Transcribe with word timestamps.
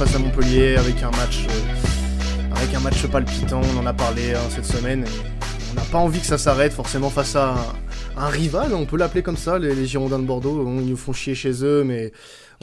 face 0.00 0.14
à 0.14 0.18
Montpellier 0.18 0.76
avec 0.76 1.02
un 1.02 1.10
match, 1.10 1.44
euh, 1.46 2.56
avec 2.56 2.74
un 2.74 2.80
match 2.80 3.06
palpitant. 3.06 3.60
On 3.74 3.80
en 3.80 3.84
a 3.84 3.92
parlé 3.92 4.32
hein, 4.32 4.40
cette 4.48 4.64
semaine. 4.64 5.04
on 5.72 5.74
n'a 5.74 5.84
pas 5.92 5.98
envie 5.98 6.20
que 6.20 6.26
ça 6.26 6.38
s'arrête 6.38 6.72
forcément 6.72 7.10
face 7.10 7.36
à 7.36 7.54
un, 8.16 8.28
rival. 8.28 8.72
On 8.72 8.86
peut 8.86 8.96
l'appeler 8.96 9.22
comme 9.22 9.36
ça, 9.36 9.58
les, 9.58 9.84
Girondins 9.84 10.18
de 10.18 10.24
Bordeaux. 10.24 10.66
ils 10.80 10.88
nous 10.88 10.96
font 10.96 11.12
chier 11.12 11.34
chez 11.34 11.62
eux, 11.66 11.84
mais 11.84 12.12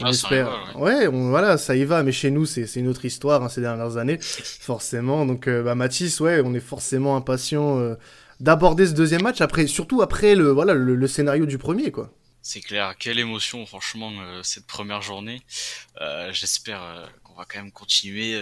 on 0.00 0.06
ah, 0.06 0.10
espère. 0.10 0.74
ouais, 0.80 1.06
voilà, 1.06 1.58
ça 1.58 1.76
y 1.76 1.84
va. 1.84 2.02
Mais 2.02 2.10
chez 2.10 2.32
nous, 2.32 2.44
c'est 2.44 2.64
une 2.74 2.88
autre 2.88 3.04
histoire 3.04 3.40
hein, 3.44 3.48
ces 3.48 3.60
dernières 3.60 3.98
années, 3.98 4.18
forcément. 4.20 5.24
Donc, 5.24 5.46
euh, 5.46 5.62
bah, 5.62 5.76
Mathis, 5.76 6.18
ouais, 6.18 6.42
on 6.44 6.54
est 6.54 6.60
forcément 6.60 7.14
impatient 7.14 7.78
euh, 7.78 7.94
d'aborder 8.40 8.84
ce 8.84 8.94
deuxième 8.94 9.22
match. 9.22 9.40
Après, 9.42 9.68
surtout 9.68 10.02
après 10.02 10.34
le, 10.34 10.50
voilà, 10.50 10.74
le 10.74 11.06
scénario 11.06 11.46
du 11.46 11.56
premier, 11.56 11.92
quoi. 11.92 12.10
C'est 12.50 12.62
clair, 12.62 12.96
quelle 12.98 13.18
émotion 13.18 13.66
franchement 13.66 14.10
euh, 14.22 14.42
cette 14.42 14.66
première 14.66 15.02
journée. 15.02 15.42
Euh, 16.00 16.32
j'espère 16.32 16.82
euh, 16.82 17.06
va 17.38 17.46
quand 17.48 17.60
même 17.62 17.72
continuer 17.72 18.36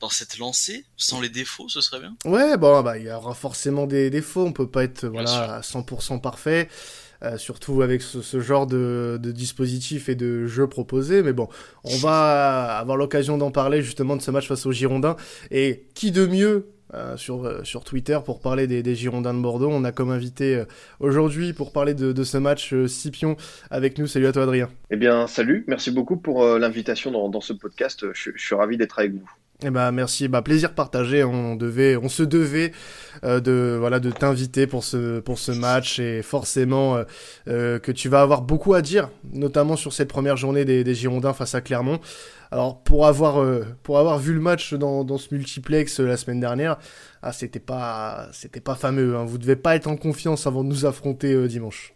dans 0.00 0.08
cette 0.08 0.38
lancée, 0.38 0.84
sans 0.96 1.20
les 1.20 1.28
défauts, 1.28 1.68
ce 1.68 1.80
serait 1.80 2.00
bien. 2.00 2.16
Ouais, 2.24 2.56
bon, 2.56 2.82
bah 2.82 2.98
il 2.98 3.04
y 3.04 3.10
aura 3.10 3.34
forcément 3.34 3.86
des 3.86 4.10
défauts, 4.10 4.44
on 4.44 4.52
peut 4.52 4.68
pas 4.68 4.84
être 4.84 5.06
voilà 5.06 5.56
à 5.56 5.60
100% 5.60 6.20
parfait. 6.20 6.68
surtout 7.36 7.82
avec 7.82 8.00
ce, 8.00 8.40
genre 8.40 8.66
de, 8.66 9.18
de, 9.22 9.32
dispositif 9.32 10.08
et 10.08 10.14
de 10.14 10.46
jeu 10.46 10.66
proposé. 10.66 11.22
Mais 11.22 11.32
bon, 11.32 11.48
on 11.84 11.96
va 11.98 12.78
avoir 12.78 12.96
l'occasion 12.96 13.38
d'en 13.38 13.50
parler 13.50 13.82
justement 13.82 14.16
de 14.16 14.22
ce 14.22 14.30
match 14.30 14.48
face 14.48 14.66
aux 14.66 14.72
Girondins. 14.72 15.16
Et 15.50 15.86
qui 15.94 16.10
de 16.10 16.26
mieux 16.26 16.68
euh, 16.94 17.18
sur, 17.18 17.44
euh, 17.44 17.62
sur 17.64 17.84
Twitter 17.84 18.18
pour 18.24 18.40
parler 18.40 18.66
des, 18.66 18.94
Girondins 18.94 19.34
de 19.34 19.40
Bordeaux. 19.40 19.68
On 19.70 19.84
a 19.84 19.92
comme 19.92 20.10
invité 20.10 20.56
euh, 20.56 20.64
aujourd'hui 21.00 21.52
pour 21.52 21.70
parler 21.70 21.92
de, 21.92 22.24
ce 22.24 22.38
match 22.38 22.74
Scipion 22.86 23.36
avec 23.70 23.98
nous. 23.98 24.06
Salut 24.06 24.26
à 24.26 24.32
toi 24.32 24.44
Adrien. 24.44 24.70
Eh 24.90 24.96
bien 24.96 25.26
salut, 25.26 25.64
merci 25.68 25.90
beaucoup 25.90 26.16
pour 26.16 26.44
l'invitation 26.44 27.28
dans, 27.28 27.40
ce 27.40 27.52
podcast. 27.52 28.06
Je, 28.14 28.30
suis 28.36 28.54
ravi 28.54 28.78
d'être 28.78 28.98
avec 28.98 29.12
vous. 29.12 29.30
Eh 29.64 29.70
ben 29.70 29.90
merci, 29.90 30.28
bah 30.28 30.40
plaisir 30.40 30.72
partagé. 30.72 31.24
On 31.24 31.56
devait, 31.56 31.96
on 31.96 32.08
se 32.08 32.22
devait 32.22 32.70
de 33.24 33.76
voilà 33.76 33.98
de 33.98 34.12
t'inviter 34.12 34.68
pour 34.68 34.84
ce 34.84 35.18
pour 35.18 35.40
ce 35.40 35.50
match 35.50 35.98
et 35.98 36.22
forcément 36.22 37.02
que 37.46 37.90
tu 37.90 38.08
vas 38.08 38.20
avoir 38.22 38.42
beaucoup 38.42 38.74
à 38.74 38.82
dire, 38.82 39.10
notamment 39.32 39.74
sur 39.74 39.92
cette 39.92 40.08
première 40.08 40.36
journée 40.36 40.64
des, 40.64 40.84
des 40.84 40.94
Girondins 40.94 41.32
face 41.32 41.56
à 41.56 41.60
Clermont. 41.60 41.98
Alors 42.50 42.82
pour 42.82 43.06
avoir 43.06 43.40
euh, 43.40 43.64
pour 43.82 43.98
avoir 43.98 44.18
vu 44.18 44.32
le 44.32 44.40
match 44.40 44.72
dans, 44.74 45.04
dans 45.04 45.18
ce 45.18 45.34
multiplex 45.34 46.00
euh, 46.00 46.06
la 46.06 46.16
semaine 46.16 46.40
dernière, 46.40 46.78
ah 47.22 47.32
c'était 47.32 47.60
pas 47.60 48.28
c'était 48.32 48.60
pas 48.60 48.74
fameux. 48.74 49.16
Hein. 49.16 49.24
Vous 49.24 49.38
devez 49.38 49.56
pas 49.56 49.76
être 49.76 49.86
en 49.86 49.96
confiance 49.96 50.46
avant 50.46 50.64
de 50.64 50.68
nous 50.68 50.86
affronter 50.86 51.32
euh, 51.34 51.46
dimanche. 51.46 51.92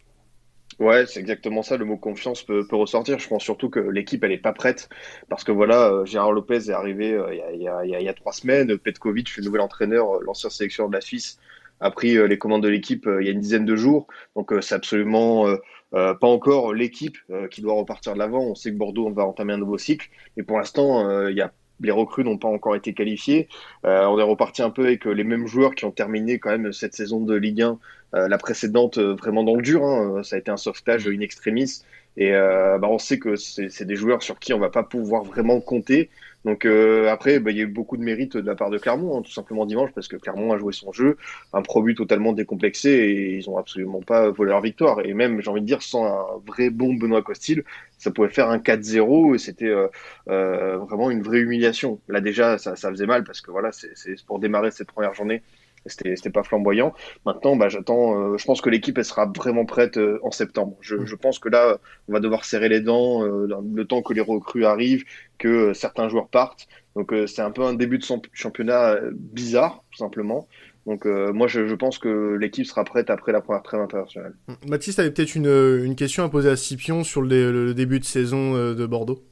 Ouais, 0.78 1.06
c'est 1.06 1.20
exactement 1.20 1.62
ça. 1.62 1.76
Le 1.76 1.84
mot 1.84 1.96
confiance 1.96 2.42
peut, 2.42 2.66
ressortir. 2.72 3.18
Je 3.18 3.28
pense 3.28 3.42
surtout 3.42 3.68
que 3.68 3.80
l'équipe 3.80 4.22
elle 4.24 4.32
est 4.32 4.38
pas 4.38 4.52
prête 4.52 4.88
parce 5.28 5.44
que 5.44 5.52
voilà, 5.52 6.02
Gérard 6.04 6.32
Lopez 6.32 6.68
est 6.68 6.72
arrivé 6.72 7.18
il 7.54 7.62
y, 7.62 8.08
a, 8.08 8.14
trois 8.14 8.32
semaines. 8.32 8.76
Petkovic, 8.78 9.36
le 9.36 9.44
nouvel 9.44 9.60
entraîneur, 9.60 10.20
l'ancien 10.22 10.50
sélectionneur 10.50 10.88
de 10.88 10.94
la 10.94 11.00
Suisse, 11.00 11.38
a 11.80 11.90
pris 11.90 12.16
les 12.26 12.38
commandes 12.38 12.62
de 12.62 12.68
l'équipe 12.68 13.08
il 13.20 13.26
y 13.26 13.28
a 13.28 13.32
une 13.32 13.40
dizaine 13.40 13.64
de 13.64 13.76
jours. 13.76 14.06
Donc 14.34 14.52
c'est 14.60 14.74
absolument 14.74 15.46
euh, 15.94 16.14
pas 16.14 16.26
encore 16.26 16.72
l'équipe 16.72 17.18
euh, 17.30 17.48
qui 17.48 17.60
doit 17.60 17.74
repartir 17.74 18.14
de 18.14 18.18
l'avant. 18.18 18.40
On 18.40 18.54
sait 18.54 18.70
que 18.70 18.76
Bordeaux 18.76 19.06
on 19.06 19.12
va 19.12 19.26
entamer 19.26 19.52
un 19.52 19.58
nouveau 19.58 19.76
cycle, 19.76 20.08
mais 20.36 20.42
pour 20.42 20.58
l'instant, 20.58 21.06
euh, 21.08 21.30
y 21.30 21.40
a 21.40 21.52
les 21.80 21.90
recrues 21.90 22.22
n'ont 22.22 22.38
pas 22.38 22.48
encore 22.48 22.76
été 22.76 22.94
qualifiées. 22.94 23.48
on 23.82 24.16
est 24.16 24.22
reparti 24.22 24.62
un 24.62 24.70
peu 24.70 24.84
avec 24.84 25.04
les 25.04 25.24
mêmes 25.24 25.48
joueurs 25.48 25.74
qui 25.74 25.84
ont 25.84 25.90
terminé 25.90 26.38
quand 26.38 26.50
même 26.50 26.72
cette 26.72 26.94
saison 26.94 27.18
de 27.18 27.34
Ligue 27.34 27.62
1, 27.62 27.80
la 28.12 28.38
précédente 28.38 28.98
vraiment 28.98 29.42
dans 29.42 29.56
le 29.56 29.62
dur. 29.62 29.84
Hein. 29.84 30.22
Ça 30.22 30.36
a 30.36 30.38
été 30.38 30.50
un 30.50 30.56
sauvetage 30.56 31.06
in 31.08 31.20
extremis. 31.20 31.82
Et 32.16 32.32
bah, 32.32 32.88
on 32.88 32.98
sait 32.98 33.18
que 33.18 33.36
c'est 33.36 33.84
des 33.84 33.96
joueurs 33.96 34.22
sur 34.22 34.38
qui 34.38 34.52
on 34.52 34.58
va 34.58 34.70
pas 34.70 34.82
pouvoir 34.82 35.24
vraiment 35.24 35.60
compter. 35.60 36.10
Donc 36.44 36.64
euh, 36.64 37.08
après, 37.08 37.38
bah, 37.38 37.50
il 37.50 37.56
y 37.56 37.60
a 37.60 37.64
eu 37.64 37.68
beaucoup 37.68 37.96
de 37.96 38.02
mérite 38.02 38.36
de 38.36 38.46
la 38.46 38.56
part 38.56 38.70
de 38.70 38.78
Clermont, 38.78 39.18
hein, 39.18 39.22
tout 39.22 39.30
simplement 39.30 39.64
dimanche, 39.64 39.90
parce 39.94 40.08
que 40.08 40.16
Clermont 40.16 40.52
a 40.52 40.58
joué 40.58 40.72
son 40.72 40.92
jeu, 40.92 41.16
un 41.52 41.62
produit 41.62 41.94
totalement 41.94 42.32
décomplexé, 42.32 42.90
et 42.90 43.36
ils 43.36 43.48
ont 43.48 43.58
absolument 43.58 44.00
pas 44.00 44.30
volé 44.30 44.50
leur 44.50 44.60
victoire. 44.60 45.04
Et 45.04 45.14
même, 45.14 45.40
j'ai 45.40 45.50
envie 45.50 45.60
de 45.60 45.66
dire, 45.66 45.82
sans 45.82 46.04
un 46.04 46.24
vrai 46.46 46.70
bon 46.70 46.94
Benoît 46.94 47.22
Costil, 47.22 47.64
ça 47.98 48.10
pouvait 48.10 48.28
faire 48.28 48.50
un 48.50 48.58
4-0, 48.58 49.36
et 49.36 49.38
c'était 49.38 49.66
euh, 49.66 49.86
euh, 50.28 50.78
vraiment 50.78 51.10
une 51.10 51.22
vraie 51.22 51.40
humiliation. 51.40 52.00
Là 52.08 52.20
déjà, 52.20 52.58
ça, 52.58 52.74
ça 52.74 52.90
faisait 52.90 53.06
mal, 53.06 53.22
parce 53.24 53.40
que 53.40 53.52
voilà, 53.52 53.70
c'est 53.72 53.94
pour 54.26 54.40
démarrer 54.40 54.72
cette 54.72 54.88
première 54.88 55.14
journée, 55.14 55.42
c'était 55.86 56.30
pas 56.30 56.42
flamboyant. 56.42 56.94
Maintenant, 57.26 57.56
bah, 57.56 57.68
j'attends. 57.68 58.18
Euh, 58.18 58.36
je 58.36 58.44
pense 58.44 58.60
que 58.60 58.70
l'équipe 58.70 58.96
elle 58.98 59.04
sera 59.04 59.26
vraiment 59.26 59.64
prête 59.64 59.96
euh, 59.96 60.18
en 60.22 60.30
septembre. 60.30 60.76
Je, 60.80 60.96
mm. 60.96 61.06
je, 61.06 61.14
pense 61.16 61.38
que 61.38 61.48
là, 61.48 61.78
on 62.08 62.12
va 62.12 62.20
devoir 62.20 62.44
serrer 62.44 62.68
les 62.68 62.80
dents 62.80 63.24
euh, 63.24 63.46
le 63.74 63.84
temps 63.84 64.02
que 64.02 64.12
les 64.12 64.20
recrues 64.20 64.64
arrivent, 64.64 65.04
que 65.38 65.72
certains 65.72 66.08
joueurs 66.08 66.28
partent. 66.28 66.68
Donc 66.94 67.14
c'est 67.26 67.40
un 67.40 67.50
peu 67.50 67.62
un 67.62 67.72
début 67.72 67.98
de 67.98 68.04
championnat 68.34 68.96
bizarre, 69.14 69.82
tout 69.90 69.98
simplement. 69.98 70.46
Donc 70.84 71.06
moi, 71.06 71.46
je, 71.46 71.66
je, 71.66 71.74
pense 71.74 71.98
que 71.98 72.34
l'équipe 72.34 72.66
sera 72.66 72.84
prête 72.84 73.08
après 73.08 73.32
la 73.32 73.40
première 73.40 73.62
trêve 73.62 73.80
internationale. 73.80 74.34
Mm. 74.46 74.52
Mathis, 74.68 74.96
tu 74.96 75.00
avais 75.00 75.10
peut-être 75.10 75.34
une, 75.34 75.46
une, 75.84 75.96
question 75.96 76.22
à 76.22 76.28
poser 76.28 76.50
à 76.50 76.56
Scipion 76.56 77.02
sur 77.02 77.22
le, 77.22 77.50
le 77.50 77.72
début 77.72 77.98
de 77.98 78.04
saison 78.04 78.52
de 78.74 78.86
Bordeaux? 78.86 79.24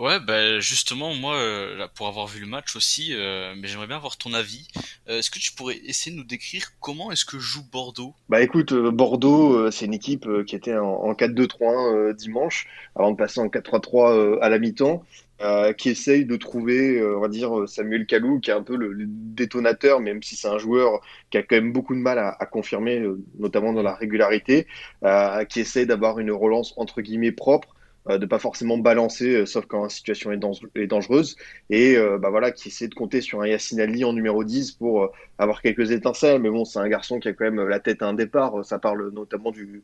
Ouais, 0.00 0.18
bah 0.18 0.60
justement, 0.60 1.12
moi, 1.12 1.34
euh, 1.34 1.86
pour 1.94 2.08
avoir 2.08 2.26
vu 2.26 2.40
le 2.40 2.46
match 2.46 2.74
aussi, 2.74 3.10
euh, 3.10 3.52
mais 3.54 3.68
j'aimerais 3.68 3.86
bien 3.86 3.96
avoir 3.96 4.16
ton 4.16 4.32
avis. 4.32 4.66
Euh, 5.10 5.18
est-ce 5.18 5.30
que 5.30 5.38
tu 5.38 5.52
pourrais 5.52 5.76
essayer 5.84 6.10
de 6.10 6.16
nous 6.16 6.26
décrire 6.26 6.68
comment 6.80 7.12
est-ce 7.12 7.26
que 7.26 7.38
joue 7.38 7.62
Bordeaux? 7.70 8.14
Bah 8.30 8.40
écoute, 8.40 8.72
Bordeaux, 8.72 9.70
c'est 9.70 9.84
une 9.84 9.92
équipe 9.92 10.26
qui 10.46 10.56
était 10.56 10.74
en, 10.74 11.12
4-2-3-1 11.12 12.14
dimanche, 12.14 12.66
avant 12.96 13.10
de 13.10 13.16
passer 13.18 13.40
en 13.40 13.48
4-3-3 13.48 14.40
à 14.40 14.48
la 14.48 14.58
mi-temps. 14.58 15.04
qui 15.76 15.90
essaye 15.90 16.24
de 16.24 16.36
trouver, 16.36 17.04
on 17.04 17.20
va 17.20 17.28
dire, 17.28 17.68
Samuel 17.68 18.06
Kalou, 18.06 18.40
qui 18.40 18.50
est 18.50 18.54
un 18.54 18.62
peu 18.62 18.76
le, 18.76 19.04
détonateur, 19.06 20.00
même 20.00 20.22
si 20.22 20.34
c'est 20.34 20.48
un 20.48 20.58
joueur 20.58 21.02
qui 21.30 21.36
a 21.36 21.42
quand 21.42 21.56
même 21.56 21.74
beaucoup 21.74 21.94
de 21.94 22.00
mal 22.00 22.18
à, 22.18 22.34
à 22.40 22.46
confirmer, 22.46 23.04
notamment 23.38 23.74
dans 23.74 23.82
la 23.82 23.94
régularité, 23.94 24.66
qui 25.50 25.60
essaye 25.60 25.84
d'avoir 25.84 26.20
une 26.20 26.30
relance 26.30 26.72
entre 26.78 27.02
guillemets 27.02 27.32
propre, 27.32 27.74
euh, 28.08 28.16
de 28.16 28.24
pas 28.24 28.38
forcément 28.38 28.78
balancer, 28.78 29.34
euh, 29.34 29.44
sauf 29.44 29.66
quand 29.66 29.82
la 29.82 29.88
situation 29.90 30.32
est, 30.32 30.86
dangereuse, 30.86 31.36
et 31.68 31.98
euh, 31.98 32.16
bah 32.16 32.30
voilà, 32.30 32.50
qui 32.50 32.68
essaie 32.68 32.88
de 32.88 32.94
compter 32.94 33.20
sur 33.20 33.42
un 33.42 33.46
Yacine 33.46 33.78
Ali 33.78 34.04
en 34.04 34.14
numéro 34.14 34.42
10 34.42 34.72
pour 34.72 35.12
avoir 35.36 35.60
quelques 35.60 35.90
étincelles, 35.90 36.40
mais 36.40 36.48
bon, 36.48 36.64
c'est 36.64 36.78
un 36.78 36.88
garçon 36.88 37.18
qui 37.18 37.28
a 37.28 37.34
quand 37.34 37.44
même 37.44 37.68
la 37.68 37.78
tête 37.78 38.00
à 38.00 38.06
un 38.06 38.14
départ, 38.14 38.64
ça 38.64 38.78
parle 38.78 39.10
notamment 39.12 39.50
du, 39.50 39.82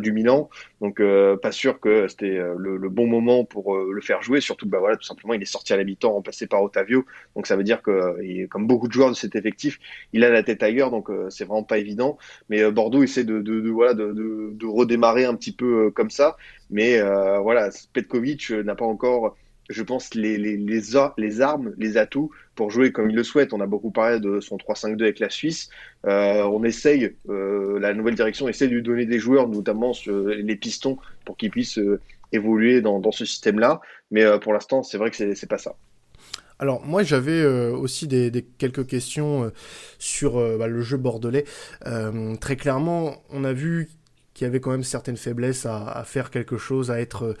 du 0.00 0.12
Milan, 0.12 0.50
donc 0.80 1.00
pas 1.42 1.50
sûr 1.52 1.80
que 1.80 2.06
c'était 2.06 2.40
le, 2.56 2.88
bon 2.88 3.06
moment 3.08 3.44
pour 3.44 3.76
le 3.76 4.00
faire 4.00 4.22
jouer, 4.22 4.40
surtout 4.40 4.68
bah 4.68 4.78
voilà, 4.78 4.96
tout 4.96 5.04
simplement, 5.04 5.34
il 5.34 5.42
est 5.42 5.46
sorti 5.46 5.72
à 5.72 5.76
l'habitant 5.76 6.12
remplacé 6.12 6.46
par 6.46 6.62
Otavio, 6.62 7.04
donc 7.34 7.48
ça 7.48 7.56
veut 7.56 7.64
dire 7.64 7.82
que, 7.82 8.46
comme 8.46 8.68
beaucoup 8.68 8.86
de 8.86 8.92
joueurs 8.92 9.10
de 9.10 9.16
cet 9.16 9.34
effectif, 9.34 9.80
il 10.12 10.22
a 10.22 10.30
la 10.30 10.44
tête 10.44 10.62
ailleurs, 10.62 10.92
donc 10.92 11.08
c'est 11.28 11.44
vraiment 11.44 11.64
pas 11.64 11.78
évident, 11.78 12.16
mais 12.48 12.70
Bordeaux 12.70 13.02
essaie 13.02 13.24
de, 13.24 13.40
de, 13.40 13.60
de 13.60 13.70
voilà, 13.70 13.94
de, 13.94 14.12
de, 14.12 14.66
redémarrer 14.66 15.24
un 15.24 15.34
petit 15.34 15.52
peu 15.52 15.90
comme 15.90 16.10
ça, 16.10 16.36
mais 16.70 17.00
euh, 17.00 17.38
voilà, 17.38 17.70
Petkovic 17.92 18.50
n'a 18.50 18.74
pas 18.74 18.84
encore, 18.84 19.36
je 19.68 19.82
pense, 19.82 20.14
les, 20.14 20.36
les, 20.36 20.56
les, 20.56 21.40
armes, 21.40 21.74
les 21.78 21.96
atouts 21.96 22.30
pour 22.54 22.70
jouer 22.70 22.92
comme 22.92 23.10
il 23.10 23.16
le 23.16 23.24
souhaite. 23.24 23.52
On 23.52 23.60
a 23.60 23.66
beaucoup 23.66 23.90
parlé 23.90 24.20
de 24.20 24.40
son 24.40 24.56
3-5-2 24.56 25.02
avec 25.02 25.18
la 25.18 25.30
Suisse. 25.30 25.70
Euh, 26.06 26.42
on 26.42 26.64
essaye, 26.64 27.14
euh, 27.28 27.78
la 27.78 27.94
nouvelle 27.94 28.14
direction 28.14 28.48
essaie 28.48 28.68
de 28.68 28.74
lui 28.74 28.82
donner 28.82 29.06
des 29.06 29.18
joueurs, 29.18 29.48
notamment 29.48 29.92
les 30.06 30.56
pistons, 30.56 30.98
pour 31.24 31.36
qu'ils 31.36 31.50
puissent 31.50 31.78
euh, 31.78 32.00
évoluer 32.32 32.80
dans, 32.80 33.12
ce 33.12 33.24
système-là. 33.24 33.80
Mais 34.10 34.24
euh, 34.24 34.38
pour 34.38 34.52
l'instant, 34.52 34.82
c'est 34.82 34.98
vrai 34.98 35.10
que 35.10 35.34
c'est 35.34 35.48
pas 35.48 35.58
ça. 35.58 35.76
Alors 36.60 36.84
moi 36.84 37.02
j'avais 37.04 37.40
euh, 37.40 37.70
aussi 37.70 38.08
des, 38.08 38.44
quelques 38.58 38.86
questions 38.86 39.44
euh, 39.44 39.50
sur 39.98 40.38
euh, 40.38 40.58
bah, 40.58 40.66
le 40.66 40.80
jeu 40.80 40.96
bordelais. 40.96 41.44
très 42.40 42.56
clairement, 42.56 43.22
on 43.30 43.44
a 43.44 43.52
vu 43.52 43.88
qui 44.38 44.44
avait 44.44 44.60
quand 44.60 44.70
même 44.70 44.84
certaines 44.84 45.16
faiblesses 45.16 45.66
à, 45.66 46.04
faire 46.06 46.30
quelque 46.30 46.58
chose, 46.58 46.92
à 46.92 47.00
être, 47.00 47.34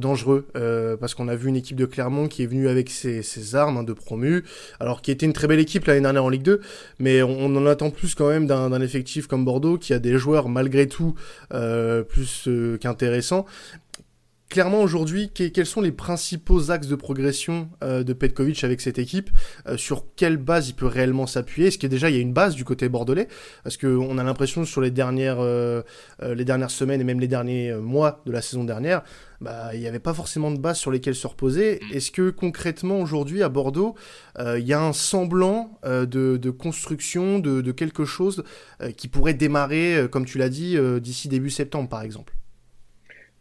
dangereux, 0.00 0.48
euh, 0.56 0.96
parce 0.96 1.14
qu'on 1.14 1.28
a 1.28 1.36
vu 1.36 1.48
une 1.48 1.54
équipe 1.54 1.76
de 1.76 1.86
Clermont 1.86 2.26
qui 2.26 2.42
est 2.42 2.46
venue 2.46 2.66
avec 2.66 2.90
ses, 2.90 3.54
armes 3.54 3.76
hein, 3.76 3.82
de 3.84 3.92
promu, 3.92 4.42
alors 4.80 5.02
qui 5.02 5.12
était 5.12 5.24
une 5.24 5.32
très 5.32 5.46
belle 5.46 5.60
équipe 5.60 5.84
l'année 5.84 6.00
dernière 6.00 6.24
en 6.24 6.28
Ligue 6.28 6.42
2, 6.42 6.60
mais 6.98 7.22
on, 7.22 7.44
en 7.44 7.64
attend 7.66 7.90
plus 7.90 8.16
quand 8.16 8.28
même 8.28 8.48
d'un 8.48 8.80
effectif 8.80 9.28
comme 9.28 9.44
Bordeaux, 9.44 9.78
qui 9.78 9.94
a 9.94 10.00
des 10.00 10.18
joueurs 10.18 10.48
malgré 10.48 10.88
tout 10.88 11.14
euh, 11.54 12.02
plus 12.02 12.48
euh, 12.48 12.76
qu'intéressants, 12.76 13.46
clairement 14.48 14.80
aujourd'hui, 14.80 15.30
quels 15.30 15.66
sont 15.66 15.80
les 15.80 15.92
principaux 15.92 16.70
axes 16.70 16.88
de 16.88 16.94
progression 16.94 17.68
euh, 17.82 18.04
de 18.04 18.12
Petkovic 18.12 18.62
avec 18.64 18.80
cette 18.80 18.98
équipe? 18.98 19.30
Euh, 19.68 19.76
Sur 19.76 20.06
quelle 20.14 20.36
base 20.36 20.68
il 20.68 20.74
peut 20.74 20.86
réellement 20.86 21.26
s'appuyer? 21.26 21.68
Est-ce 21.68 21.78
qu'il 21.78 21.88
y 21.88 21.92
a 21.92 21.94
déjà 21.94 22.10
il 22.10 22.16
y 22.16 22.18
a 22.18 22.22
une 22.22 22.32
base 22.32 22.54
du 22.54 22.64
côté 22.64 22.88
bordelais? 22.88 23.28
Parce 23.64 23.76
qu'on 23.76 24.18
a 24.18 24.22
l'impression 24.22 24.64
sur 24.64 24.80
les 24.80 24.90
dernières, 24.90 25.40
euh, 25.40 25.82
les 26.22 26.44
dernières 26.44 26.70
semaines 26.70 27.00
et 27.00 27.04
même 27.04 27.20
les 27.20 27.28
derniers 27.28 27.74
mois 27.74 28.22
de 28.26 28.32
la 28.32 28.42
saison 28.42 28.64
dernière, 28.64 29.02
bah, 29.40 29.74
il 29.74 29.80
n'y 29.80 29.88
avait 29.88 29.98
pas 29.98 30.14
forcément 30.14 30.50
de 30.50 30.58
base 30.58 30.78
sur 30.78 30.90
lesquelles 30.90 31.14
se 31.14 31.26
reposer. 31.26 31.80
Mm. 31.82 31.96
Est-ce 31.96 32.10
que 32.10 32.30
concrètement 32.30 33.00
aujourd'hui 33.00 33.42
à 33.42 33.48
Bordeaux, 33.48 33.94
il 34.38 34.64
y 34.64 34.72
a 34.72 34.80
un 34.80 34.92
semblant 34.92 35.78
de, 35.84 36.50
construction 36.50 37.38
de, 37.38 37.60
de 37.60 37.72
quelque 37.72 38.04
chose 38.04 38.44
qui 38.96 39.08
pourrait 39.08 39.34
démarrer, 39.34 40.06
comme 40.10 40.24
tu 40.24 40.38
l'as 40.38 40.48
dit, 40.48 40.76
d'ici 41.00 41.28
début 41.28 41.50
septembre 41.50 41.88
par 41.88 42.02
exemple? 42.02 42.34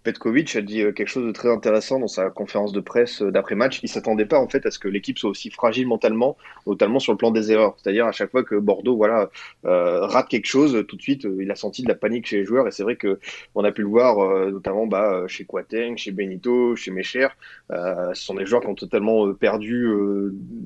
Petkovic 0.05 0.55
a 0.55 0.61
dit 0.61 0.83
euh, 0.83 0.91
quelque 0.91 1.07
chose 1.07 1.25
de 1.25 1.31
très 1.31 1.51
intéressant 1.51 1.99
dans 1.99 2.07
sa 2.07 2.29
conférence 2.29 2.71
de 2.71 2.79
presse 2.79 3.23
euh, 3.23 3.31
d'après-match. 3.31 3.79
Il 3.81 3.89
s'attendait 3.89 4.27
pas 4.27 4.39
en 4.39 4.47
fait 4.47 4.65
à 4.67 4.71
ce 4.71 4.77
que 4.77 4.87
l'équipe 4.87 5.17
soit 5.17 5.31
aussi 5.31 5.49
fragile 5.49 5.87
mentalement, 5.87 6.37
notamment 6.67 6.99
sur 6.99 7.11
le 7.11 7.17
plan 7.17 7.31
des 7.31 7.51
erreurs. 7.51 7.75
C'est-à-dire 7.77 8.05
à 8.05 8.11
chaque 8.11 8.29
fois 8.29 8.43
que 8.43 8.53
Bordeaux 8.55 8.95
voilà 8.95 9.31
euh, 9.65 10.05
rate 10.05 10.29
quelque 10.29 10.45
chose, 10.45 10.85
tout 10.87 10.95
de 10.95 11.01
suite 11.01 11.27
il 11.39 11.49
a 11.49 11.55
senti 11.55 11.81
de 11.81 11.87
la 11.87 11.95
panique 11.95 12.27
chez 12.27 12.37
les 12.37 12.45
joueurs 12.45 12.67
et 12.67 12.71
c'est 12.71 12.83
vrai 12.83 12.95
que 12.95 13.19
on 13.55 13.63
a 13.63 13.71
pu 13.71 13.81
le 13.81 13.87
voir 13.87 14.51
notamment 14.51 14.85
bah, 14.85 15.23
chez 15.27 15.45
Quateng, 15.45 15.97
chez 15.97 16.11
Benito, 16.11 16.75
chez 16.75 16.91
Mecher. 16.91 17.29
ce 17.69 18.11
sont 18.13 18.35
des 18.35 18.45
joueurs 18.45 18.61
qui 18.61 18.67
ont 18.67 18.75
totalement 18.75 19.33
perdu 19.33 19.87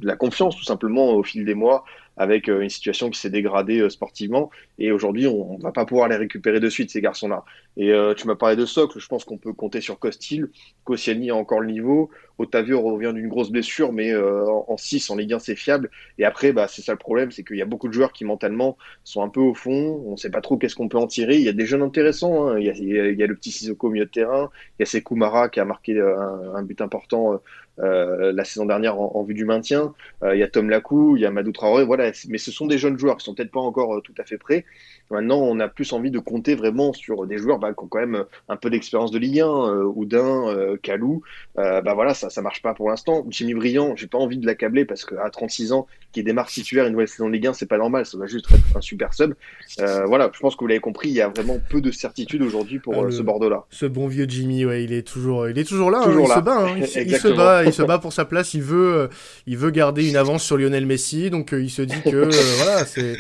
la 0.02 0.16
confiance 0.18 0.58
tout 0.58 0.66
simplement 0.66 1.14
au 1.14 1.24
fil 1.24 1.46
des 1.46 1.56
mois 1.56 1.86
avec 2.20 2.50
euh, 2.50 2.62
une 2.62 2.70
situation 2.70 3.10
qui 3.10 3.18
s'est 3.18 3.30
dégradée 3.30 3.80
euh, 3.80 3.90
sportivement. 3.90 4.52
Et 4.78 4.92
aujourd'hui, 4.92 5.26
on, 5.26 5.58
ne 5.58 5.64
va 5.64 5.72
pas 5.72 5.86
pouvoir 5.86 6.10
les 6.10 6.18
récupérer 6.18 6.60
de 6.60 6.70
suite, 6.70 6.92
ces 6.92 7.02
garçons-là. 7.02 7.46
Et 7.78 7.94
euh, 7.94 8.14
tu 8.14 8.28
m'as 8.28 8.36
parlé 8.36 8.58
de 8.58 8.66
socle, 8.66 9.00
je 9.00 9.08
pense 9.08 9.24
qu'on 9.24 9.38
peut 9.38 9.54
compter 9.54 9.80
sur 9.80 9.98
Costil. 9.98 10.50
Koscielny 10.84 11.32
a 11.32 11.36
encore 11.36 11.62
le 11.62 11.72
niveau. 11.72 12.12
Otavio 12.38 12.82
revient 12.82 13.14
d'une 13.16 13.30
grosse 13.30 13.52
blessure, 13.52 13.92
mais 13.92 14.16
en 14.16 14.78
6, 14.78 15.10
en 15.10 15.18
Ligue 15.18 15.34
1, 15.34 15.40
c'est 15.40 15.58
fiable. 15.58 15.90
Et 16.18 16.24
après, 16.24 16.54
bah, 16.54 16.68
c'est 16.70 16.82
ça 16.82 16.94
le 16.94 16.98
problème, 16.98 17.32
c'est 17.32 17.44
qu'il 17.44 17.58
y 17.58 17.62
a 17.62 17.66
beaucoup 17.66 17.90
de 17.90 17.94
joueurs 17.94 18.14
qui 18.14 18.24
mentalement 18.24 18.78
sont 19.04 19.22
un 19.22 19.28
peu 19.28 19.42
au 19.42 19.54
fond. 19.54 20.02
On 20.06 20.12
ne 20.12 20.16
sait 20.16 20.30
pas 20.30 20.40
trop 20.40 20.58
qu'est-ce 20.58 20.76
qu'on 20.76 20.88
peut 20.88 20.98
en 20.98 21.08
tirer. 21.08 21.36
Il 21.36 21.42
y 21.42 21.50
a 21.50 21.54
des 21.54 21.66
jeunes 21.66 21.82
intéressants. 21.82 22.48
Hein. 22.48 22.60
Il, 22.60 22.66
y 22.66 23.24
a, 23.24 23.28
le 23.28 23.36
petit 23.36 23.52
Sissoko 23.52 23.88
au 23.88 23.92
milieu 23.92 24.06
de 24.06 24.10
terrain. 24.10 24.50
Il 24.78 24.84
y 24.84 24.84
a 24.84 24.86
Sekou 24.86 25.20
qui 25.52 25.60
a 25.60 25.66
marqué 25.66 26.00
un 26.00 26.64
but 26.64 26.80
important 26.80 27.42
euh, 27.82 28.32
la 28.34 28.44
saison 28.44 28.66
dernière 28.66 29.00
en, 29.00 29.24
vue 29.24 29.34
du 29.34 29.46
maintien. 29.46 29.94
Euh, 30.24 30.36
il 30.36 30.40
y 30.40 30.44
a 30.44 30.48
Tom 30.48 30.70
Lacou, 30.70 31.16
il 31.18 31.22
y 31.22 31.26
a 31.26 31.32
Madou 31.32 31.52
Traoré, 31.52 31.86
voilà. 31.86 32.12
Mais 32.28 32.38
ce 32.38 32.52
sont 32.52 32.68
des 32.68 32.78
jeunes 32.78 32.98
joueurs 32.98 33.18
qui 33.18 33.26
sont 33.26 33.34
peut-être 33.34 33.52
pas 33.52 33.60
encore 33.60 33.96
euh, 33.96 34.02
tout 34.02 34.14
à 34.18 34.24
fait 34.24 34.38
prêts. 34.38 34.66
Maintenant, 35.12 35.40
on 35.40 35.60
a 35.60 35.68
plus 35.68 35.92
envie 35.94 36.12
de 36.12 36.20
compter 36.20 36.54
vraiment 36.54 36.94
sur 36.94 37.26
des 37.26 37.40
joueurs 37.40 37.58
bah, 37.58 37.74
qui 37.74 37.84
ont 37.84 37.88
quand 37.88 38.00
même 38.00 38.26
un 38.48 38.58
peu 38.58 38.70
d'expérience 38.70 39.10
de 39.10 39.18
Ligue 39.18 39.40
1, 39.40 39.48
euh, 39.48 39.84
Oudin, 39.84 40.48
euh, 40.50 40.78
Calou. 40.82 41.24
Euh, 41.58 41.82
bah 41.82 41.96
voilà, 41.96 42.14
ça, 42.14 42.30
ça 42.30 42.44
marche 42.44 42.62
pas 42.62 42.76
pour 42.76 42.90
l'instant. 42.90 43.26
Jimmy 43.30 43.56
Briand, 43.56 43.96
j'ai 43.96 44.06
pas 44.06 44.20
envie 44.20 44.38
de 44.38 44.46
l'accabler 44.46 44.86
parce 44.86 45.06
qu'à 45.06 45.30
36 45.32 45.72
ans, 45.72 45.88
qui 46.12 46.24
démarre 46.24 46.48
titulaire 46.48 46.86
une 46.86 46.92
nouvelle 46.92 47.08
saison 47.08 47.28
de 47.28 47.34
Ligue 47.34 47.48
1, 47.48 47.54
c'est 47.54 47.66
pas 47.66 47.80
normal. 47.80 48.06
Ça 48.06 48.20
va 48.20 48.28
juste 48.28 48.52
être 48.52 48.78
un 48.78 48.82
super 48.82 49.14
sub. 49.16 49.34
Euh, 49.80 50.06
voilà, 50.06 50.30
je 50.32 50.40
pense 50.40 50.56
que 50.56 50.60
vous 50.60 50.68
l'avez 50.68 50.80
compris, 50.80 51.10
il 51.10 51.16
y 51.16 51.22
a 51.22 51.30
vraiment 51.30 51.58
peu 51.70 51.82
de 51.82 51.90
certitude 51.90 52.44
aujourd'hui 52.44 52.78
pour 52.78 52.94
ah, 52.94 53.10
ce 53.10 53.24
Bordeaux-là. 53.24 53.66
Ce 53.72 53.88
bon 53.88 54.08
vieux 54.08 54.28
Jimmy, 54.30 54.66
ouais, 54.66 54.84
il 54.84 54.94
est 54.94 55.08
toujours, 55.08 55.50
il 55.50 55.58
est 55.58 55.68
toujours 55.68 55.90
là. 55.90 56.04
Hein, 56.06 56.18
il 56.20 56.28
se 56.28 56.40
bat. 56.40 56.68
Hein. 56.68 56.76
il, 56.78 57.18
se 57.18 57.28
bat, 57.36 57.64
il 57.70 57.74
se 57.74 57.84
bat 57.84 58.00
pour 58.00 58.14
sa 58.14 58.26
place. 58.26 58.54
Il 58.54 58.62
veut, 58.62 59.10
il 59.48 59.58
veut 59.58 59.72
garder 59.72 60.08
une 60.10 60.18
avance 60.18 60.44
sur 60.44 60.58
Lionel 60.58 60.86
Messi. 60.86 61.30
Donc 61.30 61.54
il 61.54 61.70
se 61.70 61.82
dit 61.82 62.02
que 62.04 62.30
voilà, 62.58 62.86
c'est 62.86 63.18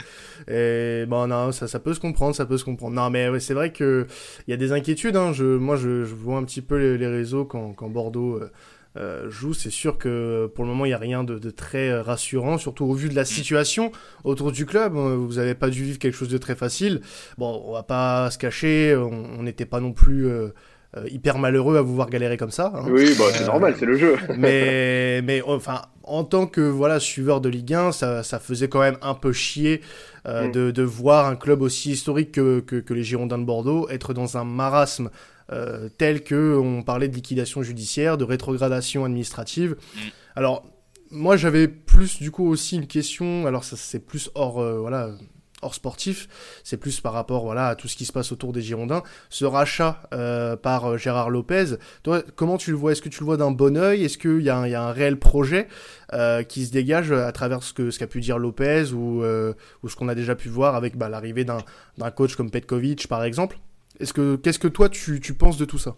et 0.47 1.05
bon, 1.07 1.27
non, 1.27 1.51
ça, 1.51 1.67
ça 1.67 1.79
peut 1.79 1.93
se 1.93 1.99
comprendre, 1.99 2.35
ça 2.35 2.45
peut 2.45 2.57
se 2.57 2.63
comprendre. 2.63 2.95
Non, 2.95 3.09
mais 3.09 3.39
c'est 3.39 3.53
vrai 3.53 3.71
que 3.71 4.07
il 4.47 4.51
y 4.51 4.53
a 4.53 4.57
des 4.57 4.71
inquiétudes. 4.71 5.15
Hein. 5.15 5.33
Je, 5.33 5.43
moi, 5.43 5.75
je, 5.75 6.05
je, 6.05 6.15
vois 6.15 6.37
un 6.37 6.43
petit 6.43 6.61
peu 6.61 6.95
les, 6.95 7.07
réseaux 7.07 7.45
quand, 7.45 7.73
quand 7.73 7.89
Bordeaux 7.89 8.35
euh, 8.35 8.51
euh, 8.97 9.29
joue. 9.29 9.53
C'est 9.53 9.69
sûr 9.69 9.97
que 9.97 10.47
pour 10.55 10.63
le 10.63 10.71
moment, 10.71 10.85
il 10.85 10.89
n'y 10.89 10.93
a 10.93 10.99
rien 10.99 11.23
de, 11.23 11.37
de, 11.37 11.49
très 11.51 11.99
rassurant, 11.99 12.57
surtout 12.57 12.85
au 12.85 12.93
vu 12.93 13.09
de 13.09 13.15
la 13.15 13.25
situation 13.25 13.91
autour 14.23 14.51
du 14.51 14.65
club. 14.65 14.95
Euh, 14.95 15.15
vous 15.15 15.35
n'avez 15.35 15.55
pas 15.55 15.69
dû 15.69 15.83
vivre 15.83 15.99
quelque 15.99 16.15
chose 16.15 16.29
de 16.29 16.37
très 16.37 16.55
facile. 16.55 17.01
Bon, 17.37 17.61
on 17.65 17.73
va 17.73 17.83
pas 17.83 18.31
se 18.31 18.37
cacher, 18.37 18.95
on 18.95 19.43
n'était 19.43 19.65
pas 19.65 19.79
non 19.79 19.93
plus. 19.93 20.27
Euh, 20.27 20.49
euh, 20.97 21.07
hyper 21.07 21.37
malheureux 21.37 21.77
à 21.77 21.83
vous 21.83 21.93
voir 21.93 22.09
galérer 22.09 22.35
comme 22.35 22.49
ça. 22.49 22.73
Hein. 22.75 22.85
Oui, 22.89 23.13
bah, 23.17 23.25
c'est 23.31 23.45
normal, 23.45 23.75
c'est 23.77 23.85
le 23.85 23.95
jeu. 23.95 24.15
mais, 24.37 25.21
mais 25.21 25.43
enfin, 25.43 25.83
en 26.01 26.23
tant 26.23 26.47
que 26.47 26.61
voilà 26.61 26.99
suiveur 26.99 27.41
de 27.41 27.49
Ligue 27.49 27.75
1, 27.75 27.91
ça, 27.91 28.23
ça 28.23 28.39
faisait 28.39 28.69
quand 28.69 28.79
même 28.79 28.97
un 29.03 29.13
peu 29.13 29.31
chier 29.31 29.81
euh, 30.25 30.47
mm. 30.47 30.51
de, 30.51 30.71
de, 30.71 30.81
voir 30.81 31.27
un 31.27 31.35
club 31.35 31.61
aussi 31.61 31.91
historique 31.91 32.31
que, 32.31 32.61
que, 32.61 32.77
que, 32.77 32.93
les 32.95 33.03
Girondins 33.03 33.37
de 33.37 33.43
Bordeaux 33.43 33.87
être 33.89 34.15
dans 34.15 34.37
un 34.37 34.43
marasme 34.43 35.11
euh, 35.51 35.89
tel 35.99 36.23
que 36.23 36.57
on 36.57 36.81
parlait 36.81 37.07
de 37.07 37.13
liquidation 37.13 37.61
judiciaire, 37.61 38.17
de 38.17 38.23
rétrogradation 38.23 39.05
administrative. 39.05 39.75
Mm. 39.93 39.99
Alors 40.37 40.65
moi 41.11 41.37
j'avais 41.37 41.67
plus 41.67 42.19
du 42.19 42.31
coup 42.31 42.47
aussi 42.47 42.77
une 42.77 42.87
question. 42.87 43.45
Alors 43.45 43.63
ça 43.63 43.75
c'est 43.77 43.99
plus 43.99 44.31
hors 44.33 44.63
voilà 44.79 45.11
hors 45.61 45.73
sportif, 45.73 46.27
c'est 46.63 46.77
plus 46.77 47.01
par 47.01 47.13
rapport 47.13 47.43
voilà 47.43 47.67
à 47.67 47.75
tout 47.75 47.87
ce 47.87 47.95
qui 47.95 48.05
se 48.05 48.11
passe 48.11 48.31
autour 48.31 48.53
des 48.53 48.61
Girondins. 48.61 49.03
Ce 49.29 49.45
rachat 49.45 50.01
euh, 50.13 50.55
par 50.55 50.85
euh, 50.85 50.97
Gérard 50.97 51.29
Lopez, 51.29 51.75
comment 52.35 52.57
tu 52.57 52.71
le 52.71 52.77
vois? 52.77 52.91
Est-ce 52.91 53.01
que 53.01 53.09
tu 53.09 53.19
le 53.19 53.25
vois 53.25 53.37
d'un 53.37 53.51
bon 53.51 53.77
oeil? 53.77 54.03
Est-ce 54.03 54.17
qu'il 54.17 54.41
y, 54.41 54.49
a 54.49 54.57
un 54.57 54.91
réel 54.91 55.17
projet 55.17 55.67
euh, 56.13 56.43
qui 56.43 56.65
se 56.65 56.71
dégage 56.71 57.11
à 57.11 57.31
travers 57.31 57.63
ce 57.63 57.73
qu'a 57.73 58.07
pu 58.07 58.21
dire 58.21 58.37
Lopez 58.37 58.91
ou, 58.93 59.23
ce 59.23 59.95
qu'on 59.95 60.07
a 60.07 60.15
déjà 60.15 60.35
pu 60.35 60.49
voir 60.49 60.75
avec 60.75 60.97
bah, 60.97 61.09
l'arrivée 61.09 61.45
d'un 61.45 62.11
coach 62.11 62.35
comme 62.35 62.51
Petkovic 62.51 63.07
par 63.07 63.23
exemple? 63.23 63.59
Est-ce 63.99 64.13
que 64.13 64.37
qu'est-ce 64.37 64.59
que 64.59 64.67
toi 64.67 64.87
tu 64.89 65.33
penses 65.33 65.57
de 65.57 65.65
tout 65.65 65.77
ça? 65.77 65.95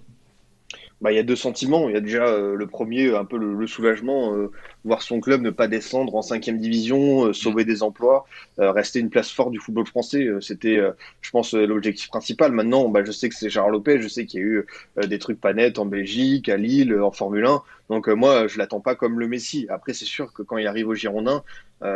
Bah, 1.02 1.12
il 1.12 1.16
y 1.16 1.20
a 1.20 1.24
deux 1.24 1.36
sentiments. 1.36 1.90
Il 1.90 1.94
y 1.94 1.98
a 1.98 2.02
déjà 2.02 2.38
le 2.38 2.68
premier, 2.68 3.16
un 3.16 3.26
peu 3.26 3.38
le, 3.38 3.68
soulagement, 3.68 4.36
voir 4.84 5.02
son 5.02 5.20
club 5.20 5.42
ne 5.42 5.50
pas 5.50 5.68
descendre 5.68 6.16
en 6.16 6.22
cinquième 6.22 6.58
division, 6.58 7.28
euh, 7.28 7.34
sauver 7.34 7.66
des 7.66 7.84
emplois, 7.84 8.26
euh, 8.60 8.72
rester 8.72 9.00
une 9.00 9.10
place 9.10 9.32
forte 9.32 9.52
du 9.52 9.60
football 9.60 9.86
français. 9.86 10.24
Euh, 10.24 10.42
c'était, 10.42 10.80
je 11.22 11.32
pense, 11.32 11.54
l'objectif 11.54 12.08
principal. 12.10 12.52
Maintenant, 12.52 12.90
bah, 12.90 13.04
je 13.04 13.12
sais 13.12 13.30
que 13.30 13.36
c'est 13.36 13.50
Gérard 13.50 13.70
Lopez, 13.70 14.02
je 14.02 14.08
sais 14.08 14.26
qu'il 14.26 14.40
y 14.40 14.44
a 14.44 14.46
eu 14.46 14.66
des 15.08 15.20
trucs 15.20 15.40
pas 15.40 15.54
nets 15.54 15.80
en 15.80 15.86
Belgique, 15.86 16.50
à 16.50 16.58
Lille, 16.58 17.00
en 17.00 17.12
Formule 17.12 17.46
1. 17.46 17.62
Donc 17.90 18.08
moi, 18.08 18.48
je 18.48 18.58
l'attends 18.58 18.80
pas 18.80 18.96
comme 18.96 19.20
le 19.20 19.28
Messi. 19.28 19.68
Après, 19.70 19.94
c'est 19.94 20.06
sûr 20.06 20.34
que 20.34 20.44
quand 20.44 20.58
il 20.58 20.68
arrive 20.68 20.88
au 20.88 20.96
Girondin, 20.96 21.44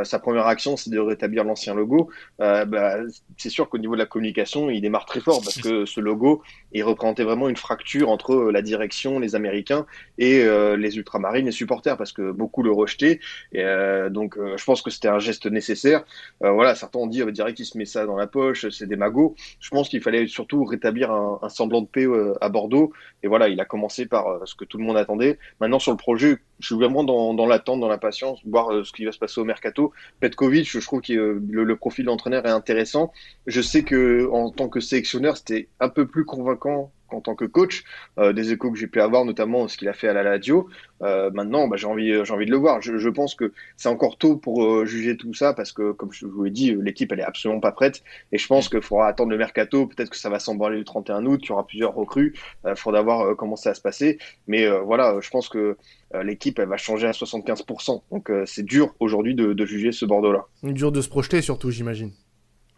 sa 0.04 0.20
première 0.20 0.48
action, 0.48 0.78
c'est 0.78 0.90
de 0.90 1.00
rétablir 1.00 1.44
l'ancien 1.44 1.76
logo. 1.76 2.10
Bah, 2.40 2.98
c'est 3.38 3.50
sûr 3.50 3.70
qu'au 3.70 3.78
niveau 3.78 3.94
de 3.94 4.00
la 4.00 4.06
communication, 4.06 4.70
il 4.70 4.82
démarre 4.82 5.06
très 5.06 5.20
fort 5.20 5.42
parce 5.44 5.62
que 5.62 5.86
ce 5.86 6.00
logo, 6.00 6.42
il 6.72 6.84
représentait 6.84 7.24
vraiment 7.24 7.50
une 7.50 7.56
fracture 7.56 8.10
entre 8.10 8.52
la 8.52 8.62
direction, 8.62 9.20
les 9.20 9.36
Américains 9.36 9.86
et 10.18 10.44
les 10.78 10.98
ultramarines, 10.98 11.46
les 11.46 11.52
supporters, 11.52 11.98
parce 11.98 12.12
que 12.12 12.32
beaucoup 12.32 12.64
le 12.64 12.72
rejeter. 12.72 13.20
Et, 13.54 13.64
euh, 13.64 14.10
donc, 14.10 14.38
euh, 14.38 14.58
je 14.58 14.64
pense 14.64 14.82
que 14.82 14.90
c'était 14.90 15.08
un 15.08 15.20
geste 15.20 15.46
nécessaire. 15.46 16.04
Euh, 16.44 16.52
voilà, 16.52 16.76
certains 16.76 17.00
ont 17.00 17.08
dit, 17.08 17.24
on 17.24 17.30
dirait 17.30 17.54
qu'il 17.54 17.66
se 17.66 17.78
met 17.78 17.86
ça 17.86 18.06
dans 18.06 18.16
la 18.16 18.28
poche, 18.28 18.68
c'est 18.70 18.88
des 18.88 18.96
magots. 18.96 19.36
Je 19.60 19.70
pense 19.70 19.90
qu'il 19.90 20.02
fallait 20.02 20.28
surtout 20.28 20.64
rétablir 20.64 21.12
un, 21.12 21.40
un, 21.42 21.50
semblant 21.50 21.82
de 21.82 21.88
paix 21.88 22.08
à 22.42 22.50
Bordeaux. 22.50 22.92
Et 23.24 23.28
voilà, 23.28 23.48
il 23.48 23.60
a 23.60 23.66
commencé 23.66 24.06
par 24.06 24.42
ce 24.46 24.56
que 24.56 24.66
tout 24.66 24.78
le 24.78 24.84
monde 24.84 24.98
attendait. 24.98 25.40
Maintenant, 25.60 25.80
sur 25.80 25.92
le 25.92 25.98
projet, 25.98 26.38
je 26.60 26.68
suis 26.68 26.76
vraiment 26.76 27.04
dans, 27.04 27.34
dans 27.34 27.46
l'attente, 27.46 27.80
dans 27.80 27.88
l'impatience, 27.88 28.40
voir 28.46 28.86
ce 28.86 28.92
qui 28.92 29.06
va 29.06 29.12
se 29.12 29.20
passer 29.20 29.42
au 29.42 29.46
mercato. 29.46 29.75
Petkovic, 30.20 30.70
je 30.70 30.80
trouve 30.80 31.02
que 31.02 31.14
le, 31.14 31.64
le, 31.64 31.76
profil 31.76 32.06
d'entraîneur 32.06 32.46
est 32.46 32.52
intéressant. 32.52 33.12
Je 33.48 33.62
sais 33.62 33.84
que 33.84 34.30
en 34.32 34.50
tant 34.50 34.70
que 34.70 34.80
sélectionneur, 34.80 35.38
c'était 35.38 35.68
un 35.80 35.90
peu 35.90 36.08
plus 36.08 36.26
convaincant 36.26 36.92
en 37.10 37.22
tant 37.22 37.36
que 37.36 37.46
coach, 37.46 37.84
euh, 38.18 38.34
des 38.34 38.52
échos 38.52 38.72
que 38.72 38.78
j'ai 38.78 38.88
pu 38.88 39.02
avoir, 39.02 39.26
notamment 39.26 39.68
ce 39.68 39.78
qu'il 39.78 39.88
a 39.88 39.94
fait 39.94 40.08
à 40.08 40.14
la 40.14 40.24
radio. 40.24 40.68
Euh, 41.02 41.30
maintenant, 41.32 41.68
bah, 41.68 41.78
j'ai 41.78 41.88
envie, 41.88 42.14
j'ai 42.24 42.34
envie 42.34 42.46
de 42.46 42.52
le 42.52 42.58
voir. 42.58 42.82
Je, 42.82 42.98
je 42.98 43.10
pense 43.10 43.36
que 43.36 43.54
c'est 43.78 43.90
encore 43.90 44.18
tôt 44.18 44.38
pour 44.38 44.64
euh, 44.64 44.86
juger 44.86 45.18
tout 45.18 45.34
ça 45.34 45.54
parce 45.54 45.72
que, 45.72 45.92
comme 45.92 46.12
je 46.12 46.26
vous 46.26 46.44
l'ai 46.44 46.52
dit, 46.52 46.76
l'équipe 46.80 47.12
elle 47.12 47.20
est 47.20 47.24
absolument 47.24 47.60
pas 47.60 47.72
prête. 47.72 48.04
Et 48.32 48.38
je 48.38 48.48
pense 48.48 48.70
qu'il 48.70 48.82
faudra 48.82 49.08
attendre 49.08 49.32
le 49.32 49.38
mercato. 49.38 49.88
Peut-être 49.88 50.10
que 50.10 50.18
ça 50.18 50.30
va 50.30 50.40
s'emballer 50.40 50.78
le 50.78 50.86
31 50.86 51.26
août, 51.26 51.40
qu'il 51.40 51.50
y 51.50 51.54
aura 51.54 51.68
plusieurs 51.68 51.94
recrues. 51.94 52.36
Il 52.68 52.76
faudra 52.76 53.02
voir 53.02 53.36
comment 53.36 53.56
ça 53.56 53.72
va 53.72 53.74
se 53.76 53.82
passer. 53.82 54.18
Mais 54.48 54.68
voilà, 54.70 55.18
je 55.22 55.30
pense 55.30 55.50
que 55.50 55.78
l'équipe 56.24 56.60
elle 56.60 56.70
va 56.70 56.78
changer 56.78 57.08
à 57.08 57.12
75%. 57.12 58.02
Donc 58.12 58.32
c'est 58.46 58.64
dur 58.64 58.96
aujourd'hui 59.00 59.36
de, 59.36 59.54
de 59.54 59.66
juger 59.66 59.92
ce 59.92 60.06
Bordeaux-là. 60.06 60.46
Dur 60.64 60.92
de 60.92 61.02
se 61.02 61.10
projeter 61.10 61.42
surtout, 61.42 61.72
j'imagine. 61.72 62.12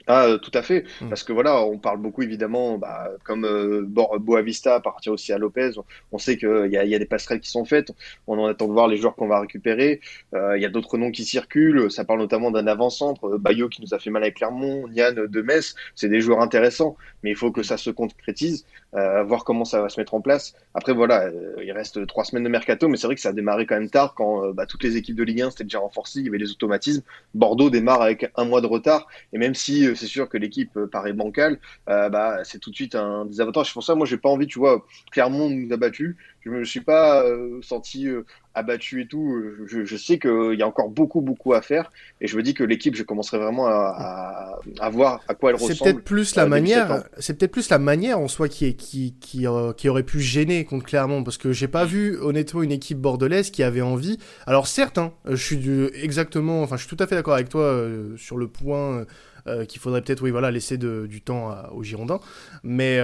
Ah, 0.07 0.37
tout 0.41 0.51
à 0.53 0.61
fait. 0.61 0.85
Hmm. 1.01 1.09
Parce 1.09 1.23
que 1.23 1.33
voilà, 1.33 1.61
on 1.63 1.77
parle 1.77 1.99
beaucoup 1.99 2.21
évidemment, 2.21 2.77
bah, 2.77 3.11
comme 3.25 3.43
euh, 3.43 3.83
Boavista 3.85 4.75
appartient 4.75 5.09
aussi 5.09 5.33
à 5.33 5.37
Lopez. 5.37 5.71
On 6.13 6.17
sait 6.17 6.37
qu'il 6.37 6.69
y 6.71 6.77
a, 6.77 6.85
y 6.85 6.95
a 6.95 6.99
des 6.99 7.05
passerelles 7.05 7.41
qui 7.41 7.49
sont 7.49 7.65
faites. 7.65 7.91
On 8.25 8.39
en 8.39 8.45
attend 8.45 8.67
de 8.67 8.73
voir 8.73 8.87
les 8.87 8.95
joueurs 8.95 9.15
qu'on 9.15 9.27
va 9.27 9.41
récupérer. 9.41 9.99
Euh, 10.33 10.57
il 10.57 10.63
y 10.63 10.65
a 10.65 10.69
d'autres 10.69 10.97
noms 10.97 11.11
qui 11.11 11.25
circulent. 11.25 11.91
Ça 11.91 12.05
parle 12.05 12.19
notamment 12.19 12.51
d'un 12.51 12.67
avant-centre, 12.67 13.25
euh, 13.25 13.37
Bayo 13.37 13.67
qui 13.67 13.81
nous 13.81 13.93
a 13.93 13.99
fait 13.99 14.09
mal 14.09 14.23
avec 14.23 14.35
Clermont, 14.37 14.87
Nian 14.87 15.11
de 15.13 15.41
Metz. 15.41 15.75
C'est 15.93 16.09
des 16.09 16.21
joueurs 16.21 16.39
intéressants, 16.39 16.95
mais 17.21 17.31
il 17.31 17.35
faut 17.35 17.51
que 17.51 17.63
ça 17.63 17.75
se 17.75 17.89
concrétise, 17.89 18.65
euh, 18.96 19.24
voir 19.24 19.44
comment 19.44 19.65
ça 19.65 19.82
va 19.82 19.89
se 19.89 20.00
mettre 20.00 20.13
en 20.13 20.22
place. 20.22 20.56
Après 20.74 20.94
voilà, 20.94 21.29
il 21.62 21.72
reste 21.72 22.06
trois 22.08 22.24
semaines 22.24 22.44
de 22.44 22.50
mercato, 22.50 22.88
mais 22.88 22.98
c'est 22.98 23.08
vrai 23.08 23.15
que 23.15 23.22
ça 23.22 23.29
a 23.29 23.34
démarré 23.34 23.65
quand 23.65 23.75
même 23.75 23.89
tard 23.89 24.13
quand 24.15 24.53
bah, 24.53 24.65
toutes 24.65 24.84
les 24.84 24.98
équipes 24.98 25.15
de 25.15 25.24
Ligue 25.24 25.41
1 25.41 25.51
c'était 25.51 25.63
déjà 25.63 25.79
renforcé, 25.79 26.20
il 26.20 26.25
y 26.25 26.29
avait 26.29 26.38
les 26.38 26.51
automatismes. 26.51 27.01
Bordeaux 27.34 27.70
démarre 27.70 28.01
avec 28.01 28.32
un 28.36 28.46
mois 28.46 28.62
de 28.62 28.67
retard, 28.67 29.08
et 29.34 29.38
même 29.38 29.56
si 29.56 29.88
c'est 29.96 30.08
sûr 30.08 30.29
que 30.29 30.38
l'équipe 30.38 30.75
euh, 30.77 30.88
paraît 30.88 31.13
bancale, 31.13 31.60
euh, 31.89 32.10
bah, 32.10 32.44
c'est 32.44 32.60
tout 32.60 32.70
de 32.72 32.75
suite 32.75 32.96
un 32.96 33.25
désavantage. 33.25 33.67
C'est 33.67 33.74
pour 33.74 33.84
ça, 33.84 33.96
moi, 33.96 34.06
j'ai 34.06 34.17
pas 34.17 34.29
envie, 34.29 34.48
tu 34.48 34.60
vois, 34.60 34.86
Clermont 35.12 35.50
nous 35.50 35.72
a 35.74 35.77
battus. 35.77 36.15
Je 36.41 36.50
me 36.50 36.63
suis 36.63 36.82
pas 36.82 37.24
euh, 37.24 37.60
senti 37.62 38.08
abattu 38.53 39.01
et 39.01 39.08
tout. 39.08 39.44
Je, 39.67 39.98
sais 39.98 40.17
qu'il 40.17 40.56
y 40.58 40.62
a 40.62 40.67
encore 40.67 40.89
beaucoup, 40.89 41.22
beaucoup 41.22 41.53
à 41.53 41.62
faire. 41.62 41.91
Et 42.22 42.27
je 42.27 42.38
me 42.38 42.44
dis 42.44 42.53
que 42.53 42.63
l'équipe, 42.63 42.96
je 42.96 43.03
commencerai 43.03 43.38
vraiment 43.38 43.67
à, 43.67 44.60
à, 44.79 44.89
voir 44.89 45.22
à 45.27 45.36
quoi 45.36 45.50
elle 45.50 45.56
ressemble. 45.56 45.75
C'est 45.75 45.84
peut-être 45.84 46.03
plus 46.03 46.36
la 46.36 46.46
manière, 46.46 47.03
c'est 47.20 47.38
peut-être 47.38 47.51
plus 47.51 47.70
la 47.70 47.79
manière 47.79 48.20
en 48.20 48.27
soi 48.27 48.48
qui, 48.48 48.75
qui, 48.75 49.15
qui, 49.20 49.46
qui, 49.77 49.89
aurait 49.89 50.03
pu 50.03 50.20
gêner 50.22 50.63
contre 50.63 50.86
Clermont. 50.86 51.24
Parce 51.24 51.38
que 51.38 51.51
j'ai 51.51 51.67
pas 51.67 51.86
vu, 51.86 52.17
honnêtement, 52.20 52.63
une 52.63 52.72
équipe 52.72 53.00
bordelaise 53.00 53.51
qui 53.51 53.63
avait 53.63 53.82
envie. 53.82 54.17
Alors, 54.46 54.67
certes, 54.67 54.98
hein, 54.98 55.13
je 55.25 55.36
suis 55.36 55.58
du, 55.58 55.88
exactement, 55.94 56.62
enfin, 56.62 56.77
je 56.77 56.86
suis 56.86 56.96
tout 56.96 57.03
à 57.03 57.08
fait 57.08 57.15
d'accord 57.15 57.34
avec 57.34 57.50
toi 57.50 57.84
sur 58.17 58.38
le 58.38 58.48
point 58.48 59.06
qu'il 59.67 59.79
faudrait 59.79 60.01
peut-être, 60.01 60.21
oui, 60.21 60.31
voilà, 60.31 60.51
laisser 60.51 60.77
du 60.77 61.21
temps 61.21 61.51
aux 61.71 61.83
Girondins. 61.83 62.19
Mais 62.63 62.99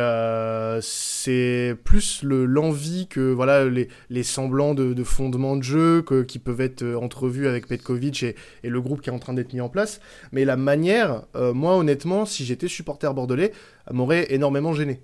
c'est 0.81 1.75
plus 1.83 2.23
l'envie 2.23 3.07
que, 3.07 3.31
voilà, 3.31 3.65
les, 3.65 4.23
semblants 4.23 4.73
de, 4.73 5.03
fondement 5.03 5.55
de 5.55 5.63
jeu 5.63 6.03
qui 6.27 6.39
peuvent 6.39 6.61
être 6.61 6.83
entrevus 6.95 7.47
avec 7.47 7.67
Petkovic 7.67 8.23
et, 8.23 8.35
et, 8.63 8.69
le 8.69 8.81
groupe 8.81 9.01
qui 9.01 9.09
est 9.09 9.13
en 9.13 9.19
train 9.19 9.33
d'être 9.33 9.53
mis 9.53 9.61
en 9.61 9.69
place. 9.69 9.99
Mais 10.31 10.45
la 10.45 10.57
manière, 10.57 11.23
moi, 11.35 11.77
honnêtement, 11.77 12.25
si 12.25 12.45
j'étais 12.45 12.67
supporter 12.67 13.13
bordelais, 13.13 13.51
m'aurait 13.91 14.33
énormément 14.33 14.73
gêné. 14.73 15.01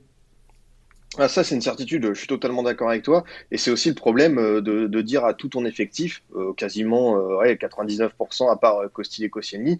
Ah, 1.17 1.27
ça, 1.27 1.43
c'est 1.43 1.55
une 1.55 1.61
certitude, 1.61 2.13
je 2.13 2.19
suis 2.19 2.27
totalement 2.27 2.61
d'accord 2.61 2.89
avec 2.89 3.01
toi. 3.01 3.23
Et 3.51 3.57
c'est 3.57 3.71
aussi 3.71 3.89
le 3.89 3.95
problème 3.95 4.37
euh, 4.37 4.61
de, 4.61 5.01
dire 5.01 5.25
à 5.25 5.33
tout 5.33 5.49
ton 5.49 5.65
effectif, 5.65 6.21
euh, 6.35 6.53
quasiment 6.53 7.17
euh, 7.17 7.37
ouais, 7.37 7.55
99% 7.55 8.51
à 8.51 8.55
part 8.57 8.81
Costil 8.93 9.25
et 9.25 9.29
Koscielny, 9.29 9.79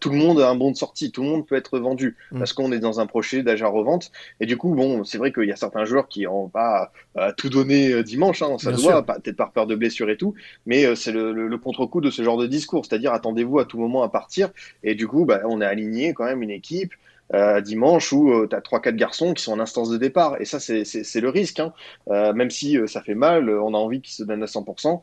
tout 0.00 0.10
le 0.10 0.16
monde 0.16 0.40
a 0.40 0.48
un 0.48 0.56
bon 0.56 0.72
de 0.72 0.76
sortie, 0.76 1.12
tout 1.12 1.22
le 1.22 1.28
monde 1.28 1.46
peut 1.46 1.54
être 1.54 1.78
vendu 1.78 2.16
mm. 2.32 2.38
parce 2.38 2.52
qu'on 2.52 2.72
est 2.72 2.80
dans 2.80 2.98
un 2.98 3.06
projet 3.06 3.42
d'achat 3.44 3.68
revente. 3.68 4.10
Et 4.40 4.46
du 4.46 4.56
coup, 4.56 4.74
bon, 4.74 5.04
c'est 5.04 5.18
vrai 5.18 5.32
qu'il 5.32 5.44
y 5.44 5.52
a 5.52 5.56
certains 5.56 5.84
joueurs 5.84 6.08
qui 6.08 6.24
n'ont 6.24 6.48
pas 6.48 6.92
tout 7.36 7.48
donné 7.48 8.02
dimanche, 8.02 8.42
hein, 8.42 8.56
ça 8.58 8.74
se 8.74 8.82
voit, 8.82 9.04
peut-être 9.04 9.36
par 9.36 9.52
peur 9.52 9.66
de 9.66 9.76
blessure 9.76 10.10
et 10.10 10.16
tout, 10.16 10.34
mais 10.66 10.96
c'est 10.96 11.12
le, 11.12 11.56
contre-coup 11.58 12.00
de 12.00 12.10
ce 12.10 12.22
genre 12.22 12.36
de 12.36 12.46
discours, 12.46 12.84
c'est-à-dire 12.84 13.12
attendez-vous 13.12 13.58
à 13.58 13.64
tout 13.64 13.78
moment 13.78 14.02
à 14.02 14.08
partir. 14.08 14.50
Et 14.82 14.94
du 14.94 15.06
coup, 15.06 15.24
bah, 15.24 15.40
on 15.44 15.60
est 15.60 15.66
aligné 15.66 16.14
quand 16.14 16.24
même 16.24 16.42
une 16.42 16.50
équipe. 16.50 16.92
Euh, 17.34 17.60
dimanche 17.60 18.12
où 18.12 18.32
euh, 18.32 18.46
tu 18.48 18.56
as 18.56 18.60
3-4 18.60 18.96
garçons 18.96 19.34
qui 19.34 19.42
sont 19.42 19.52
en 19.52 19.60
instance 19.60 19.90
de 19.90 19.96
départ. 19.96 20.40
Et 20.40 20.44
ça, 20.44 20.60
c'est 20.60 21.20
le 21.20 21.28
risque. 21.28 21.60
Hein. 21.60 21.72
Euh, 22.08 22.32
même 22.32 22.50
si 22.50 22.78
ça 22.86 23.02
fait 23.02 23.14
mal, 23.14 23.50
on 23.50 23.74
a 23.74 23.78
envie 23.78 24.00
qu'ils 24.00 24.14
se 24.14 24.22
donnent 24.22 24.42
à 24.42 24.46
100%. 24.46 25.00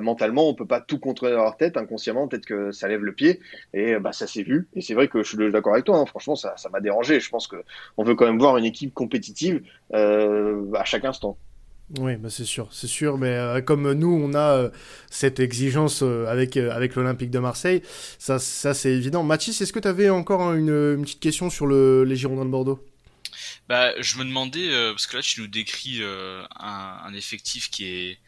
mentalement, 0.00 0.48
on 0.48 0.54
peut 0.54 0.66
pas 0.66 0.80
tout 0.80 0.98
contrôler 0.98 1.32
dans 1.32 1.42
leur 1.42 1.56
tête. 1.56 1.76
Inconsciemment, 1.76 2.28
peut-être 2.28 2.46
que 2.46 2.72
ça 2.72 2.88
lève 2.88 3.02
le 3.04 3.12
pied. 3.12 3.40
Et 3.74 3.98
bah, 3.98 4.12
ça 4.12 4.26
s'est 4.26 4.42
vu. 4.42 4.68
Et 4.74 4.80
c'est 4.80 4.94
vrai 4.94 5.08
que 5.08 5.22
je 5.22 5.28
suis 5.28 5.52
d'accord 5.52 5.74
avec 5.74 5.84
toi. 5.84 5.98
Hein. 5.98 6.06
Franchement, 6.06 6.36
ça 6.36 6.54
m'a 6.72 6.80
dérangé. 6.80 7.20
Je 7.20 7.30
pense 7.30 7.48
qu'on 7.48 8.04
veut 8.04 8.14
quand 8.14 8.26
même 8.26 8.38
voir 8.38 8.56
une 8.56 8.64
équipe 8.64 8.94
compétitive 8.94 9.62
à 9.92 10.84
chaque 10.84 11.04
instant. 11.04 11.36
Oui, 11.96 12.16
bah 12.16 12.28
c'est 12.28 12.44
sûr, 12.44 12.68
c'est 12.70 12.86
sûr, 12.86 13.16
mais 13.16 13.28
euh, 13.28 13.62
comme 13.62 13.90
nous, 13.92 14.12
on 14.12 14.34
a 14.34 14.56
euh, 14.56 14.70
cette 15.10 15.40
exigence 15.40 16.02
euh, 16.02 16.26
avec, 16.26 16.58
avec 16.58 16.94
l'Olympique 16.94 17.30
de 17.30 17.38
Marseille, 17.38 17.82
ça, 18.18 18.38
ça 18.38 18.74
c'est 18.74 18.92
évident. 18.92 19.22
Mathis, 19.22 19.62
est-ce 19.62 19.72
que 19.72 19.78
tu 19.80 19.88
avais 19.88 20.10
encore 20.10 20.52
une, 20.52 21.00
petite 21.02 21.20
question 21.20 21.48
sur 21.48 21.66
le, 21.66 22.04
les 22.04 22.14
Girondins 22.14 22.44
de 22.44 22.50
Bordeaux? 22.50 22.86
Bah, 23.70 23.98
Je 24.02 24.18
me 24.18 24.24
demandais, 24.24 24.68
parce 24.90 25.06
que 25.06 25.16
là, 25.16 25.22
tu 25.22 25.40
nous 25.40 25.46
décris 25.46 26.02
un, 26.02 27.14
effectif 27.14 27.70
qui 27.70 27.86
est, 27.86 28.18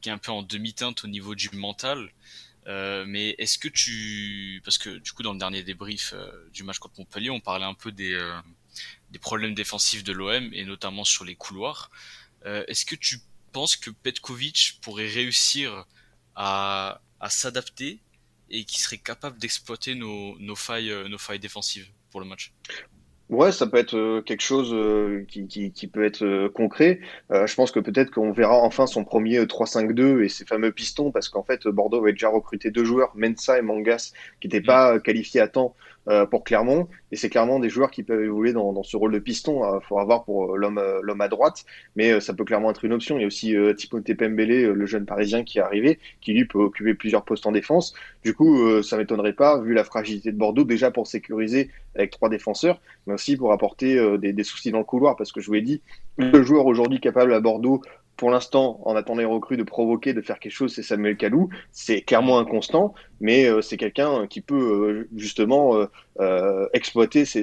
qui 0.00 0.08
est 0.08 0.12
un 0.12 0.18
peu 0.18 0.32
en 0.32 0.42
demi-teinte 0.42 1.04
au 1.04 1.06
niveau 1.06 1.34
du 1.34 1.50
mental. 1.52 2.10
mais 2.66 3.34
est-ce 3.38 3.58
que 3.58 3.68
tu... 3.68 4.62
Parce 4.64 4.78
que 4.78 4.98
du 4.98 5.12
coup, 5.12 5.22
dans 5.22 5.34
le 5.34 5.38
dernier 5.38 5.62
débrief 5.62 6.14
du 6.54 6.62
match 6.62 6.78
contre 6.78 6.94
Montpellier, 6.98 7.30
on 7.30 7.40
parlait 7.40 7.66
un 7.66 7.74
peu 7.74 7.92
des, 7.92 8.18
des 9.10 9.18
problèmes 9.18 9.54
défensifs 9.54 10.04
de 10.04 10.12
l'OM, 10.12 10.50
et 10.52 10.64
notamment 10.64 11.04
sur 11.04 11.24
les 11.24 11.34
couloirs. 11.34 11.90
Euh, 12.46 12.64
est-ce 12.68 12.84
que 12.84 12.94
tu 12.94 13.18
penses 13.52 13.76
que 13.76 13.90
Petkovic 13.90 14.78
pourrait 14.82 15.08
réussir 15.08 15.86
à, 16.36 17.00
s'adapter 17.28 17.98
et 18.48 18.64
qui 18.64 18.80
serait 18.80 18.98
capable 18.98 19.38
d'exploiter 19.38 19.94
nos, 19.94 20.56
failles, 20.56 20.90
euh, 20.90 21.08
nos 21.08 21.18
failles 21.18 21.38
défensives 21.38 21.88
pour 22.10 22.20
le 22.20 22.26
match? 22.26 22.52
Ouais, 23.28 23.52
ça 23.52 23.68
peut 23.68 23.76
être 23.76 23.96
euh, 23.96 24.22
quelque 24.22 24.42
chose 24.42 24.74
qui, 25.28 25.86
peut 25.86 26.04
être 26.04 26.48
concret. 26.48 27.00
je 27.30 27.54
pense 27.54 27.70
que 27.70 27.78
peut-être 27.78 28.10
qu'on 28.10 28.32
verra 28.32 28.56
enfin 28.56 28.86
son 28.86 29.04
premier 29.04 29.40
3-5-2 29.44 30.24
et 30.24 30.28
ses 30.28 30.44
fameux 30.44 30.72
pistons, 30.72 31.12
parce 31.12 31.28
qu'en 31.28 31.44
fait, 31.44 31.68
Bordeaux 31.68 31.98
avait 31.98 32.12
déjà 32.12 32.28
recruté 32.28 32.70
deux 32.70 32.84
joueurs, 32.84 33.12
Mensa 33.14 33.58
et 33.58 33.62
Mangas, 33.62 34.12
qui 34.40 34.48
n'étaient 34.48 34.60
mm. 34.60 34.66
pas 34.66 34.98
qualifiés 34.98 35.40
à 35.40 35.48
temps 35.48 35.76
euh, 35.76 35.89
pour 36.30 36.44
Clermont. 36.44 36.88
Et 37.12 37.16
c'est 37.16 37.28
clairement 37.28 37.58
des 37.58 37.68
joueurs 37.68 37.90
qui 37.90 38.02
peuvent 38.02 38.22
évoluer 38.22 38.52
dans, 38.52 38.82
ce 38.82 38.96
rôle 38.96 39.12
de 39.12 39.18
piston. 39.18 39.62
Il 39.78 39.84
faudra 39.84 40.04
voir 40.04 40.24
pour 40.24 40.54
euh, 40.54 40.56
l'homme 40.56 40.78
euh, 40.78 41.00
l'homme 41.02 41.20
à 41.20 41.28
droite, 41.28 41.64
mais 41.96 42.20
ça 42.20 42.34
peut 42.34 42.44
clairement 42.44 42.70
être 42.70 42.84
une 42.84 42.92
option. 42.92 43.16
Il 43.16 43.22
y 43.22 43.24
a 43.24 43.26
aussi 43.26 43.56
euh, 43.56 43.74
Pembele, 44.18 44.72
le 44.72 44.86
jeune 44.86 45.06
parisien 45.06 45.44
qui 45.44 45.58
est 45.58 45.62
arrivé, 45.62 45.98
qui 46.20 46.32
lui 46.32 46.44
peut 46.44 46.58
occuper 46.58 46.94
plusieurs 46.94 47.24
postes 47.24 47.46
en 47.46 47.52
défense. 47.52 47.94
Du 48.24 48.34
coup, 48.34 48.82
ça 48.82 48.96
m'étonnerait 48.96 49.32
pas, 49.32 49.60
vu 49.60 49.72
la 49.72 49.84
fragilité 49.84 50.32
de 50.32 50.36
Bordeaux, 50.36 50.64
déjà 50.64 50.90
pour 50.90 51.06
sécuriser 51.06 51.70
avec 51.94 52.10
trois 52.10 52.28
défenseurs, 52.28 52.80
mais 53.06 53.14
aussi 53.14 53.36
pour 53.36 53.52
apporter 53.52 54.18
des, 54.18 54.32
des 54.32 54.44
soucis 54.44 54.70
dans 54.70 54.78
le 54.78 54.84
couloir, 54.84 55.16
parce 55.16 55.32
que 55.32 55.40
je 55.40 55.46
vous 55.46 55.54
l'ai 55.54 55.62
dit, 55.62 55.80
le 56.18 56.42
joueur 56.42 56.66
aujourd'hui 56.66 57.00
capable 57.00 57.32
à 57.32 57.40
Bordeaux 57.40 57.82
pour 58.20 58.30
l'instant, 58.30 58.82
en 58.84 58.96
attendant 58.96 59.20
les 59.20 59.24
recrues, 59.24 59.56
de 59.56 59.62
provoquer, 59.62 60.12
de 60.12 60.20
faire 60.20 60.38
quelque 60.40 60.52
chose, 60.52 60.74
c'est 60.74 60.82
Samuel 60.82 61.16
Kalou. 61.16 61.48
C'est 61.72 62.02
clairement 62.02 62.38
inconstant, 62.38 62.92
mais 63.18 63.46
euh, 63.46 63.62
c'est 63.62 63.78
quelqu'un 63.78 64.26
qui 64.26 64.42
peut 64.42 65.08
euh, 65.08 65.08
justement 65.16 65.86
euh, 66.20 66.68
exploiter 66.74 67.24
ses, 67.24 67.42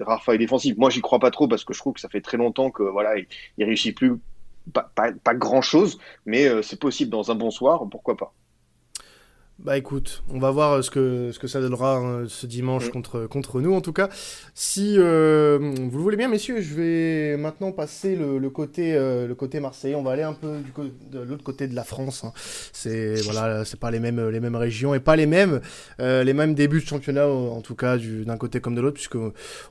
rares 0.00 0.22
failles 0.22 0.38
défensives. 0.38 0.78
Moi, 0.78 0.90
j'y 0.90 1.00
crois 1.00 1.18
pas 1.18 1.32
trop 1.32 1.48
parce 1.48 1.64
que 1.64 1.74
je 1.74 1.80
trouve 1.80 1.94
que 1.94 2.00
ça 2.00 2.08
fait 2.08 2.20
très 2.20 2.36
longtemps 2.36 2.70
que 2.70 2.84
voilà, 2.84 3.16
il, 3.18 3.64
réussit 3.64 3.96
plus 3.96 4.12
pas, 4.72 4.88
pas 4.94 5.34
grand 5.34 5.60
chose, 5.60 5.98
mais 6.24 6.62
c'est 6.62 6.78
possible 6.78 7.10
dans 7.10 7.32
un 7.32 7.34
bon 7.34 7.50
soir, 7.50 7.84
pourquoi 7.90 8.16
pas. 8.16 8.32
Bah 9.58 9.78
écoute, 9.78 10.24
on 10.28 10.40
va 10.40 10.50
voir 10.50 10.72
euh, 10.72 10.82
ce 10.82 10.90
que, 10.90 11.30
ce 11.30 11.38
que 11.38 11.46
ça 11.46 11.60
donnera 11.60 11.96
hein, 11.96 12.24
ce 12.26 12.46
dimanche 12.46 12.88
mm. 12.88 12.90
contre, 12.90 13.26
contre 13.26 13.60
nous 13.60 13.72
en 13.72 13.80
tout 13.80 13.92
cas. 13.92 14.08
Si 14.54 14.96
euh, 14.98 15.58
vous 15.60 15.98
le 15.98 16.02
voulez 16.02 16.16
bien 16.16 16.26
messieurs, 16.26 16.60
je 16.60 16.74
vais 16.74 17.36
maintenant 17.36 17.70
passer 17.70 18.16
le, 18.16 18.38
le 18.38 18.50
côté, 18.50 18.94
euh, 18.96 19.28
le 19.28 19.34
côté 19.36 19.60
Marseille. 19.60 19.94
On 19.94 20.02
va 20.02 20.12
aller 20.12 20.24
un 20.24 20.32
peu 20.32 20.56
du 20.58 20.72
de 21.12 21.20
l'autre 21.20 21.44
côté 21.44 21.68
de 21.68 21.76
la 21.76 21.84
France. 21.84 22.24
Hein. 22.24 22.32
C'est 22.72 23.14
voilà, 23.22 23.64
c'est 23.64 23.78
pas 23.78 23.92
les 23.92 24.00
mêmes, 24.00 24.30
les 24.30 24.40
mêmes 24.40 24.56
régions 24.56 24.94
et 24.94 25.00
pas 25.00 25.14
les 25.14 25.26
mêmes, 25.26 25.60
les 26.00 26.32
mêmes 26.32 26.54
débuts 26.54 26.80
de 26.80 26.86
championnat 26.86 27.28
en 27.28 27.60
tout 27.60 27.76
cas 27.76 27.96
d'un 27.98 28.36
côté 28.36 28.60
comme 28.60 28.74
de 28.74 28.80
l'autre 28.80 28.94
puisque 28.94 29.18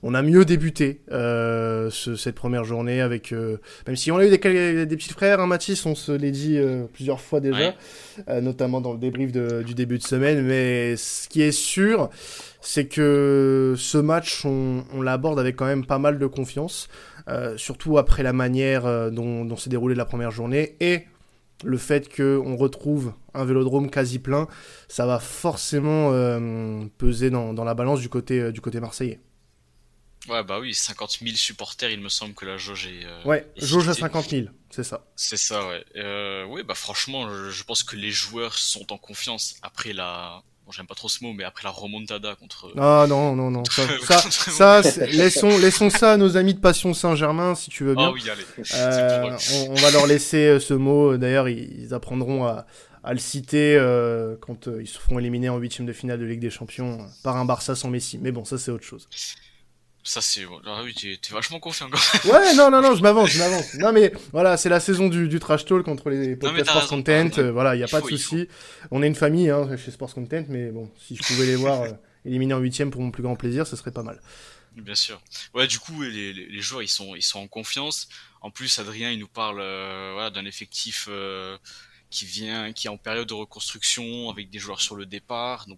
on 0.04 0.14
a 0.14 0.22
mieux 0.22 0.46
débuté 0.46 1.02
ce, 1.10 2.16
cette 2.18 2.36
première 2.36 2.64
journée 2.64 3.02
avec 3.02 3.32
même 3.32 3.96
si 3.96 4.12
on 4.12 4.18
a 4.18 4.26
eu 4.26 4.30
des, 4.30 4.86
des 4.86 4.96
petits 4.96 5.10
frères, 5.10 5.42
hein, 5.42 5.48
Mathis, 5.48 5.86
on 5.86 5.96
se 5.96 6.12
l'est 6.12 6.32
dit 6.32 6.60
plusieurs 6.94 7.20
fois 7.20 7.42
déjà, 7.42 7.74
notamment 8.42 8.80
dans 8.80 8.94
le 8.94 9.00
débrief 9.00 9.32
de, 9.32 9.64
du 9.64 9.71
début 9.76 9.98
de 9.98 10.04
semaine, 10.04 10.44
mais 10.46 10.96
ce 10.96 11.28
qui 11.28 11.42
est 11.42 11.52
sûr, 11.52 12.10
c'est 12.62 12.86
que 12.86 13.76
ce 13.78 13.98
match, 13.98 14.46
on, 14.46 14.84
l'aborde 15.02 15.40
avec 15.40 15.56
quand 15.56 15.66
même 15.66 15.86
pas 15.86 16.00
mal 16.00 16.20
de 16.20 16.28
confiance, 16.28 16.88
euh, 17.28 17.58
surtout 17.58 17.98
après 17.98 18.24
la 18.24 18.34
manière 18.34 18.86
euh, 18.86 19.10
dont, 19.10 19.56
s'est 19.58 19.70
déroulée 19.70 19.96
la 19.96 20.06
première 20.06 20.32
journée 20.32 20.76
et 20.80 21.06
le 21.64 21.78
fait 21.78 22.14
qu'on 22.14 22.56
retrouve 22.56 23.14
un 23.34 23.46
vélodrome 23.46 23.90
quasi 23.90 24.20
plein, 24.20 24.48
ça 24.88 25.06
va 25.06 25.20
forcément 25.20 26.10
euh, 26.12 26.82
peser 26.98 27.30
dans, 27.30 27.54
la 27.54 27.74
balance 27.74 28.00
du 28.00 28.10
côté, 28.10 28.52
du 28.52 28.62
côté 28.62 28.80
marseillais. 28.80 29.20
Ouais, 30.30 30.44
bah 30.44 30.60
oui, 30.60 30.74
50 30.74 31.20
000 31.22 31.36
supporters, 31.36 31.90
il 31.90 32.00
me 32.00 32.10
semble 32.10 32.34
que 32.34 32.46
la 32.46 32.58
jauge 32.58 32.86
est. 32.88 33.06
Euh, 33.06 33.24
ouais, 33.24 33.48
jauge 33.58 33.90
à 33.90 33.94
50 33.94 34.30
000, 34.30 34.46
c'est 34.70 34.84
ça. 34.84 35.06
C'est 35.16 35.38
ça, 35.38 35.68
ouais. 35.68 35.84
Euh, 35.96 36.46
oui, 36.46 36.62
bah 36.64 36.76
franchement, 36.76 37.28
je, 37.50 37.64
pense 37.64 37.82
que 37.84 37.96
les 37.96 38.12
joueurs 38.12 38.54
sont 38.54 38.92
en 38.94 38.98
confiance 38.98 39.56
après 39.64 39.94
la. 39.94 40.44
Bon, 40.66 40.72
j'aime 40.72 40.86
pas 40.86 40.94
trop 40.94 41.10
ce 41.10 41.24
mot, 41.24 41.34
mais 41.34 41.44
après 41.44 41.64
la 41.64 41.72
remontada 41.72 42.36
contre. 42.36 42.72
Ah 42.78 43.08
non, 43.10 43.36
non, 43.36 43.50
non. 43.50 43.64
Ça, 43.66 44.22
ça, 44.32 44.82
laissons, 45.08 45.58
laissons 45.58 45.90
ça 45.90 46.14
à 46.14 46.18
nos 46.18 46.38
amis 46.38 46.54
de 46.54 46.60
Passion 46.60 46.94
Saint-Germain, 46.94 47.56
si 47.56 47.72
tu 47.72 47.84
veux 47.84 47.96
bien. 47.96 48.10
Ah 48.10 48.12
oui, 48.12 48.22
allez. 48.30 48.46
Euh, 48.76 49.38
on, 49.70 49.74
va 49.74 49.90
leur 49.90 50.06
laisser 50.06 50.46
euh, 50.46 50.60
ce 50.60 50.76
mot. 50.76 51.18
D'ailleurs, 51.18 51.50
ils, 51.50 51.96
apprendront 51.96 52.46
à, 52.46 52.68
à 53.04 53.14
le 53.14 53.20
citer 53.20 53.76
euh, 53.76 54.36
quand 54.40 54.68
ils 54.68 54.88
se 54.88 55.00
feront 55.00 55.18
éliminer 55.18 55.50
en 55.50 55.58
huitième 55.58 55.88
de 55.88 55.94
finale 55.94 56.20
de 56.20 56.26
Ligue 56.26 56.42
des 56.42 56.52
Champions 56.52 57.08
par 57.24 57.38
un 57.38 57.46
Barça 57.46 57.74
sans 57.74 57.90
Messi. 57.90 58.20
Mais 58.20 58.32
bon, 58.32 58.46
ça 58.46 58.60
c'est 58.60 58.70
autre 58.70 58.86
chose. 58.86 59.10
Ça 60.04 60.20
c'est 60.20 60.46
ah 60.66 60.82
oui 60.84 60.96
t'es 60.96 61.34
vachement 61.34 61.60
confiant 61.60 61.88
ouais 62.26 62.56
non 62.56 62.72
non 62.72 62.82
non 62.82 62.96
je 62.96 63.04
m'avance 63.04 63.30
je 63.30 63.40
m'avance. 63.40 63.76
Non 63.76 63.92
mais 63.92 64.12
voilà 64.32 64.58
c'est 64.58 64.70
la 64.70 64.80
saison 64.80 65.10
du, 65.10 65.28
du 65.28 65.40
trash 65.40 65.64
talk 65.66 65.84
contre 65.84 66.10
les 66.10 66.36
podcasts 66.36 66.72
Sports 66.72 66.88
Content 66.88 67.30
euh, 67.38 67.52
voilà 67.52 67.76
il 67.76 67.80
y 67.80 67.84
a 67.84 67.88
pas 67.88 68.02
de 68.02 68.08
souci. 68.08 68.48
on 68.90 69.04
est 69.04 69.08
une 69.08 69.16
famille 69.16 69.52
hein, 69.52 69.70
chez 69.78 69.92
Sports 69.92 70.14
Content 70.14 70.44
mais 70.50 70.72
bon 70.72 70.92
si 70.98 71.16
je 71.16 71.22
pouvais 71.22 71.46
les 71.46 71.56
voir 71.56 71.84
euh, 71.84 71.92
éliminés 72.26 72.56
en 72.56 72.60
huitième 72.60 72.90
pour 72.90 73.02
mon 73.02 73.12
plus 73.12 73.22
grand 73.22 73.36
plaisir 73.36 73.68
ce 73.68 73.76
serait 73.76 73.92
pas 73.92 74.02
mal. 74.02 74.20
Bien 74.76 74.96
sûr. 74.96 75.22
Ouais 75.54 75.68
du 75.68 75.78
coup 75.78 76.02
les, 76.02 76.34
les, 76.34 76.62
joueurs 76.62 76.82
ils 76.82 76.88
sont 76.88 77.16
ils 77.16 77.22
sont 77.22 77.40
en 77.40 77.48
confiance. 77.48 78.08
En 78.42 78.50
plus 78.50 78.80
Adrien 78.80 79.12
il 79.12 79.20
nous 79.20 79.28
parle 79.28 79.60
euh, 79.62 80.12
voilà, 80.14 80.32
d'un 80.32 80.46
effectif 80.46 81.10
qui 82.10 82.26
vient 82.26 82.74
qui 82.74 82.88
est 82.88 82.90
en 82.90 82.98
période 82.98 83.28
de 83.28 83.36
reconstruction 83.36 84.32
avec 84.32 84.50
des 84.50 84.58
joueurs 84.58 84.82
sur 84.82 84.96
le 84.96 85.06
départ. 85.06 85.68
Donc 85.68 85.78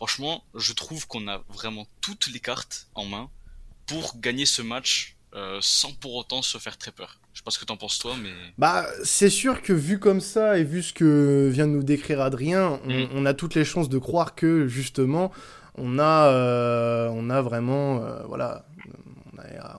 Franchement, 0.00 0.42
je 0.54 0.72
trouve 0.72 1.06
qu'on 1.06 1.28
a 1.28 1.42
vraiment 1.50 1.86
toutes 2.00 2.28
les 2.28 2.40
cartes 2.40 2.88
en 2.94 3.04
main 3.04 3.28
pour 3.84 4.18
gagner 4.18 4.46
ce 4.46 4.62
match 4.62 5.18
euh, 5.34 5.58
sans 5.60 5.92
pour 5.92 6.14
autant 6.14 6.40
se 6.40 6.56
faire 6.56 6.78
très 6.78 6.90
peur. 6.90 7.18
Je 7.34 7.40
sais 7.40 7.44
pas 7.44 7.50
ce 7.50 7.58
que 7.58 7.66
t'en 7.66 7.76
penses 7.76 7.98
toi, 7.98 8.14
mais... 8.18 8.30
Bah, 8.56 8.86
c'est 9.04 9.28
sûr 9.28 9.60
que 9.60 9.74
vu 9.74 9.98
comme 9.98 10.22
ça 10.22 10.56
et 10.56 10.64
vu 10.64 10.82
ce 10.82 10.94
que 10.94 11.50
vient 11.52 11.66
de 11.66 11.72
nous 11.72 11.82
décrire 11.82 12.22
Adrien, 12.22 12.80
on, 12.86 13.20
mm. 13.20 13.26
a 13.26 13.34
toutes 13.34 13.54
les 13.54 13.66
chances 13.66 13.90
de 13.90 13.98
croire 13.98 14.34
que 14.34 14.66
justement, 14.66 15.32
on 15.74 15.98
a, 15.98 16.28
euh, 16.28 17.10
on 17.12 17.28
a 17.28 17.42
vraiment, 17.42 18.02
euh, 18.02 18.22
voilà, 18.22 18.64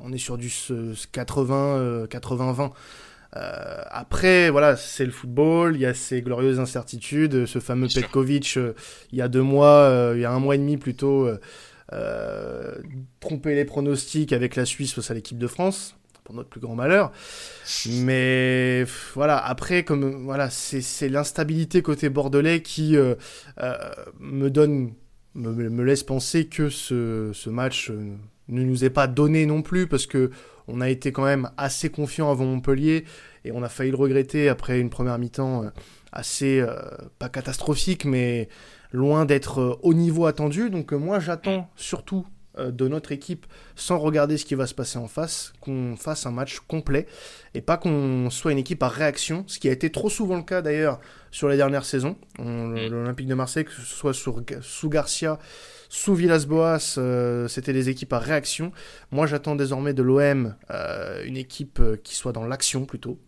on, 0.02 0.14
est 0.14 0.20
sur 0.20 0.38
du 0.38 0.54
80, 1.12 2.06
80-20. 2.06 2.74
Euh, 3.38 3.82
après, 3.90 4.50
voilà, 4.50 4.76
c'est 4.76 5.06
le 5.06 5.12
football, 5.12 5.76
il 5.76 5.82
y 5.82 5.86
a 5.86 5.94
ces 5.94 6.22
glorieuses 6.22 6.60
incertitudes, 6.60 7.46
ce 7.46 7.60
fameux 7.60 7.88
Petkovic, 7.88 8.58
euh, 8.58 8.74
il 9.12 9.20
y 9.20 9.22
a 9.22 9.30
deux 9.30 9.42
mois, 9.42 9.84
euh, 9.90 10.14
il 10.16 10.22
y 10.22 10.26
a 10.26 10.32
un 10.32 10.40
mois 10.40 10.56
et 10.56 10.58
demi 10.58 10.78
plutôt, 10.78 11.30
tromper 13.20 13.54
les 13.54 13.66
pronostics 13.66 14.32
avec 14.32 14.56
la 14.56 14.66
Suisse 14.66 14.94
face 14.94 15.12
à 15.12 15.14
l'équipe 15.14 15.38
de 15.38 15.48
France 15.48 15.98
pour 16.24 16.36
notre 16.36 16.48
plus 16.48 16.62
grand 16.62 16.76
malheur. 16.76 17.12
Mais 17.90 18.86
voilà, 19.14 19.38
après, 19.38 19.84
comme 19.84 20.24
voilà, 20.24 20.50
c'est 20.50 21.10
l'instabilité 21.10 21.82
côté 21.82 22.10
bordelais 22.10 22.62
qui 22.62 22.96
me 24.20 24.50
donne, 24.50 24.94
me, 25.36 25.84
laisse 25.84 26.04
penser 26.04 26.46
que 26.46 26.70
ce, 26.70 27.32
ce 27.34 27.50
match 27.50 27.92
ne 28.48 28.64
nous 28.64 28.86
est 28.86 28.90
pas 28.90 29.08
donné 29.08 29.46
non 29.46 29.62
plus 29.62 29.88
parce 29.88 30.06
que 30.06 30.32
on 30.72 30.82
a 30.82 30.90
été 30.90 31.12
quand 31.12 31.26
même 31.26 31.50
assez 31.58 31.90
confiant 31.90 32.32
avant 32.32 32.46
Montpellier 32.46 33.06
et 33.46 33.52
on 33.52 33.64
a 33.64 33.70
failli 33.70 33.92
le 33.92 33.98
regretter 33.98 34.50
après 34.50 34.80
une 34.80 34.90
première 34.90 35.18
mi-temps 35.18 35.72
assez, 36.12 36.60
euh, 36.60 36.76
pas 37.20 37.30
catastrophique, 37.30 38.06
mais 38.06 38.50
loin 38.92 39.26
d'être 39.26 39.60
euh, 39.60 39.80
au 39.82 39.94
niveau 39.94 40.26
attendu. 40.26 40.70
Donc 40.70 40.94
euh, 40.94 40.98
moi 40.98 41.20
j'attends 41.20 41.70
surtout 41.76 42.26
de 42.58 42.88
notre 42.88 43.12
équipe, 43.12 43.46
sans 43.76 43.98
regarder 43.98 44.38
ce 44.38 44.46
qui 44.46 44.56
va 44.56 44.68
se 44.68 44.74
passer 44.74 44.98
en 44.98 45.08
face, 45.08 45.54
qu'on 45.62 45.96
fasse 45.98 46.26
un 46.26 46.32
match 46.32 46.60
complet 46.60 47.08
et 47.54 47.62
pas 47.62 47.78
qu'on 47.78 48.30
soit 48.30 48.52
une 48.52 48.58
équipe 48.58 48.84
à 48.84 48.90
réaction, 48.90 49.44
ce 49.48 49.60
qui 49.60 49.70
a 49.70 49.72
été 49.72 49.90
trop 49.90 50.10
souvent 50.10 50.38
le 50.38 50.44
cas 50.44 50.62
d'ailleurs 50.62 51.00
sur 51.32 51.48
les 51.48 51.58
dernières 51.58 51.86
saisons. 51.86 52.18
Mm. 52.40 52.88
L'Olympique 52.90 53.28
de 53.28 53.36
Marseille, 53.36 53.66
que 53.66 53.72
ce 53.72 53.82
soit 53.82 54.14
sous 54.14 54.90
Garcia, 54.90 55.40
sous 55.94 56.16
Villas-Boas, 56.16 56.96
euh, 56.98 57.50
c'était 57.50 57.74
des 57.74 57.90
équipes 57.90 58.14
à 58.14 58.20
réaction. 58.20 58.72
Moi, 59.12 59.28
j'attends 59.28 59.58
désormais 59.58 59.94
de 59.94 60.02
l'OM 60.02 60.56
euh, 60.70 61.22
une 61.26 61.36
équipe 61.36 61.80
euh, 61.82 61.98
qui 62.02 62.16
soit 62.16 62.32
dans 62.32 62.46
l'action 62.46 62.86
plutôt, 62.86 63.20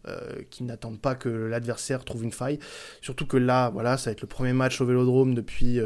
qui 0.49 0.63
n'attende 0.63 0.99
pas 0.99 1.13
que 1.15 1.27
l'adversaire 1.27 2.05
trouve 2.05 2.23
une 2.23 2.31
faille. 2.31 2.59
Surtout 3.01 3.25
que 3.25 3.35
là, 3.35 3.69
voilà, 3.69 3.97
ça 3.97 4.09
va 4.09 4.13
être 4.13 4.21
le 4.21 4.27
premier 4.27 4.53
match 4.53 4.79
au 4.79 4.85
Vélodrome 4.85 5.33
depuis, 5.33 5.79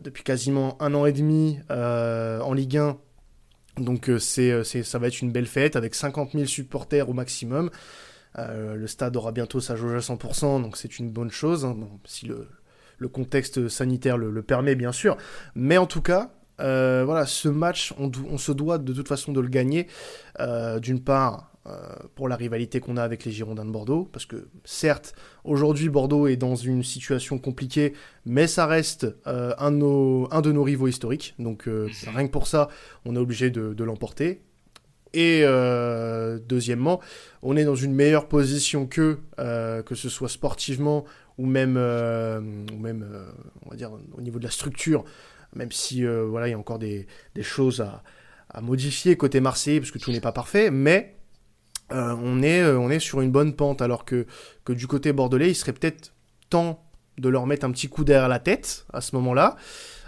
depuis 0.00 0.22
quasiment 0.22 0.80
un 0.80 0.94
an 0.94 1.06
et 1.06 1.12
demi 1.12 1.58
en 1.70 2.52
Ligue 2.52 2.76
1. 2.76 2.96
Donc 3.78 4.10
c'est, 4.18 4.62
ça 4.64 4.98
va 4.98 5.08
être 5.08 5.20
une 5.20 5.32
belle 5.32 5.46
fête 5.46 5.76
avec 5.76 5.94
50 5.94 6.32
000 6.32 6.44
supporters 6.46 7.08
au 7.08 7.12
maximum. 7.12 7.70
le 8.36 8.86
stade 8.86 9.16
aura 9.16 9.32
bientôt 9.32 9.60
sa 9.60 9.76
jauge 9.76 9.94
à 9.94 10.14
100%, 10.14 10.62
donc 10.62 10.76
c'est 10.76 10.98
une 10.98 11.10
bonne 11.10 11.30
chose. 11.30 11.64
Hein. 11.64 11.76
si 12.04 12.26
le, 12.26 13.08
contexte 13.08 13.68
sanitaire 13.68 14.16
le, 14.18 14.42
permet 14.42 14.74
bien 14.76 14.92
sûr. 14.92 15.16
Mais 15.54 15.78
en 15.78 15.86
tout 15.86 16.02
cas, 16.02 16.30
euh, 16.60 17.02
voilà, 17.04 17.26
ce 17.26 17.48
match, 17.48 17.92
on, 17.98 18.38
se 18.38 18.52
doit 18.52 18.78
de 18.78 18.92
toute 18.92 19.08
façon 19.08 19.32
de 19.32 19.40
le 19.40 19.48
gagner. 19.48 19.86
Euh, 20.40 20.78
d'une 20.80 21.02
part, 21.02 21.50
euh, 21.54 21.55
pour 22.14 22.28
la 22.28 22.36
rivalité 22.36 22.80
qu'on 22.80 22.96
a 22.96 23.02
avec 23.02 23.24
les 23.24 23.32
Girondins 23.32 23.64
de 23.64 23.70
Bordeaux, 23.70 24.08
parce 24.12 24.26
que 24.26 24.48
certes, 24.64 25.14
aujourd'hui 25.44 25.88
Bordeaux 25.88 26.26
est 26.26 26.36
dans 26.36 26.54
une 26.54 26.82
situation 26.82 27.38
compliquée, 27.38 27.92
mais 28.24 28.46
ça 28.46 28.66
reste 28.66 29.06
un, 29.24 29.70
de 29.72 29.76
nos, 29.76 30.28
un, 30.30 30.42
de 30.42 30.52
nos, 30.52 30.62
rivaux 30.62 30.88
historiques. 30.88 31.34
Donc 31.38 31.66
mhm. 31.66 31.90
rien 32.14 32.26
que 32.26 32.32
pour 32.32 32.46
ça, 32.46 32.68
on 33.04 33.16
est 33.16 33.18
obligé 33.18 33.50
de, 33.50 33.74
de 33.74 33.84
l'emporter. 33.84 34.42
Et 35.12 35.44
deuxièmement, 36.46 37.00
on 37.42 37.56
est 37.56 37.64
dans 37.64 37.74
une 37.74 37.94
meilleure 37.94 38.28
position 38.28 38.86
que 38.86 39.18
que 39.36 39.94
ce 39.94 40.08
soit 40.08 40.28
sportivement 40.28 41.04
ou 41.38 41.46
même, 41.46 41.76
euh, 41.76 42.40
ou 42.72 42.78
même 42.78 43.06
euh, 43.10 43.26
on 43.64 43.70
va 43.70 43.76
dire, 43.76 43.90
au 44.12 44.20
niveau 44.20 44.38
de 44.38 44.44
la 44.44 44.50
structure, 44.50 45.04
même 45.54 45.72
si 45.72 46.04
euh, 46.04 46.24
voilà, 46.24 46.48
il 46.48 46.52
y 46.52 46.54
a 46.54 46.58
encore 46.58 46.78
des, 46.78 47.06
des 47.34 47.42
choses 47.42 47.80
à, 47.80 48.02
à, 48.48 48.60
modifier 48.60 49.16
côté 49.16 49.40
Marseille, 49.40 49.80
parce 49.80 49.90
que 49.90 49.98
tout 49.98 50.10
n'est 50.12 50.20
pas 50.20 50.32
parfait, 50.32 50.70
mais 50.70 51.16
on, 51.90 52.42
est, 52.42 52.64
on 52.64 52.90
est 52.90 52.98
sur 52.98 53.20
une 53.20 53.30
bonne 53.30 53.54
pente, 53.54 53.82
alors 53.82 54.04
que, 54.04 54.26
que 54.64 54.72
du 54.72 54.86
côté 54.86 55.12
bordelais, 55.12 55.50
il 55.50 55.54
serait 55.54 55.72
peut-être 55.72 56.12
temps 56.50 56.84
de 57.18 57.28
leur 57.28 57.46
mettre 57.46 57.64
un 57.64 57.70
petit 57.70 57.88
coup 57.88 58.04
à 58.08 58.28
la 58.28 58.38
tête 58.38 58.86
à 58.92 59.00
ce 59.00 59.14
moment-là, 59.16 59.56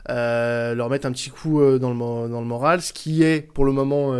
leur 0.08 0.90
mettre 0.90 1.06
un 1.06 1.12
petit 1.12 1.30
coup 1.30 1.60
dans, 1.78 1.90
le, 1.90 2.28
dans 2.28 2.40
le 2.40 2.46
moral, 2.46 2.82
ce 2.82 2.92
qui 2.92 3.22
est 3.22 3.40
pour 3.52 3.64
le 3.64 3.72
moment 3.72 4.14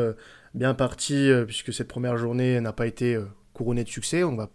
bien 0.54 0.74
parti, 0.74 1.30
puisque 1.46 1.72
cette 1.72 1.88
première 1.88 2.16
journée 2.16 2.60
n'a 2.60 2.72
pas 2.72 2.86
été 2.86 3.18
couronnée 3.52 3.84
de 3.84 3.88
succès. 3.88 4.24
On 4.24 4.36
va 4.36 4.50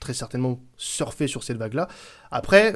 très 0.00 0.14
certainement 0.14 0.60
surfer 0.76 1.28
sur 1.28 1.44
cette 1.44 1.58
vague-là. 1.58 1.88
Après, 2.30 2.74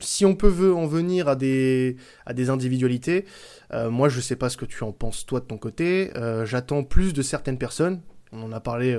si 0.00 0.24
on 0.24 0.34
peut 0.34 0.72
en 0.74 0.86
venir 0.86 1.28
à 1.28 1.36
des, 1.36 1.96
à 2.26 2.34
des 2.34 2.50
individualités, 2.50 3.24
euh, 3.72 3.90
moi 3.90 4.08
je 4.08 4.20
sais 4.20 4.36
pas 4.36 4.48
ce 4.48 4.56
que 4.56 4.64
tu 4.64 4.82
en 4.84 4.92
penses 4.92 5.26
toi 5.26 5.40
de 5.40 5.44
ton 5.44 5.58
côté, 5.58 6.10
euh, 6.16 6.44
j'attends 6.44 6.82
plus 6.82 7.12
de 7.12 7.22
certaines 7.22 7.58
personnes, 7.58 8.00
on 8.32 8.42
en 8.42 8.52
a 8.52 8.60
parlé 8.60 8.98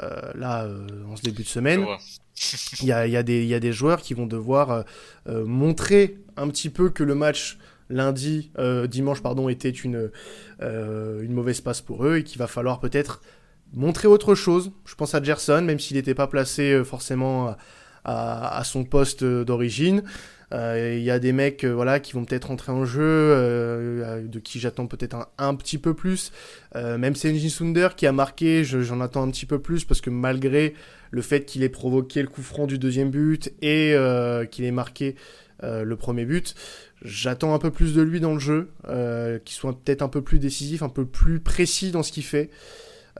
euh, 0.00 0.32
là 0.34 0.68
en 1.10 1.16
ce 1.16 1.22
début 1.22 1.42
de 1.42 1.48
semaine, 1.48 1.84
il 2.80 2.86
y 2.86 2.92
a, 2.92 3.06
y, 3.06 3.16
a 3.16 3.22
y 3.22 3.54
a, 3.54 3.60
des 3.60 3.72
joueurs 3.72 4.00
qui 4.00 4.14
vont 4.14 4.26
devoir 4.26 4.84
montrer 5.26 6.18
un 6.36 6.48
petit 6.48 6.70
peu 6.70 6.90
que 6.90 7.02
le 7.02 7.14
match 7.14 7.58
lundi, 7.90 8.52
dimanche 8.88 9.22
pardon, 9.22 9.48
était 9.48 9.70
une, 9.70 10.10
une 10.60 11.32
mauvaise 11.32 11.60
passe 11.60 11.80
pour 11.80 12.06
eux 12.06 12.18
et 12.18 12.24
qu'il 12.24 12.38
va 12.38 12.46
falloir 12.46 12.78
peut-être 12.78 13.22
montrer 13.72 14.08
autre 14.08 14.34
chose. 14.34 14.72
Je 14.84 14.94
pense 14.94 15.14
à 15.14 15.22
Gerson, 15.22 15.62
même 15.62 15.78
s'il 15.78 15.96
n'était 15.96 16.14
pas 16.14 16.26
placé 16.26 16.72
euh, 16.72 16.84
forcément 16.84 17.56
à, 18.04 18.62
son 18.64 18.84
poste 18.84 19.22
euh, 19.22 19.44
d'origine. 19.44 20.02
Euh, 20.52 20.94
il 20.96 21.02
y 21.02 21.10
a 21.10 21.18
des 21.18 21.32
mecs 21.32 21.64
voilà, 21.64 22.00
qui 22.00 22.12
vont 22.14 22.24
peut-être 22.24 22.50
entrer 22.50 22.72
en 22.72 22.84
jeu, 22.84 23.02
de 24.24 24.38
qui 24.38 24.58
j'attends 24.58 24.86
peut-être 24.86 25.28
un, 25.36 25.54
petit 25.54 25.78
peu 25.78 25.94
plus. 25.94 26.32
même 26.74 27.14
Senji 27.14 27.50
Sunder 27.50 27.88
qui 27.96 28.06
a 28.06 28.12
marqué, 28.12 28.64
j'en 28.64 29.00
attends 29.00 29.22
un 29.22 29.30
petit 29.30 29.46
peu 29.46 29.58
plus 29.58 29.84
parce 29.84 30.00
que 30.00 30.10
malgré 30.10 30.74
le 31.10 31.22
fait 31.22 31.44
qu'il 31.44 31.62
ait 31.62 31.68
provoqué 31.68 32.22
le 32.22 32.28
coup 32.28 32.42
franc 32.42 32.66
du 32.66 32.78
deuxième 32.78 33.10
but 33.10 33.52
et 33.62 33.94
qu'il 34.50 34.64
ait 34.64 34.70
marqué 34.70 35.16
le 35.62 35.94
premier 35.96 36.24
but, 36.24 36.54
j'attends 37.02 37.54
un 37.54 37.58
peu 37.58 37.70
plus 37.70 37.94
de 37.94 38.02
lui 38.02 38.20
dans 38.20 38.32
le 38.32 38.40
jeu, 38.40 38.70
qu'il 39.44 39.54
soit 39.54 39.78
peut-être 39.78 40.02
un 40.02 40.08
peu 40.08 40.22
plus 40.22 40.38
décisif, 40.38 40.82
un 40.82 40.88
peu 40.88 41.04
plus 41.04 41.40
précis 41.40 41.90
dans 41.90 42.02
ce 42.02 42.12
qu'il 42.12 42.24
fait. 42.24 42.50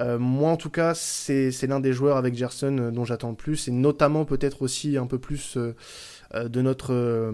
Euh, 0.01 0.19
moi, 0.19 0.51
en 0.51 0.57
tout 0.57 0.71
cas, 0.71 0.95
c'est 0.95 1.67
l'un 1.67 1.81
des 1.81 1.93
joueurs 1.93 2.17
avec 2.17 2.37
Gerson 2.37 2.77
euh, 2.79 2.91
dont 2.91 3.05
j'attends 3.05 3.31
le 3.31 3.37
plus, 3.37 3.69
et 3.69 3.73
notamment 3.73 4.25
peut-être 4.25 4.63
aussi 4.63 4.97
un 4.97 5.07
peu 5.07 5.19
plus 5.19 5.57
euh, 5.57 5.75
de 6.35 6.61
notre, 6.63 7.33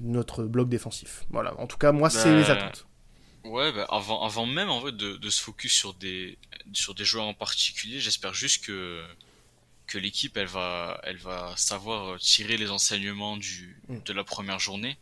notre 0.00 0.44
bloc 0.44 0.68
défensif. 0.68 1.24
Voilà, 1.30 1.58
en 1.60 1.66
tout 1.66 1.78
cas, 1.78 1.92
moi, 1.92 2.10
c'est 2.10 2.34
les 2.34 2.44
bah, 2.44 2.52
attentes. 2.52 2.86
Ouais, 3.44 3.72
bah, 3.72 3.86
avant, 3.90 4.24
avant 4.24 4.46
même 4.46 4.70
en 4.70 4.80
vrai 4.80 4.92
de, 4.92 5.16
de, 5.16 5.30
se 5.30 5.40
focus 5.40 5.72
sur 5.72 5.94
des, 5.94 6.38
sur 6.72 6.94
des 6.94 7.04
joueurs 7.04 7.26
en 7.26 7.34
particulier, 7.34 8.00
j'espère 8.00 8.34
juste 8.34 8.64
que, 8.64 9.04
que 9.86 9.98
l'équipe 9.98 10.36
elle 10.36 10.46
va, 10.46 11.00
elle 11.04 11.18
va 11.18 11.54
savoir 11.56 12.18
tirer 12.18 12.56
les 12.56 12.70
enseignements 12.70 13.36
du, 13.36 13.80
mm. 13.88 13.98
de 14.04 14.12
la 14.12 14.24
première 14.24 14.58
journée. 14.58 14.96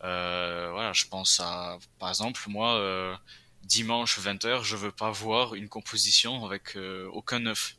voilà, 0.00 0.92
je 0.94 1.06
pense 1.06 1.40
à, 1.40 1.78
par 1.98 2.08
exemple, 2.10 2.40
moi, 2.48 3.18
dimanche 3.64 4.18
20h, 4.18 4.62
je 4.62 4.76
veux 4.76 4.90
pas 4.90 5.10
voir 5.10 5.54
une 5.54 5.68
composition 5.68 6.44
avec 6.44 6.76
euh, 6.76 7.08
aucun 7.12 7.40
neuf. 7.40 7.76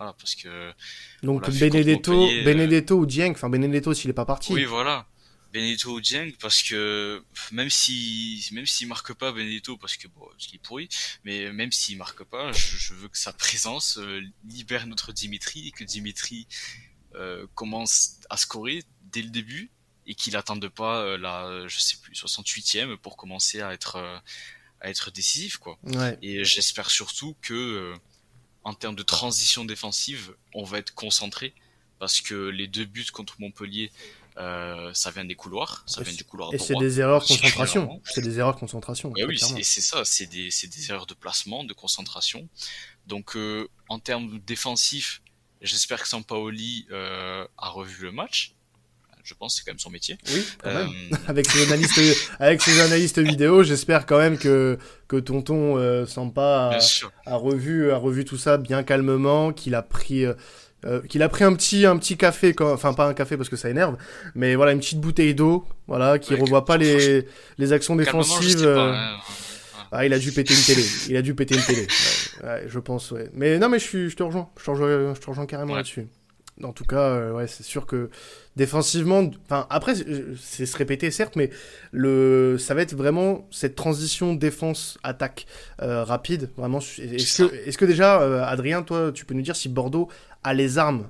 Voilà, 0.00 0.14
parce 0.14 0.34
que. 0.34 0.72
Donc 1.22 1.50
Benedetto, 1.50 2.26
euh, 2.26 2.42
Benedetto 2.42 2.96
ou 2.96 3.04
Dieng, 3.04 3.32
enfin 3.32 3.50
Benedetto 3.50 3.92
s'il 3.92 4.08
est 4.08 4.14
pas 4.14 4.24
parti. 4.24 4.50
Oui, 4.54 4.64
voilà. 4.64 5.06
Benedetto 5.52 5.90
ou 5.92 6.00
Dieng, 6.00 6.32
parce 6.40 6.62
que 6.62 7.22
même 7.52 7.68
si 7.68 8.48
même 8.52 8.64
s'il 8.64 8.88
marque 8.88 9.12
pas 9.12 9.30
Benedetto, 9.30 9.76
parce 9.76 9.98
que 9.98 10.08
bon, 10.08 10.26
il 10.38 10.54
est 10.54 10.58
pourri, 10.62 10.88
mais 11.24 11.52
même 11.52 11.70
s'il 11.70 11.98
marque 11.98 12.24
pas, 12.24 12.50
je, 12.52 12.94
veux 12.94 13.08
que 13.08 13.18
sa 13.18 13.34
présence 13.34 13.98
euh, 13.98 14.22
libère 14.48 14.86
notre 14.86 15.12
Dimitri 15.12 15.68
et 15.68 15.70
que 15.70 15.84
Dimitri 15.84 16.48
commence 17.54 18.20
à 18.30 18.36
scorer 18.38 18.84
dès 19.12 19.20
le 19.20 19.28
début 19.28 19.70
et 20.06 20.14
qu'il 20.14 20.36
attende 20.36 20.66
pas 20.68 21.18
la, 21.18 21.66
je 21.66 21.78
sais 21.78 21.96
plus, 22.00 22.14
68e 22.14 22.96
pour 22.96 23.18
commencer 23.18 23.60
à 23.60 23.74
être 23.74 24.22
à 24.80 24.88
être 24.88 25.10
décisif 25.10 25.58
quoi. 25.58 25.78
Et 26.22 26.44
j'espère 26.44 26.90
surtout 26.90 27.36
que 27.42 27.54
euh, 27.54 27.96
en 28.64 28.74
termes 28.74 28.96
de 28.96 29.02
transition 29.02 29.64
défensive, 29.64 30.34
on 30.54 30.64
va 30.64 30.78
être 30.78 30.94
concentré 30.94 31.54
parce 31.98 32.20
que 32.20 32.48
les 32.48 32.66
deux 32.66 32.84
buts 32.84 33.06
contre 33.12 33.36
Montpellier, 33.40 33.90
euh, 34.38 34.92
ça 34.94 35.10
vient 35.10 35.24
des 35.24 35.34
couloirs, 35.34 35.82
ça 35.86 36.02
vient 36.02 36.14
du 36.14 36.24
couloir 36.24 36.52
Et 36.54 36.58
c'est 36.58 36.76
des 36.76 37.00
erreurs 37.00 37.24
concentration. 37.24 38.00
C'est 38.04 38.22
des 38.22 38.38
erreurs 38.38 38.56
concentration. 38.56 39.12
oui, 39.14 39.38
et 39.56 39.62
c'est 39.62 39.80
ça, 39.80 40.04
c'est 40.04 40.26
des, 40.26 40.48
des, 40.48 40.90
erreurs 40.90 41.06
de 41.06 41.14
placement, 41.14 41.64
de 41.64 41.74
concentration. 41.74 42.48
Donc 43.06 43.36
euh, 43.36 43.68
en 43.88 43.98
termes 43.98 44.38
défensifs, 44.40 45.20
j'espère 45.60 46.02
que 46.02 46.08
Sampaoli 46.08 46.86
euh, 46.90 47.46
a 47.58 47.68
revu 47.68 48.04
le 48.04 48.12
match 48.12 48.54
je 49.24 49.34
pense, 49.34 49.56
c'est 49.56 49.64
quand 49.64 49.72
même 49.72 49.78
son 49.78 49.90
métier. 49.90 50.18
Oui, 50.32 50.46
quand 50.62 50.72
même. 50.72 50.88
Euh, 50.88 51.16
avec 51.28 51.46
ses 51.46 51.62
analystes, 51.66 52.00
avec 52.38 52.62
ses 52.62 52.80
analystes 52.80 53.18
vidéo, 53.18 53.62
j'espère 53.62 54.06
quand 54.06 54.18
même 54.18 54.38
que 54.38 54.78
que 55.08 55.16
Tonton 55.16 55.76
euh, 55.76 56.06
Sampa 56.06 56.78
a, 57.26 57.36
revu 57.36 57.90
a 57.90 57.96
revu 57.96 58.24
tout 58.24 58.38
ça 58.38 58.56
bien 58.58 58.82
calmement, 58.82 59.52
qu'il 59.52 59.74
a 59.74 59.82
pris 59.82 60.24
euh, 60.24 60.34
euh, 60.84 61.00
qu'il 61.02 61.22
a 61.22 61.28
pris 61.28 61.44
un 61.44 61.54
petit 61.54 61.84
un 61.86 61.96
petit 61.98 62.16
café, 62.16 62.54
quand... 62.54 62.72
enfin 62.72 62.94
pas 62.94 63.06
un 63.06 63.14
café 63.14 63.36
parce 63.36 63.48
que 63.48 63.56
ça 63.56 63.68
énerve, 63.70 63.96
mais 64.34 64.54
voilà 64.54 64.72
une 64.72 64.80
petite 64.80 65.00
bouteille 65.00 65.34
d'eau, 65.34 65.66
voilà, 65.86 66.18
qui 66.18 66.34
revoit 66.34 66.64
pas 66.64 66.76
les 66.76 67.26
les 67.58 67.72
actions 67.72 67.96
défensives. 67.96 68.66
Hein. 68.66 69.18
Ah, 69.92 70.06
il 70.06 70.12
a 70.12 70.18
dû 70.18 70.30
péter 70.30 70.54
une 70.54 70.62
télé. 70.62 70.84
Il 71.08 71.16
a 71.16 71.22
dû 71.22 71.34
péter 71.34 71.56
une 71.56 71.62
télé. 71.62 71.86
Ouais, 72.44 72.64
je 72.68 72.78
pense, 72.78 73.10
ouais. 73.10 73.28
Mais 73.34 73.58
non, 73.58 73.68
mais 73.68 73.80
je, 73.80 73.84
suis, 73.84 74.08
je 74.08 74.14
te 74.14 74.22
rejoins. 74.22 74.48
Je 74.56 74.64
te 74.64 74.70
rejoins, 74.70 75.14
je 75.14 75.20
te 75.20 75.26
rejoins 75.26 75.46
carrément 75.46 75.74
là-dessus. 75.74 76.06
En 76.62 76.72
tout 76.72 76.84
cas, 76.84 77.30
ouais, 77.32 77.46
c'est 77.46 77.62
sûr 77.62 77.86
que 77.86 78.10
défensivement, 78.56 79.30
enfin 79.44 79.66
après 79.70 79.94
c'est 79.94 80.66
se 80.66 80.76
répéter 80.76 81.10
certes, 81.10 81.36
mais 81.36 81.50
le 81.92 82.56
ça 82.58 82.74
va 82.74 82.82
être 82.82 82.94
vraiment 82.94 83.46
cette 83.50 83.74
transition 83.74 84.34
défense 84.34 84.98
attaque 85.02 85.46
rapide. 85.78 86.50
Vraiment, 86.56 86.78
est-ce 86.78 87.44
que, 87.44 87.68
est 87.68 87.76
que 87.76 87.84
déjà 87.84 88.46
Adrien, 88.46 88.82
toi, 88.82 89.10
tu 89.12 89.24
peux 89.24 89.34
nous 89.34 89.42
dire 89.42 89.56
si 89.56 89.68
Bordeaux 89.68 90.08
a 90.42 90.54
les 90.54 90.78
armes 90.78 91.06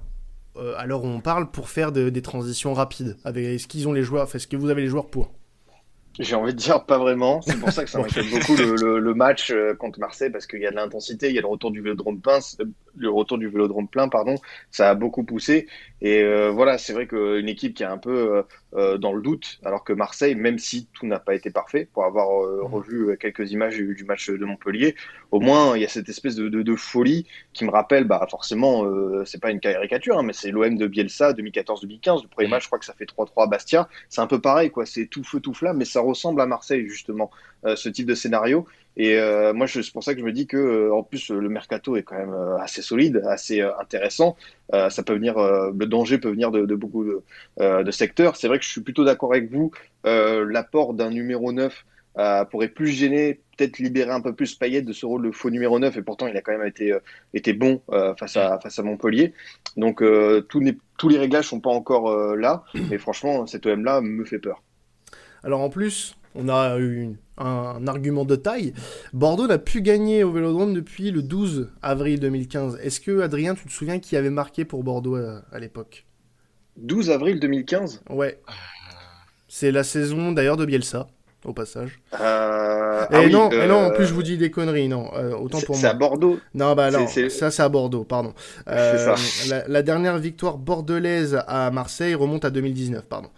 à 0.77 0.87
l'heure 0.87 1.05
où 1.05 1.09
on 1.09 1.21
parle 1.21 1.51
pour 1.51 1.69
faire 1.69 1.93
des 1.93 2.23
transitions 2.23 2.75
rapides 2.75 3.17
avec 3.25 3.45
Est-ce 3.45 3.67
qu'ils 3.67 3.89
ont 3.89 3.93
les 3.93 4.03
joueurs, 4.03 4.35
est-ce 4.35 4.47
que 4.47 4.57
vous 4.57 4.69
avez 4.69 4.83
les 4.83 4.89
joueurs 4.89 5.09
pour? 5.09 5.33
J'ai 6.19 6.35
envie 6.35 6.53
de 6.53 6.59
dire 6.59 6.85
pas 6.85 6.99
vraiment. 6.99 7.41
C'est 7.43 7.59
pour 7.59 7.71
ça 7.71 7.85
que 7.85 7.91
ça 7.91 7.99
m'inquiète 8.03 8.31
beaucoup 8.31 8.57
le, 8.57 8.99
le, 8.99 9.15
match 9.15 9.51
euh, 9.51 9.75
contre 9.75 10.01
Marseille 10.01 10.31
parce 10.31 10.47
qu'il 10.47 10.61
y 10.61 10.67
a 10.67 10.71
de 10.71 10.77
l'intensité, 10.77 11.29
il 11.29 11.35
y 11.35 11.39
a 11.39 11.43
le 11.43 11.47
retour 11.47 11.71
du 11.71 11.81
vélodrome 11.81 12.21
plein, 12.21 12.39
le 12.97 13.11
retour 13.11 13.39
du 13.39 13.49
vélodrome 13.49 13.89
plein, 13.89 14.09
pardon. 14.09 14.35
Ça 14.71 14.91
a 14.91 14.95
beaucoup 14.95 15.25
poussé. 15.25 15.67
Et 16.03 16.23
euh, 16.23 16.51
voilà, 16.51 16.79
c'est 16.79 16.93
vrai 16.93 17.07
qu'une 17.07 17.49
équipe 17.49 17.75
qui 17.75 17.83
est 17.83 17.87
un 17.87 17.99
peu 17.99 18.45
euh, 18.75 18.81
euh, 18.81 18.99
dans 18.99 19.13
le 19.13 19.21
doute, 19.21 19.61
alors 19.65 19.85
que 19.85 19.93
Marseille, 19.93 20.35
même 20.35 20.59
si 20.59 20.87
tout 20.95 21.07
n'a 21.07 21.19
pas 21.19 21.35
été 21.35 21.51
parfait, 21.51 21.89
pour 21.93 22.05
avoir 22.05 22.29
mmh. 22.29 22.73
revu 22.73 23.17
quelques 23.19 23.53
images 23.53 23.77
du, 23.77 24.05
match 24.05 24.31
de 24.31 24.45
Montpellier, 24.45 24.95
au 25.31 25.41
moins 25.41 25.77
il 25.77 25.83
y 25.83 25.85
a 25.85 25.89
cette 25.89 26.09
espèce 26.09 26.35
de, 26.35 26.49
de, 26.49 26.63
de 26.63 26.77
folie 26.77 27.27
qui 27.53 27.65
me 27.65 27.71
rappelle, 27.71 28.05
bah 28.05 28.27
forcément, 28.31 28.85
c'est 29.25 29.41
pas 29.41 29.51
une 29.51 29.61
caricature, 29.61 30.19
hein, 30.19 30.23
mais 30.23 30.33
c'est 30.33 30.51
l'OM 30.51 30.77
de 30.77 30.87
Bielsa 30.87 31.33
2014-2015. 31.33 32.23
Le 32.23 32.29
premier 32.29 32.49
mmh. 32.49 32.51
match, 32.51 32.63
je 32.63 32.69
crois 32.69 32.79
que 32.79 32.85
ça 32.85 32.95
fait 32.95 33.05
3-3 33.05 33.45
à 33.45 33.47
Bastia. 33.47 33.89
C'est 34.09 34.21
un 34.21 34.27
peu 34.27 34.41
pareil, 34.41 34.71
quoi. 34.71 34.87
C'est 34.87 35.07
tout 35.07 35.25
feu 35.25 35.41
tout 35.41 35.55
flamme, 35.55 35.77
mais 35.77 35.85
ça 35.85 36.01
ressemble 36.01 36.41
à 36.41 36.47
Marseille 36.47 36.87
justement, 36.89 37.31
ce 37.75 37.89
type 37.89 38.07
de 38.07 38.15
scénario. 38.15 38.67
Et 38.97 39.17
euh, 39.17 39.53
moi, 39.53 39.67
c'est 39.67 39.89
pour 39.93 40.03
ça 40.03 40.15
que 40.15 40.21
je 40.21 40.25
me 40.25 40.33
dis 40.33 40.47
que, 40.47 40.57
euh, 40.57 40.95
en 40.95 41.03
plus, 41.03 41.31
le 41.31 41.49
mercato 41.49 41.97
est 41.97 42.03
quand 42.03 42.17
même 42.17 42.35
euh, 42.35 42.59
assez 42.59 42.83
solide, 42.83 43.23
assez 43.27 43.61
intéressant. 43.61 44.37
ça 44.73 45.03
peut 45.03 45.15
venir, 45.15 45.35
le 45.39 45.87
danger 45.87 46.19
peut 46.19 46.31
venir 46.31 46.51
de, 46.51 46.75
beaucoup 46.75 47.05
de, 47.05 47.91
secteurs. 47.91 48.37
C'est 48.37 48.49
vrai 48.49 48.59
que 48.59 48.65
je 48.65 48.71
suis 48.71 48.83
plutôt 48.83 49.05
d'accord 49.05 49.33
avec 49.33 49.51
vous. 49.51 49.71
L'apport 50.05 50.95
d'un 50.95 51.11
numéro 51.11 51.53
9 51.53 51.85
pourrait 52.51 52.69
plus 52.69 52.89
gêner, 52.89 53.41
peut-être 53.57 53.79
libérer 53.79 54.11
un 54.11 54.21
peu 54.21 54.33
plus 54.33 54.55
Payet 54.55 54.83
de 54.83 54.93
ce 54.93 55.07
rôle 55.07 55.27
de 55.27 55.33
faux 55.33 55.51
numéro 55.51 55.79
9. 55.79 55.97
Et 55.97 56.03
pourtant, 56.03 56.29
il 56.29 56.37
a 56.37 56.41
quand 56.41 56.57
même 56.57 56.71
été, 57.35 57.53
bon 57.53 57.83
face, 58.17 58.37
à, 58.37 58.61
face 58.61 58.79
à 58.79 58.83
Montpellier. 58.83 59.33
Donc, 59.77 60.05
tous 60.49 60.61
les 60.61 61.19
réglages 61.19 61.49
sont 61.49 61.61
pas 61.61 61.71
encore 61.71 62.37
là. 62.37 62.65
Mais 62.91 62.99
franchement, 62.99 63.47
cet 63.47 63.67
OM-là 63.67 64.01
me 64.01 64.25
fait 64.25 64.39
peur. 64.39 64.63
Alors, 65.43 65.63
en 65.63 65.71
plus, 65.71 66.17
on 66.35 66.49
a 66.49 66.79
eu 66.79 67.11
un, 67.39 67.87
argument 67.87 68.25
de 68.25 68.37
taille. 68.37 68.73
Bordeaux 69.13 69.47
n'a 69.47 69.59
pu 69.59 69.83
gagner 69.83 70.25
au 70.25 70.33
Vélodrome 70.33 70.75
depuis 70.75 71.11
le 71.11 71.23
12 71.23 71.71
avril 71.83 72.21
2015. 72.21 72.79
Est-ce 72.83 73.01
que, 73.01 73.21
Adrien, 73.21 73.55
tu 73.55 73.67
te 73.67 73.73
souviens 73.73 73.99
qui 73.99 74.17
avait 74.17 74.31
marqué 74.31 74.65
pour 74.65 74.85
Bordeaux 74.85 75.17
à, 75.17 75.59
l'époque? 75.59 76.07
12 76.77 77.11
avril 77.11 77.41
2015 77.41 78.03
Ouais. 78.11 78.41
C'est 79.49 79.73
la 79.73 79.83
saison 79.83 80.33
d'ailleurs 80.33 80.57
de 80.57 80.65
Bielsa, 80.65 81.09
au 81.45 81.53
passage. 81.53 81.99
Euh... 82.21 82.81
Et, 83.11 83.15
ah 83.15 83.29
non, 83.29 83.51
et 83.51 83.67
non, 83.67 83.87
en 83.87 83.91
plus 83.91 84.07
je 84.07 84.15
vous 84.15 84.23
dis 84.23 84.37
des 84.37 84.51
conneries, 84.51 84.89
non. 84.89 85.11
Euh, 85.15 85.35
autant 85.35 85.61
pour 85.61 85.75
moi. 85.75 85.81
C'est 85.81 85.87
à 85.89 85.95
Bordeaux. 85.95 86.39
Non, 86.55 86.75
bah 86.75 86.91
non, 86.91 87.07
ça 87.07 87.51
c'est 87.51 87.63
à 87.63 87.69
Bordeaux, 87.69 88.05
pardon. 88.05 88.35
Euh, 88.69 89.17
la, 89.49 89.67
la, 89.67 89.83
dernière 89.83 90.19
victoire 90.19 90.59
bordelaise 90.59 91.43
à 91.49 91.71
Marseille 91.71 92.15
remonte 92.15 92.45
à 92.45 92.51
2019, 92.51 93.07
pardon. 93.07 93.31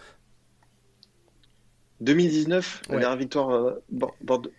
2019, 2.03 2.83
la 2.91 2.99
dernière 2.99 3.17
victoire. 3.17 3.51
Euh, 3.51 3.81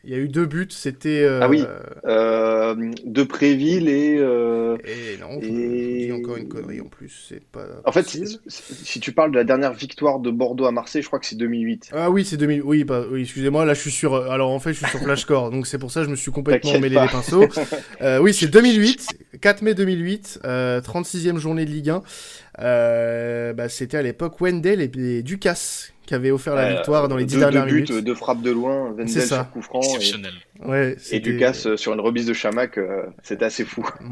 Il 0.06 0.12
y 0.12 0.13
a 0.13 0.17
eu 0.17 0.29
deux 0.29 0.45
buts, 0.45 0.67
c'était. 0.69 1.23
Euh, 1.23 1.39
ah 1.41 1.49
oui, 1.49 1.63
euh, 2.06 2.75
de 3.03 3.23
Préville 3.23 3.89
et. 3.89 4.15
et 4.15 5.17
non, 5.19 5.39
et... 5.41 6.12
encore 6.13 6.38
une 6.38 6.47
connerie 6.47 6.79
en 6.79 6.86
plus, 6.86 7.25
c'est 7.27 7.43
pas. 7.43 7.65
En 7.86 7.91
fait, 7.91 8.08
si, 8.47 8.99
tu 8.99 9.12
parles 9.12 9.32
de 9.32 9.38
la 9.38 9.43
dernière 9.43 9.73
victoire 9.73 10.19
de 10.19 10.32
Bordeaux 10.32 10.65
à 10.65 10.71
Marseille, 10.71 11.01
je 11.01 11.08
crois 11.08 11.19
que 11.19 11.25
c'est 11.25 11.36
2008. 11.36 11.89
Ah 11.93 12.10
oui, 12.10 12.23
c'est 12.23 12.38
2008. 12.38 12.63
Oui, 12.63 12.86
oui 13.12 13.21
excusez-moi, 13.21 13.65
là 13.65 13.73
je 13.73 13.82
suis 13.82 13.91
sur. 13.91 14.15
Alors 14.15 14.51
en 14.51 14.60
fait, 14.60 14.73
je 14.73 14.77
suis 14.77 14.88
sur 14.88 14.99
Flashcore, 14.99 15.51
donc 15.51 15.67
c'est 15.67 15.77
pour 15.77 15.91
ça 15.91 16.01
que 16.01 16.06
je 16.06 16.12
me 16.12 16.15
suis 16.15 16.32
complètement 16.32 16.79
mêlé 16.79 16.99
les 16.99 17.08
pinceaux. 17.08 17.47
oui, 18.21 18.34
c'est 18.34 18.47
2008, 18.47 19.08
4 19.41 19.62
mai 19.63 19.73
2008, 19.73 20.39
36e 20.43 21.38
journée 21.38 21.65
de 21.65 21.71
Ligue 21.71 21.89
1. 21.89 23.53
bah, 23.53 23.67
c'était 23.67 23.97
à 23.97 24.01
l'époque 24.01 24.39
Wendell 24.39 24.79
et 24.82 25.23
Ducasse 25.23 25.92
qui 26.06 26.13
avait 26.13 26.32
offert 26.32 26.56
la 26.56 26.74
victoire 26.74 27.08
dans 27.08 27.18
les 27.18 27.26
dix 27.26 27.38
dernières 27.38 27.66
minutes. 27.66 27.88
Deux 27.88 27.96
buts, 27.96 28.04
deux 28.04 28.16
frappes 28.16 28.42
de 28.42 28.52
loin, 28.52 28.92
Wendell 28.92 29.10
sur 29.10 29.50
coup 29.52 29.62
franc. 29.62 29.82
Exceptionnel. 29.82 30.34
Et, 30.63 30.68
ouais, 30.68 30.96
et 31.12 31.20
Ducasse 31.20 31.66
euh, 31.66 31.78
sur 31.78 31.94
une 31.94 32.00
remise 32.00 32.26
de 32.26 32.34
Chamac, 32.34 32.78
euh, 32.78 33.04
c'était 33.24 33.46
assez 33.46 33.66
fou. 33.66 33.88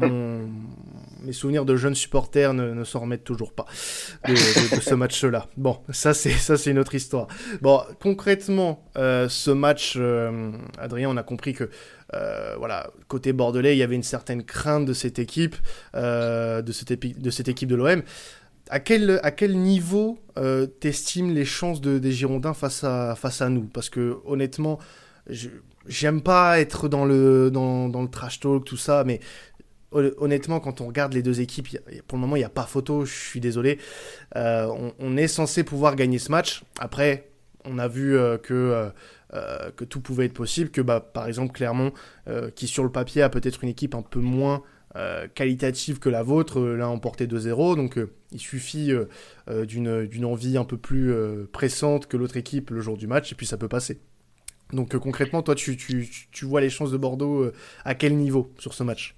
Mes 1.24 1.32
souvenirs 1.32 1.64
de 1.64 1.76
jeunes 1.76 1.94
supporters 1.94 2.52
ne, 2.52 2.72
ne 2.72 2.82
s'en 2.82 3.00
remettent 3.00 3.22
toujours 3.22 3.52
pas 3.52 3.66
de, 4.26 4.34
ce 4.34 4.94
match-là. 4.94 5.46
Bon, 5.56 5.78
ça 5.90 6.14
c'est 6.14 6.30
ça 6.30 6.56
c'est 6.56 6.72
une 6.72 6.80
autre 6.80 6.96
histoire. 6.96 7.28
Bon, 7.60 7.80
concrètement, 8.00 8.84
euh, 8.96 9.28
ce 9.28 9.52
match, 9.52 9.96
Adrien, 10.78 11.10
on 11.10 11.16
a 11.16 11.22
compris 11.22 11.52
que 11.52 11.70
voilà, 12.58 12.90
côté 13.06 13.32
bordelais, 13.32 13.76
il 13.76 13.78
y 13.78 13.84
avait 13.84 13.94
une 13.94 14.02
certaine 14.02 14.42
crainte 14.42 14.84
de 14.84 14.92
cette 14.92 15.20
équipe, 15.20 15.54
de, 15.94 16.72
cette 16.72 17.20
de 17.22 17.30
cette 17.30 17.48
équipe 17.48 17.68
de 17.68 17.76
l'OM 17.76 18.02
à 18.72 18.80
quel, 18.80 19.56
niveau 19.58 20.18
euh, 20.38 20.66
t'estimes 20.66 21.34
les 21.34 21.44
chances 21.44 21.82
de, 21.82 21.98
des 21.98 22.10
Girondins 22.10 22.54
face 22.54 22.84
à, 22.84 23.48
nous? 23.50 23.64
Parce 23.64 23.90
que 23.90 24.18
honnêtement, 24.24 24.78
j'aime 25.86 26.22
pas 26.22 26.58
être 26.58 26.88
dans 26.88 27.04
le, 27.04 27.52
trash 28.10 28.40
talk, 28.40 28.64
tout 28.64 28.78
ça, 28.78 29.04
mais 29.04 29.20
honnêtement, 29.92 30.58
quand 30.58 30.80
on 30.80 30.86
regarde 30.86 31.12
les 31.12 31.22
deux 31.22 31.42
équipes, 31.42 31.68
pour 32.08 32.16
le 32.16 32.22
moment, 32.22 32.36
il 32.36 32.38
n'y 32.38 32.46
a 32.46 32.48
pas 32.48 32.64
photo, 32.64 33.04
je 33.04 33.12
suis 33.12 33.40
désolé. 33.40 33.78
Euh, 34.36 34.66
on, 34.98 35.18
est 35.18 35.28
censé 35.28 35.64
pouvoir 35.64 35.94
gagner 35.94 36.18
ce 36.18 36.30
match. 36.30 36.64
Après, 36.78 37.28
on 37.66 37.78
a 37.78 37.88
vu 37.88 38.16
que, 38.42 38.90
euh, 39.34 39.70
que 39.76 39.84
tout 39.84 40.00
pouvait 40.00 40.24
être 40.24 40.32
possible, 40.32 40.70
que 40.70 40.80
bah, 40.80 41.00
par 41.00 41.28
exemple 41.28 41.52
Clermont, 41.52 41.92
qui 42.56 42.68
sur 42.68 42.84
le 42.84 42.90
papier 42.90 43.20
a 43.20 43.28
peut-être 43.28 43.64
une 43.64 43.68
équipe 43.68 43.94
un 43.94 44.00
peu 44.00 44.20
moins 44.20 44.62
euh, 44.94 45.26
qualitative 45.34 45.98
que 46.00 46.10
la 46.10 46.22
vôtre, 46.22 46.60
euh, 46.60 46.76
l'un 46.76 46.88
emporté 46.88 47.26
2-0. 47.26 47.76
Donc 47.76 47.96
euh, 47.96 48.12
il 48.30 48.40
suffit 48.40 48.92
d'une 49.66 50.24
envie 50.24 50.56
un 50.58 50.64
peu 50.64 50.76
plus 50.76 51.14
pressante 51.52 52.06
que 52.06 52.16
l'autre 52.16 52.36
équipe 52.36 52.70
le 52.70 52.80
jour 52.80 52.96
du 52.96 53.06
match 53.06 53.32
et 53.32 53.34
puis 53.34 53.46
ça 53.46 53.58
peut 53.58 53.68
passer. 53.68 54.00
Donc 54.72 54.96
concrètement, 54.96 55.42
toi, 55.42 55.54
tu, 55.54 55.76
tu, 55.76 56.08
tu, 56.30 56.44
vois 56.46 56.62
les 56.62 56.70
chances 56.70 56.90
de 56.90 56.96
Bordeaux 56.96 57.50
à 57.84 57.94
quel 57.94 58.16
niveau 58.16 58.50
sur 58.58 58.72
ce 58.72 58.82
match? 58.82 59.14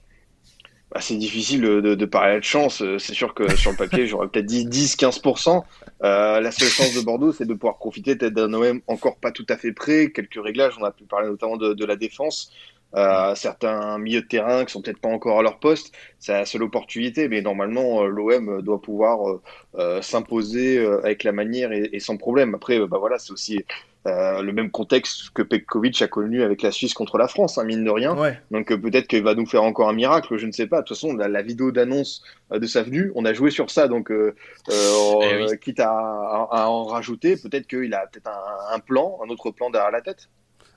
Bah, 0.91 1.01
C'est 1.01 1.17
difficile 1.17 1.61
de, 1.61 1.95
de, 1.95 2.05
parler 2.07 2.41
de 2.41 2.45
chance. 2.45 2.83
C'est 2.99 3.15
sûr 3.15 3.35
que 3.35 3.55
sur 3.55 3.71
le 3.71 3.77
papier, 3.77 4.07
j'aurais 4.09 4.27
peut-être 4.27 4.47
dit 4.47 4.67
10-15%. 4.67 5.63
la 6.01 6.51
seule 6.51 6.69
chance 6.69 6.93
de 6.95 7.01
Bordeaux, 7.03 7.31
c'est 7.31 7.47
de 7.47 7.55
pouvoir 7.55 7.79
profiter 7.79 8.17
peut-être 8.17 8.35
d'un 8.35 8.53
OM 8.53 8.81
encore 8.89 9.19
pas 9.19 9.31
tout 9.31 9.47
à 9.49 9.57
fait 9.57 9.73
prêt. 9.73 10.11
Quelques 10.11 10.43
réglages, 10.43 10.75
on 10.81 10.85
a 10.85 10.91
pu 10.91 11.05
parler 11.05 11.29
notamment 11.29 11.57
de, 11.57 11.73
de 11.73 11.85
la 11.85 11.95
défense. 11.95 12.51
Euh, 12.97 13.35
certains 13.35 13.99
milieux 13.99 14.23
de 14.23 14.27
terrain 14.27 14.65
qui 14.65 14.73
sont 14.73 14.81
peut-être 14.81 15.01
pas 15.01 15.09
encore 15.09 15.41
à 15.41 15.43
leur 15.43 15.59
poste, 15.59 15.93
c'est 16.21 16.33
la 16.33 16.47
seule 16.47 16.63
opportunité, 16.63 17.29
mais 17.29 17.43
normalement 17.43 18.05
euh, 18.05 18.07
l'OM 18.07 18.63
doit 18.63 18.81
pouvoir 18.81 19.41
euh, 19.77 20.01
s'imposer 20.01 20.79
avec 21.03 21.25
la 21.25 21.33
manière 21.33 21.73
et, 21.73 21.99
sans 21.99 22.17
problème. 22.17 22.55
Après, 22.55 22.79
bah 22.87 22.99
voilà, 22.99 23.19
c'est 23.19 23.33
aussi 23.33 23.65
le 24.07 24.51
même 24.53 24.71
contexte 24.71 25.31
que 25.31 25.41
Petkovic 25.41 26.03
a 26.03 26.09
connu 26.09 26.43
avec 26.43 26.61
la 26.61 26.71
Suisse 26.71 26.93
contre 26.93 27.17
la 27.17 27.27
France, 27.27 27.57
hein, 27.57 27.65
mine 27.65 27.85
de 27.85 27.91
rien. 27.91 28.15
Donc 28.51 28.69
peut-être 28.69 29.07
qu'il 29.09 29.23
va 29.23 29.35
nous 29.35 29.47
faire 29.47 29.63
encore 29.63 29.89
un 29.89 29.95
miracle, 29.95 30.37
je 30.37 30.47
ne 30.47 30.53
sais 30.53 30.67
pas. 30.67 30.83
De 30.83 30.87
toute 30.87 30.97
façon, 30.97 31.15
la, 31.15 31.43
vidéo 31.43 31.73
d'annonce 31.73 32.23
de 32.51 32.67
sa 32.67 32.83
venue, 32.83 33.11
on 33.15 33.25
a 33.25 33.33
joué 33.33 33.51
sur 33.51 33.71
ça, 33.71 33.89
donc 33.89 34.13
eh 34.13 35.59
quitte 35.59 35.81
à, 35.81 36.49
en 36.51 36.85
rajouter, 36.85 37.37
peut-être 37.37 37.67
qu'il 37.67 37.95
a 37.95 38.07
peut-être 38.07 38.29
un, 38.29 38.75
un 38.75 38.79
plan, 38.79 39.19
un 39.25 39.31
autre 39.31 39.51
plan 39.51 39.71
derrière 39.71 39.91
la 39.91 40.03
tête 40.03 40.29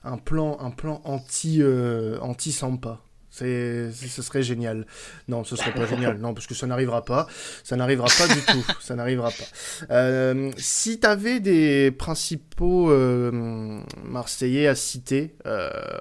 un 0.04 0.18
plan, 0.18 0.58
un 0.60 0.70
plan 0.70 1.00
anti, 1.04 1.58
euh, 1.60 2.18
anti 2.20 2.52
Sampa. 2.52 3.00
C'est, 3.30 3.92
ce 3.92 4.22
serait 4.22 4.42
génial. 4.42 4.86
Non, 5.28 5.44
ce 5.44 5.54
serait 5.54 5.72
pas 5.72 5.86
génial. 5.90 6.18
Non, 6.18 6.34
parce 6.34 6.46
que 6.46 6.54
ça 6.54 6.66
n'arrivera 6.66 7.04
pas. 7.04 7.28
Ça 7.62 7.76
n'arrivera 7.76 8.08
pas 8.08 8.26
du 8.34 8.40
tout. 8.40 8.66
Ça 8.80 8.96
n'arrivera 8.96 9.30
pas. 9.30 9.86
Euh, 9.94 10.50
si 10.56 10.98
tu 10.98 11.06
avais 11.06 11.38
des 11.38 11.90
principaux 11.92 12.90
euh, 12.90 13.80
Marseillais 14.02 14.66
à 14.66 14.74
citer 14.74 15.36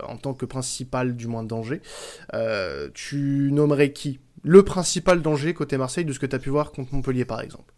en 0.08 0.18
tant 0.18 0.34
que 0.34 0.46
principal 0.46 1.16
du 1.16 1.28
moins 1.28 1.44
danger, 1.44 1.82
tu 2.94 3.50
nommerais 3.52 3.92
qui? 3.92 4.20
Le 4.44 4.64
principal 4.64 5.22
danger 5.22 5.54
côté 5.54 5.78
Marseille 5.78 6.06
de 6.06 6.14
ce 6.14 6.20
que 6.20 6.26
tu 6.26 6.36
as 6.36 6.40
pu 6.40 6.50
voir 6.50 6.72
contre 6.72 6.94
Montpellier 6.94 7.26
par 7.26 7.42
exemple 7.42 7.74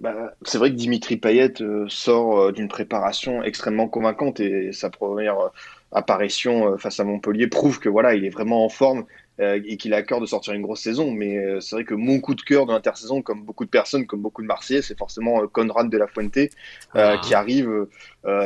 bah, 0.00 0.32
c'est 0.42 0.56
vrai 0.56 0.70
que 0.70 0.76
Dimitri 0.76 1.18
Payet 1.18 1.60
euh, 1.60 1.84
sort 1.88 2.40
euh, 2.40 2.52
d'une 2.52 2.68
préparation 2.68 3.42
extrêmement 3.42 3.86
convaincante 3.86 4.40
et 4.40 4.72
sa 4.72 4.88
première 4.88 5.38
euh, 5.38 5.48
apparition 5.92 6.78
face 6.78 7.00
à 7.00 7.04
Montpellier 7.04 7.48
prouve 7.48 7.80
que 7.80 7.90
voilà, 7.90 8.14
il 8.14 8.24
est 8.24 8.30
vraiment 8.30 8.64
en 8.64 8.68
forme 8.68 9.04
et 9.40 9.78
qu'il 9.78 9.94
a 9.94 9.96
à 9.96 10.02
cœur 10.02 10.20
de 10.20 10.26
sortir 10.26 10.52
une 10.52 10.60
grosse 10.60 10.82
saison. 10.82 11.10
Mais 11.10 11.60
c'est 11.60 11.74
vrai 11.74 11.84
que 11.84 11.94
mon 11.94 12.20
coup 12.20 12.34
de 12.34 12.42
cœur 12.42 12.66
de 12.66 12.72
l'intersaison, 12.72 13.22
comme 13.22 13.42
beaucoup 13.42 13.64
de 13.64 13.70
personnes, 13.70 14.06
comme 14.06 14.20
beaucoup 14.20 14.42
de 14.42 14.46
Marseillais, 14.46 14.82
c'est 14.82 14.96
forcément 14.96 15.46
Conrad 15.48 15.88
de 15.90 15.96
la 15.98 16.06
Fuente 16.06 16.38
ah. 16.94 17.18
qui 17.24 17.34
arrive 17.34 17.88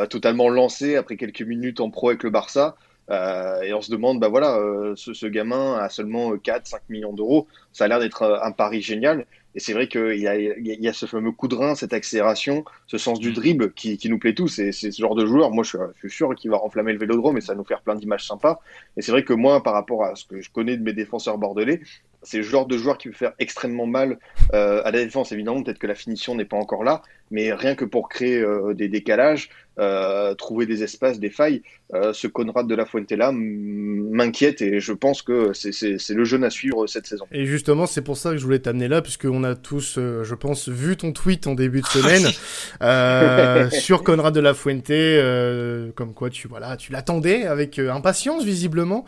totalement 0.09 0.49
lancé 0.49 0.97
après 0.97 1.17
quelques 1.17 1.43
minutes 1.43 1.81
en 1.81 1.90
pro 1.90 2.11
avec 2.11 2.23
le 2.23 2.31
Barça. 2.31 2.77
et 3.11 3.75
on 3.75 3.83
se 3.83 3.90
demande, 3.90 4.21
bah 4.21 4.29
voilà, 4.29 4.57
ce, 4.95 5.12
ce, 5.12 5.27
gamin 5.27 5.77
a 5.77 5.90
seulement 5.90 6.35
4-5 6.37 6.79
millions 6.88 7.12
d'euros. 7.12 7.49
Ça 7.73 7.85
a 7.85 7.88
l'air 7.88 7.99
d'être 7.99 8.23
un 8.43 8.53
pari 8.53 8.81
génial. 8.81 9.27
Et 9.55 9.61
c'est 9.61 9.73
vrai 9.73 9.88
qu'il 9.88 10.19
y 10.19 10.27
a, 10.27 10.37
il 10.37 10.83
y 10.83 10.88
a 10.88 10.93
ce 10.93 11.07
fameux 11.07 11.33
coup 11.33 11.49
de 11.49 11.55
rein, 11.55 11.75
cette 11.75 11.93
accélération, 11.93 12.64
ce 12.87 12.99
sens 12.99 13.21
du 13.21 13.33
dribble 13.33 13.73
qui, 13.73 13.97
qui 13.99 14.09
nous 14.09 14.19
plaît 14.19 14.35
tous. 14.35 14.59
Et 14.59 14.73
c'est 14.73 14.90
ce 14.90 15.01
genre 15.01 15.14
de 15.14 15.27
joueur, 15.27 15.51
moi 15.51 15.62
je 15.62 15.71
suis, 15.71 15.79
je 15.95 16.09
suis 16.09 16.17
sûr 16.17 16.35
qu'il 16.35 16.51
va 16.51 16.57
renflammer 16.57 16.93
le 16.93 16.99
vélodrome 16.99 17.38
et 17.38 17.40
ça 17.40 17.53
va 17.53 17.59
nous 17.59 17.64
faire 17.64 17.83
plein 17.83 17.95
d'images 17.95 18.27
sympas. 18.27 18.61
Et 18.97 19.03
c'est 19.03 19.12
vrai 19.12 19.25
que 19.25 19.33
moi, 19.33 19.62
par 19.62 19.75
rapport 19.75 20.05
à 20.05 20.17
ce 20.17 20.25
que 20.25 20.40
je 20.40 20.51
connais 20.51 20.77
de 20.77 20.83
mes 20.83 20.93
défenseurs 20.93 21.38
bordelais, 21.38 21.81
c'est 22.25 22.38
le 22.38 22.43
genre 22.43 22.67
de 22.67 22.77
joueur 22.77 22.99
qui 22.99 23.09
peut 23.09 23.14
faire 23.14 23.33
extrêmement 23.38 23.87
mal 23.87 24.19
euh, 24.55 24.83
à 24.85 24.90
la 24.90 25.05
défense. 25.05 25.31
Évidemment, 25.31 25.62
peut-être 25.62 25.79
que 25.79 25.87
la 25.87 25.95
finition 25.95 26.35
n'est 26.35 26.45
pas 26.47 26.57
encore 26.57 26.83
là, 26.83 27.03
mais 27.31 27.53
rien 27.53 27.75
que 27.75 27.85
pour 27.85 28.09
créer 28.09 28.40
euh, 28.40 28.75
des 28.75 28.88
décalages, 28.88 29.51
euh, 29.79 30.35
trouver 30.35 30.67
des 30.67 30.83
espaces, 30.83 31.19
des 31.19 31.31
failles, 31.31 31.63
euh, 31.95 32.13
ce 32.13 32.27
Conrad 32.27 32.67
de 32.67 32.75
la 32.75 32.87
Fuente 32.87 33.11
là 33.11 33.33
m'inquiète 33.33 34.63
et 34.63 34.79
je 34.79 34.93
pense 34.93 35.23
que 35.23 35.53
c'est 35.53 35.99
le 36.11 36.25
jeune 36.25 36.45
à 36.45 36.51
suivre 36.51 36.87
cette 36.87 37.07
saison. 37.07 37.27
Et 37.33 37.45
justement, 37.45 37.87
c'est 37.87 38.03
pour 38.03 38.17
ça 38.17 38.31
que 38.31 38.37
je 38.37 38.45
voulais 38.45 38.61
t'amener 38.61 38.89
là, 38.89 39.03
puisqu'on 39.03 39.43
a 39.43 39.55
tous, 39.55 39.97
euh, 39.99 40.23
je 40.23 40.35
pense, 40.35 40.69
vu 40.69 40.97
ton 40.97 41.13
tweet 41.13 41.47
en 41.47 41.55
début 41.55 41.81
de 41.81 41.87
semaine 41.87 42.31
euh, 42.83 43.69
sur 43.71 44.05
Conrad 44.05 44.35
de 44.35 44.41
la 44.41 44.55
Fuente, 44.55 45.95
comme 45.95 46.15
quoi 46.15 46.31
tu 46.31 46.49
voilà, 46.49 46.77
tu 46.77 46.93
l'attendais 46.93 47.45
avec 47.45 47.79
impatience 47.79 48.45
visiblement, 48.45 49.05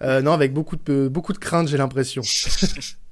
non, 0.00 0.32
avec 0.32 0.52
beaucoup 0.52 0.76
de 0.76 1.08
beaucoup 1.08 1.32
de 1.32 1.38
crainte, 1.38 1.68
j'ai 1.68 1.78
l'impression. 1.78 2.22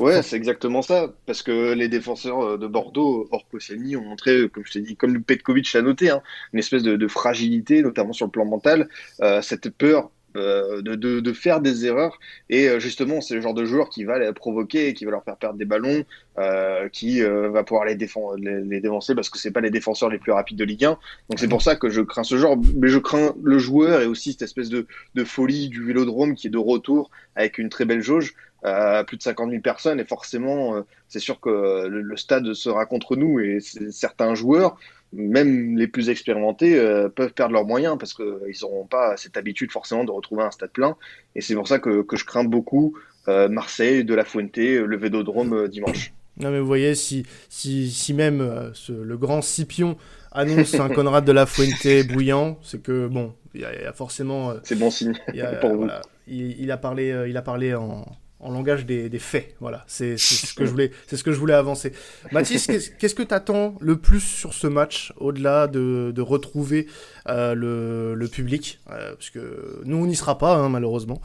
Ouais, 0.00 0.22
c'est 0.22 0.36
exactement 0.36 0.82
ça. 0.82 1.12
Parce 1.26 1.42
que 1.42 1.72
les 1.72 1.88
défenseurs 1.88 2.40
euh, 2.40 2.58
de 2.58 2.66
Bordeaux, 2.66 3.28
hors 3.30 3.46
Koscielny, 3.48 3.96
ont 3.96 4.02
montré, 4.02 4.48
comme 4.48 4.64
je 4.66 4.72
t'ai 4.72 4.80
dit, 4.80 4.96
comme 4.96 5.22
Petkovic 5.22 5.72
l'a 5.72 5.82
noté, 5.82 6.10
hein, 6.10 6.22
une 6.52 6.58
espèce 6.58 6.82
de, 6.82 6.96
de, 6.96 7.08
fragilité, 7.08 7.82
notamment 7.82 8.12
sur 8.12 8.26
le 8.26 8.32
plan 8.32 8.44
mental, 8.44 8.88
euh, 9.22 9.42
cette 9.42 9.70
peur 9.70 10.10
euh, 10.34 10.80
de, 10.80 10.94
de, 10.94 11.20
de, 11.20 11.32
faire 11.34 11.60
des 11.60 11.84
erreurs. 11.84 12.18
Et 12.48 12.66
euh, 12.66 12.78
justement, 12.78 13.20
c'est 13.20 13.34
le 13.34 13.42
genre 13.42 13.52
de 13.52 13.66
joueur 13.66 13.90
qui 13.90 14.04
va 14.04 14.18
les 14.18 14.32
provoquer, 14.32 14.94
qui 14.94 15.04
va 15.04 15.10
leur 15.10 15.24
faire 15.24 15.36
perdre 15.36 15.58
des 15.58 15.66
ballons, 15.66 16.04
euh, 16.38 16.88
qui 16.88 17.20
va 17.20 17.62
pouvoir 17.64 17.84
les, 17.84 17.96
défendre, 17.96 18.36
les, 18.36 18.62
les, 18.62 18.80
dévancer 18.80 19.14
parce 19.14 19.28
que 19.28 19.38
c'est 19.38 19.50
pas 19.50 19.60
les 19.60 19.70
défenseurs 19.70 20.08
les 20.08 20.18
plus 20.18 20.32
rapides 20.32 20.56
de 20.56 20.64
Ligue 20.64 20.86
1. 20.86 20.90
Donc 21.28 21.38
c'est 21.38 21.48
pour 21.48 21.60
ça 21.60 21.76
que 21.76 21.90
je 21.90 22.00
crains 22.00 22.24
ce 22.24 22.38
genre. 22.38 22.56
Mais 22.76 22.88
je 22.88 22.98
crains 22.98 23.34
le 23.42 23.58
joueur 23.58 24.00
et 24.00 24.06
aussi 24.06 24.32
cette 24.32 24.42
espèce 24.42 24.70
de, 24.70 24.86
de 25.14 25.24
folie 25.24 25.68
du 25.68 25.84
vélodrome 25.84 26.34
qui 26.34 26.46
est 26.46 26.50
de 26.50 26.58
retour 26.58 27.10
avec 27.36 27.58
une 27.58 27.68
très 27.68 27.84
belle 27.84 28.02
jauge 28.02 28.34
euh, 28.64 29.02
plus 29.04 29.16
de 29.16 29.22
50 29.22 29.50
000 29.50 29.62
personnes 29.62 29.98
et 29.98 30.04
forcément 30.04 30.76
euh, 30.76 30.82
c'est 31.08 31.18
sûr 31.18 31.40
que 31.40 31.86
le, 31.88 32.00
le, 32.00 32.16
stade 32.16 32.52
sera 32.54 32.86
contre 32.86 33.16
nous 33.16 33.40
et 33.40 33.58
certains 33.90 34.34
joueurs 34.34 34.76
même 35.12 35.76
les 35.76 35.86
plus 35.86 36.08
expérimentés 36.08 36.78
euh, 36.78 37.08
peuvent 37.08 37.32
perdre 37.32 37.52
leurs 37.52 37.66
moyens 37.66 37.96
parce 37.98 38.14
qu'ils 38.14 38.56
n'auront 38.62 38.86
pas 38.86 39.16
cette 39.16 39.36
habitude 39.36 39.70
forcément 39.70 40.04
de 40.04 40.10
retrouver 40.10 40.42
un 40.42 40.50
stade 40.50 40.70
plein 40.70 40.96
et 41.34 41.40
c'est 41.40 41.54
pour 41.54 41.68
ça 41.68 41.78
que, 41.78 42.02
que, 42.02 42.16
je 42.16 42.24
crains 42.24 42.44
beaucoup 42.44 42.96
euh, 43.28 43.48
Marseille, 43.48 44.04
De 44.04 44.14
La 44.14 44.24
Fuente, 44.24 44.56
le 44.56 44.96
Vélodrome 44.96 45.52
euh, 45.52 45.68
dimanche. 45.68 46.12
Non 46.38 46.50
mais 46.50 46.60
vous 46.60 46.66
voyez 46.66 46.94
si, 46.94 47.26
si, 47.50 47.90
si 47.90 48.14
même 48.14 48.72
ce, 48.72 48.92
le 48.92 49.16
grand 49.18 49.42
Scipion 49.42 49.96
annonce 50.32 50.74
un 50.74 50.88
Conrad 50.88 51.24
de 51.24 51.32
la 51.32 51.44
Fuente 51.44 52.06
bouillant, 52.08 52.58
c'est 52.62 52.82
que 52.82 53.06
bon, 53.06 53.34
il 53.54 53.60
y, 53.60 53.64
y, 53.64 53.66
a 53.66 53.92
forcément. 53.92 54.54
c'est 54.62 54.78
bon 54.78 54.90
signe 54.90 55.14
a, 55.40 55.56
pour 55.60 55.74
vous. 55.74 55.88
Il, 56.26 56.58
il, 56.58 56.70
a 56.70 56.78
parlé, 56.78 57.26
il 57.28 57.36
a 57.36 57.42
parlé 57.42 57.74
en, 57.74 58.06
en 58.42 58.50
langage 58.50 58.84
des, 58.84 59.08
des 59.08 59.18
faits. 59.18 59.54
Voilà, 59.60 59.84
c'est 59.86 60.18
ce 60.18 60.54
que 60.54 60.66
je 60.66 60.70
voulais, 60.72 60.90
c'est 61.06 61.16
ce 61.16 61.24
que 61.24 61.32
je 61.32 61.38
voulais 61.38 61.54
avancer. 61.54 61.92
Mathis, 62.32 62.66
qu'est-ce 62.66 63.14
que 63.14 63.22
tu 63.22 63.34
attends 63.34 63.76
le 63.80 63.96
plus 63.96 64.20
sur 64.20 64.52
ce 64.52 64.66
match, 64.66 65.12
au-delà 65.16 65.68
de, 65.68 66.12
de, 66.14 66.22
retrouver 66.22 66.86
le, 67.26 68.14
le, 68.14 68.28
public, 68.28 68.80
euh, 68.90 69.14
parce 69.14 69.30
que 69.30 69.80
nous 69.84 69.96
on 69.96 70.06
n'y 70.06 70.16
sera 70.16 70.38
pas 70.38 70.56
hein, 70.56 70.68
malheureusement, 70.68 71.20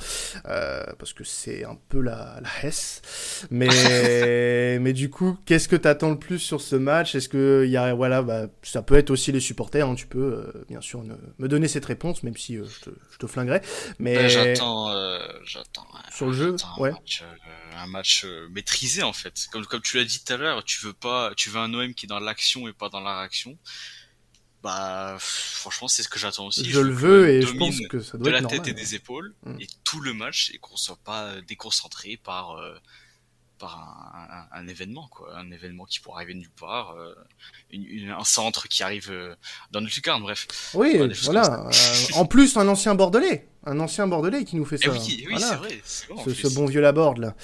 euh, 0.48 0.84
parce 1.00 1.14
que 1.14 1.24
c'est 1.24 1.64
un 1.64 1.78
peu 1.90 2.02
la, 2.02 2.40
la 2.42 2.68
hesse. 2.68 3.02
Mais 3.50 3.68
mais 4.80 4.94
du 4.94 5.10
coup, 5.10 5.38
qu'est-ce 5.46 5.68
que 5.68 5.76
tu 5.76 5.88
attends 5.88 6.12
le 6.12 6.20
plus 6.20 6.40
sur 6.40 6.62
ce 6.62 6.76
match? 6.76 7.16
Est-ce 7.16 7.30
que 7.30 7.64
il 7.66 7.72
y 7.72 7.78
a 7.78 7.94
voilà, 7.94 8.22
bah, 8.22 8.48
ça 8.64 8.82
peut 8.82 8.96
être 8.96 9.10
aussi 9.10 9.32
les 9.32 9.40
supporters. 9.40 9.88
Hein, 9.88 9.96
tu 9.96 10.08
peux 10.08 10.20
euh, 10.20 10.66
bien 10.68 10.82
sûr 10.82 11.04
ne, 11.04 11.16
me 11.40 11.48
donner 11.48 11.68
cette 11.68 11.86
réponse, 11.86 12.24
même 12.24 12.38
si 12.38 12.58
euh, 12.58 12.66
je 12.66 12.90
te, 12.90 12.90
je, 13.12 13.18
te, 13.18 13.28
flinguerai. 13.28 13.62
Mais 14.00 14.16
ben, 14.16 14.28
j'attends, 14.28 14.92
j'attends 15.46 15.88
sur 16.18 16.28
le 16.28 16.34
jeu, 16.34 16.56
ouais. 16.80 16.92
Match, 16.92 17.22
euh, 17.22 17.78
un 17.78 17.88
match 17.88 18.26
euh, 18.26 18.48
maîtrisé 18.50 19.04
en 19.04 19.14
fait. 19.14 19.48
Comme 19.52 19.66
comme 19.66 19.82
tu 19.82 19.98
l'as 19.98 20.04
dit 20.04 20.24
tout 20.24 20.34
à 20.34 20.38
l'heure, 20.38 20.64
tu 20.64 20.84
veux 20.84 20.94
pas, 20.94 21.32
tu 21.36 21.50
veux 21.50 21.60
un 21.60 21.74
OM 21.74 21.94
qui 21.94 22.06
est 22.06 22.10
dans 22.10 22.20
l'action 22.20 22.68
et 22.68 22.74
pas 22.74 22.90
dans 22.90 23.02
la 23.02 23.20
réaction. 23.20 23.58
Bah 24.64 25.18
franchement, 25.20 25.88
c'est 25.88 26.02
ce 26.04 26.10
que 26.10 26.18
j'attends 26.20 26.48
aussi. 26.48 26.66
Je, 26.66 26.72
je 26.72 26.80
le 26.80 26.94
veux 26.94 27.30
et 27.30 27.42
je 27.44 27.54
pense 27.54 27.76
que 27.90 28.00
ça 28.02 28.18
doit 28.18 28.26
de 28.26 28.30
être 28.30 28.34
la 28.36 28.42
normal, 28.42 28.62
tête 28.62 28.68
et 28.70 28.74
des 28.74 28.96
épaules 28.96 29.34
Mm. 29.44 29.62
et 29.62 29.68
tout 29.84 30.00
le 30.02 30.14
match 30.14 30.52
et 30.54 30.58
qu'on 30.58 30.76
soit 30.76 30.98
pas 31.04 31.40
déconcentré 31.48 32.20
par 32.24 32.58
euh, 32.58 32.76
par 33.60 33.80
un, 33.80 34.58
un, 34.58 34.62
un, 34.62 34.68
événement 34.68 35.08
quoi, 35.10 35.36
un 35.38 35.50
événement 35.52 35.86
qui 35.86 36.00
pourrait 36.00 36.18
arriver 36.24 36.36
nulle 36.36 36.50
part, 36.60 36.92
euh, 36.92 37.16
une, 37.72 37.86
une, 37.86 38.12
un 38.12 38.24
centre 38.24 38.68
qui 38.68 38.84
arrive 38.84 39.10
euh, 39.12 39.36
dans 39.72 39.82
notre 39.82 39.96
lucarne, 39.96 40.22
bref. 40.22 40.48
Oui, 40.76 40.96
voilà. 41.24 41.66
Euh, 41.68 41.72
en 42.14 42.26
plus, 42.26 42.56
un 42.58 42.68
ancien 42.68 42.94
bordelais, 42.94 43.48
un 43.66 43.80
ancien 43.80 44.08
bordelais 44.08 44.44
qui 44.44 44.56
nous 44.56 44.66
fait 44.66 44.78
ça. 44.78 44.86
Eh 44.88 44.90
oui, 44.90 45.00
oui 45.08 45.26
voilà. 45.30 45.48
c'est 45.48 45.56
vrai. 45.56 45.82
Bon, 46.10 46.24
ce, 46.24 46.34
ce, 46.34 46.56
bon 46.56 46.66
vieux 46.66 46.82
Laborde 46.82 47.18
là. 47.18 47.36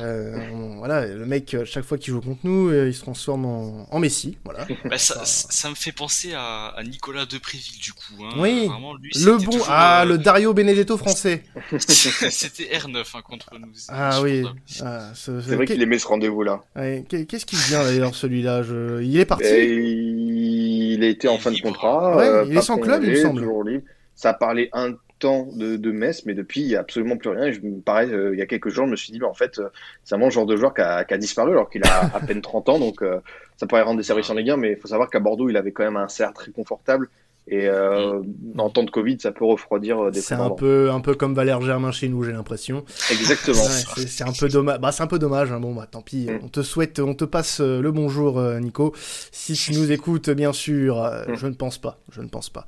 Euh, 0.00 0.36
on, 0.52 0.76
voilà, 0.78 1.06
le 1.06 1.26
mec 1.26 1.56
chaque 1.64 1.84
fois 1.84 1.98
qu'il 1.98 2.12
joue 2.12 2.20
contre 2.20 2.40
nous, 2.44 2.70
euh, 2.70 2.88
il 2.88 2.94
se 2.94 3.00
transforme 3.00 3.44
en, 3.44 3.86
en 3.90 3.98
Messi, 3.98 4.38
voilà. 4.44 4.66
bah, 4.84 4.98
ça, 4.98 5.22
ça, 5.24 5.68
me 5.70 5.74
fait 5.74 5.92
penser 5.92 6.32
à, 6.34 6.68
à 6.68 6.82
Nicolas 6.82 7.26
Depréville 7.26 7.80
du 7.80 7.92
coup. 7.92 8.24
Hein. 8.24 8.34
Oui. 8.38 8.66
Vraiment, 8.66 8.94
lui, 8.94 9.10
le 9.14 9.36
bon, 9.36 9.58
ah, 9.68 10.04
le 10.06 10.18
Dario 10.18 10.54
Benedetto 10.54 10.96
français. 10.96 11.42
C'était 11.78 12.64
R9 12.64 13.04
hein, 13.14 13.22
contre 13.22 13.58
nous. 13.58 13.72
Ah 13.88 14.20
oui. 14.22 14.44
Ah, 14.80 15.10
c'est 15.14 15.32
vrai 15.32 15.66
qu'il 15.66 15.82
aimait 15.82 15.98
ce 15.98 16.06
rendez-vous 16.06 16.42
là. 16.42 16.62
Ouais, 16.76 17.04
Qu'est-ce 17.08 17.46
qu'il 17.46 17.58
vient 17.58 17.82
d'ailleurs 17.82 18.14
celui-là? 18.14 18.62
Je... 18.62 19.02
Il 19.02 19.18
est 19.18 19.26
parti. 19.26 19.44
Et 19.44 20.92
il 20.94 21.04
a 21.04 21.08
été 21.08 21.28
en 21.28 21.38
fin 21.38 21.50
de 21.50 21.60
contrat. 21.60 22.16
Ouais, 22.16 22.26
euh, 22.26 22.44
il 22.48 22.56
est 22.56 22.62
sans 22.62 22.78
club, 22.78 23.02
il 23.04 23.10
me 23.10 23.16
semble. 23.16 23.82
Ça 24.14 24.30
a 24.30 24.34
parlé 24.34 24.68
un 24.72 24.94
de, 25.24 25.76
de 25.76 25.90
mais 25.90 26.34
depuis, 26.34 26.62
il 26.62 26.68
n'y 26.68 26.76
a 26.76 26.80
absolument 26.80 27.16
plus 27.16 27.30
rien. 27.30 27.44
Et 27.44 27.52
je, 27.52 27.60
pareil, 27.84 28.12
euh, 28.12 28.34
il 28.34 28.38
y 28.38 28.42
a 28.42 28.46
quelques 28.46 28.68
jours, 28.68 28.86
je 28.86 28.90
me 28.90 28.96
suis 28.96 29.12
dit, 29.12 29.18
bah, 29.18 29.28
en 29.28 29.34
fait, 29.34 29.58
euh, 29.58 29.68
c'est 30.04 30.14
vraiment 30.14 30.26
le 30.26 30.32
genre 30.32 30.46
de 30.46 30.56
joueur 30.56 30.74
qui 30.74 30.80
a, 30.80 31.04
disparu 31.18 31.52
alors 31.52 31.70
qu'il 31.70 31.84
a 31.84 32.14
à 32.14 32.20
peine 32.20 32.42
30 32.42 32.68
ans. 32.68 32.78
Donc, 32.78 33.02
euh, 33.02 33.20
ça 33.56 33.66
pourrait 33.66 33.82
rendre 33.82 33.98
des 33.98 34.02
services 34.04 34.30
en 34.30 34.34
Ligue 34.34 34.50
1, 34.50 34.56
mais 34.56 34.72
il 34.72 34.76
faut 34.76 34.88
savoir 34.88 35.10
qu'à 35.10 35.20
Bordeaux, 35.20 35.48
il 35.48 35.56
avait 35.56 35.72
quand 35.72 35.84
même 35.84 35.96
un 35.96 36.06
CR 36.06 36.32
très 36.34 36.50
confortable. 36.50 37.08
Et 37.48 37.66
euh, 37.68 38.20
Mm. 38.22 38.60
en 38.60 38.70
temps 38.70 38.84
de 38.84 38.90
Covid, 38.90 39.18
ça 39.20 39.32
peut 39.32 39.44
refroidir 39.44 40.10
des 40.10 40.20
C'est 40.20 40.34
un 40.34 40.50
peu, 40.50 40.90
un 40.90 41.00
peu 41.00 41.14
comme 41.14 41.34
Valère 41.34 41.60
Germain 41.60 41.90
chez 41.90 42.08
nous, 42.08 42.22
j'ai 42.22 42.32
l'impression. 42.32 42.84
Exactement. 43.10 43.62
Ouais, 43.62 44.06
c'est 44.06 44.24
un 44.24 44.32
peu 44.32 44.48
dommage. 44.48 44.78
Bah, 44.80 44.92
c'est 44.92 45.02
un 45.02 45.06
peu 45.08 45.18
dommage. 45.18 45.50
Hein. 45.50 45.60
Bon, 45.60 45.74
bah, 45.74 45.88
tant 45.90 46.02
pis. 46.02 46.26
Mm. 46.30 46.40
On 46.44 46.48
te 46.48 46.62
souhaite, 46.62 47.00
on 47.00 47.14
te 47.14 47.24
passe 47.24 47.60
le 47.60 47.90
bonjour, 47.90 48.40
Nico. 48.60 48.94
Si 49.32 49.54
tu 49.54 49.72
nous 49.72 49.90
écoutes, 49.90 50.30
bien 50.30 50.52
sûr. 50.52 51.02
Mm. 51.28 51.34
Je 51.34 51.46
ne 51.46 51.54
pense 51.54 51.78
pas. 51.78 51.98
Je 52.12 52.20
ne 52.22 52.28
pense 52.28 52.48
pas. 52.48 52.66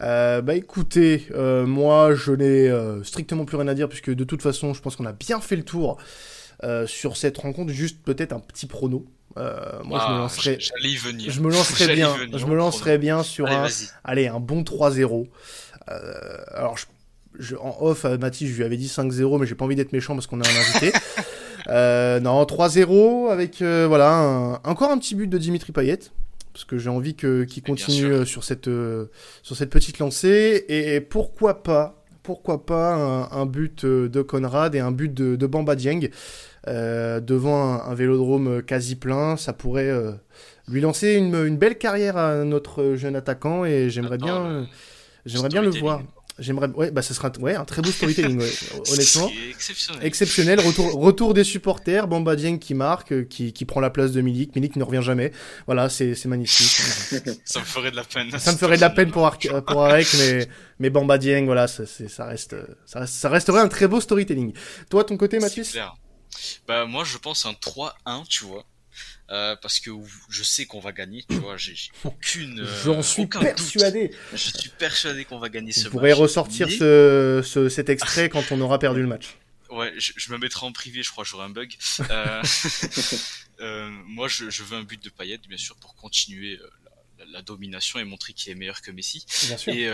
Euh, 0.00 0.40
bah, 0.42 0.54
écoutez, 0.54 1.26
euh, 1.32 1.66
moi, 1.66 2.14
je 2.14 2.32
n'ai 2.32 2.68
euh, 2.68 3.02
strictement 3.02 3.44
plus 3.44 3.56
rien 3.56 3.68
à 3.68 3.74
dire 3.74 3.88
puisque 3.88 4.14
de 4.14 4.24
toute 4.24 4.42
façon, 4.42 4.74
je 4.74 4.80
pense 4.80 4.96
qu'on 4.96 5.06
a 5.06 5.12
bien 5.12 5.40
fait 5.40 5.56
le 5.56 5.64
tour 5.64 5.98
euh, 6.62 6.86
sur 6.86 7.16
cette 7.16 7.38
rencontre. 7.38 7.72
Juste 7.72 7.98
peut-être 8.04 8.32
un 8.32 8.40
petit 8.40 8.66
prono. 8.66 9.04
Euh, 9.36 9.82
moi, 9.84 10.28
je 10.38 10.50
me 10.50 10.86
y 10.86 10.96
venir. 10.96 11.30
Je 11.30 11.40
me 11.40 11.50
lancerais 11.50 11.94
bien. 11.94 12.14
Venir, 12.16 12.38
je 12.38 12.46
me 12.46 12.54
lancerais 12.54 12.98
bien 12.98 13.22
sur 13.22 13.46
allez, 13.46 13.56
un. 13.56 13.68
Allez, 14.04 14.28
un 14.28 14.40
bon 14.40 14.62
3-0. 14.62 15.26
Euh, 15.88 16.38
alors, 16.54 16.76
je, 16.76 16.86
je, 17.38 17.56
en 17.56 17.76
off, 17.80 18.04
à 18.04 18.16
Mathis, 18.16 18.48
je 18.48 18.54
lui 18.54 18.64
avais 18.64 18.76
dit 18.76 18.86
5-0, 18.86 19.40
mais 19.40 19.46
j'ai 19.46 19.54
pas 19.54 19.64
envie 19.64 19.76
d'être 19.76 19.92
méchant 19.92 20.14
parce 20.14 20.26
qu'on 20.26 20.40
a 20.40 20.48
un 20.48 20.60
invité. 20.60 20.92
euh, 21.68 22.20
non, 22.20 22.42
3-0 22.44 23.30
avec 23.30 23.62
euh, 23.62 23.86
voilà 23.88 24.12
un, 24.14 24.54
encore 24.64 24.90
un 24.90 24.98
petit 24.98 25.14
but 25.14 25.28
de 25.28 25.38
Dimitri 25.38 25.72
Payet 25.72 25.98
parce 26.52 26.64
que 26.64 26.78
j'ai 26.78 26.90
envie 26.90 27.14
que 27.14 27.44
qu'il 27.44 27.62
continue 27.62 28.04
euh, 28.04 28.24
sur 28.24 28.44
cette 28.44 28.68
euh, 28.68 29.06
sur 29.42 29.56
cette 29.56 29.70
petite 29.70 29.98
lancée 29.98 30.64
et, 30.68 30.94
et 30.94 31.00
pourquoi 31.00 31.62
pas 31.62 32.04
pourquoi 32.22 32.64
pas 32.64 32.94
un, 32.94 33.30
un, 33.32 33.44
but 33.44 33.84
de 33.84 34.22
Conrad 34.22 34.74
et 34.74 34.80
un 34.80 34.92
but 34.92 35.12
de, 35.12 35.36
de 35.36 35.46
Bamba 35.46 35.74
Dieng 35.74 36.04
euh, 36.04 36.08
devant 36.66 37.74
un, 37.74 37.90
un, 37.90 37.94
vélodrome 37.94 38.62
quasi 38.62 38.96
plein, 38.96 39.36
ça 39.36 39.52
pourrait 39.52 39.88
euh, 39.88 40.12
lui 40.68 40.80
lancer 40.80 41.14
une, 41.14 41.34
une, 41.34 41.56
belle 41.56 41.78
carrière 41.78 42.16
à 42.16 42.44
notre 42.44 42.94
jeune 42.94 43.16
attaquant 43.16 43.64
et 43.64 43.90
j'aimerais 43.90 44.18
bien, 44.18 44.46
euh, 44.46 44.64
j'aimerais 45.26 45.48
bien 45.48 45.62
le 45.62 45.70
voir. 45.70 46.02
J'aimerais, 46.36 46.66
ouais, 46.70 46.90
bah 46.90 47.00
ça 47.00 47.14
sera 47.14 47.30
ouais, 47.38 47.54
un 47.54 47.64
très 47.64 47.80
beau 47.80 47.92
storytelling, 47.92 48.40
ouais, 48.40 48.50
honnêtement. 48.90 49.30
Exceptionnel. 49.50 50.04
Exceptionnel. 50.04 50.60
Retour, 50.60 50.92
retour 50.94 51.32
des 51.32 51.44
supporters, 51.44 52.08
Bamba 52.08 52.34
Dieng 52.34 52.58
qui 52.58 52.74
marque, 52.74 53.28
qui, 53.28 53.52
qui 53.52 53.64
prend 53.64 53.78
la 53.78 53.90
place 53.90 54.10
de 54.10 54.20
Milik. 54.20 54.52
Milik 54.56 54.74
ne 54.74 54.82
revient 54.82 55.00
jamais. 55.00 55.30
Voilà, 55.66 55.88
c'est, 55.88 56.16
c'est 56.16 56.28
magnifique. 56.28 56.66
ça 57.44 57.60
me 57.60 57.64
ferait 57.64 57.92
de 57.92 57.96
la 57.96 58.02
peine. 58.02 58.36
Ça 58.36 58.50
me 58.50 58.56
ferait 58.56 58.74
de 58.74 58.80
la 58.80 58.90
peine 58.90 59.12
pour, 59.12 59.24
Ar 59.24 59.38
pour 59.64 59.84
Arek, 59.84 60.08
mais, 60.18 60.48
mais 60.80 60.90
Bamba 60.90 61.18
Dieng, 61.18 61.44
voilà, 61.44 61.68
ça, 61.68 61.84
ça 61.86 62.24
reste, 62.24 62.56
ça 62.84 62.98
reste, 62.98 63.14
ça 63.14 63.28
resterait 63.28 63.60
un 63.60 63.68
très 63.68 63.86
beau 63.86 64.00
storytelling. 64.00 64.54
Toi, 64.90 65.04
ton 65.04 65.16
côté, 65.16 65.38
Mathis? 65.38 65.76
Bah, 66.66 66.86
moi, 66.86 67.04
je 67.04 67.18
pense 67.18 67.46
un 67.46 67.52
3-1, 67.52 68.26
tu 68.28 68.44
vois. 68.44 68.66
euh, 69.30 69.56
parce 69.56 69.80
que 69.80 69.90
je 70.28 70.42
sais 70.42 70.66
qu'on 70.66 70.80
va 70.80 70.92
gagner. 70.92 71.24
Tu 71.28 71.36
vois, 71.36 71.56
j'ai 71.56 71.74
aucune. 72.04 72.60
Euh, 72.60 72.82
J'en 72.84 73.02
suis 73.02 73.26
persuadé. 73.26 74.10
Je 74.32 74.36
suis 74.36 74.68
persuadé 74.70 75.24
qu'on 75.24 75.38
va 75.38 75.48
gagner 75.48 75.72
ce 75.72 75.80
match. 75.80 75.86
Vous 75.86 75.98
pourrez 75.98 76.12
ressortir 76.12 76.68
ce, 76.70 77.42
ce, 77.44 77.68
cet 77.68 77.88
extrait 77.88 78.28
quand 78.28 78.52
on 78.52 78.60
aura 78.60 78.78
perdu 78.78 79.00
le 79.00 79.08
match. 79.08 79.36
Ouais, 79.70 79.92
je, 79.96 80.12
je, 80.16 80.32
me 80.32 80.38
mettrai 80.38 80.66
en 80.66 80.72
privé, 80.72 81.02
je 81.02 81.10
crois, 81.10 81.24
j'aurai 81.24 81.46
un 81.46 81.50
bug. 81.50 81.74
Euh, 82.10 82.42
moi, 84.06 84.28
je, 84.28 84.50
je, 84.50 84.62
veux 84.62 84.76
un 84.76 84.84
but 84.84 85.02
de 85.02 85.08
Payet, 85.08 85.40
bien 85.48 85.58
sûr, 85.58 85.74
pour 85.76 85.96
continuer 85.96 86.60
la, 87.18 87.24
la, 87.26 87.42
domination 87.42 87.98
et 87.98 88.04
montrer 88.04 88.34
qu'il 88.34 88.52
est 88.52 88.54
meilleur 88.54 88.82
que 88.82 88.92
Messi. 88.92 89.24
Bien 89.46 89.56
sûr. 89.56 89.72
Et, 89.72 89.90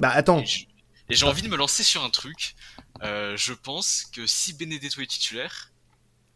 bah 0.00 0.10
attends. 0.10 0.40
Et 0.40 0.66
j'ai 1.10 1.26
envie 1.26 1.42
de 1.42 1.48
me 1.48 1.56
lancer 1.56 1.82
sur 1.82 2.02
un 2.04 2.10
truc. 2.10 2.54
je 3.02 3.52
pense 3.52 4.06
que 4.12 4.26
si 4.26 4.52
Benedetto 4.54 5.00
est 5.00 5.06
titulaire, 5.06 5.70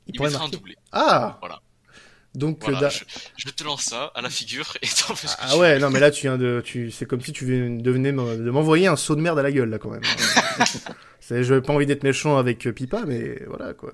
il, 0.06 0.14
il 0.14 0.22
mettra 0.22 0.44
un 0.44 0.48
doublé. 0.48 0.76
Ah 0.92 1.38
Voilà. 1.40 1.60
Donc 2.34 2.64
voilà, 2.64 2.88
je, 2.88 3.04
je, 3.36 3.48
te 3.50 3.62
lance 3.62 3.82
ça 3.82 4.10
à 4.16 4.20
la 4.20 4.28
figure 4.28 4.76
et 4.82 4.86
t'en 4.86 5.14
fais 5.14 5.28
ce 5.28 5.36
que 5.36 5.42
Ah 5.44 5.56
ouais, 5.56 5.78
non 5.78 5.90
mais 5.90 6.00
là 6.00 6.10
tu 6.10 6.22
viens 6.22 6.36
de 6.36 6.60
tu 6.64 6.90
c'est 6.90 7.06
comme 7.06 7.20
si 7.20 7.32
tu 7.32 7.46
devenais 7.78 8.10
de 8.10 8.50
m'envoyer 8.50 8.88
un 8.88 8.96
saut 8.96 9.14
de 9.14 9.20
merde 9.20 9.38
à 9.38 9.42
la 9.42 9.52
gueule 9.52 9.70
là 9.70 9.78
quand 9.78 9.90
même. 9.90 10.02
c'est 11.20 11.44
je 11.44 11.54
pas 11.54 11.72
envie 11.72 11.86
d'être 11.86 12.02
méchant 12.02 12.36
avec 12.36 12.68
Pipa 12.74 13.04
mais 13.06 13.40
voilà 13.46 13.72
quoi. 13.72 13.92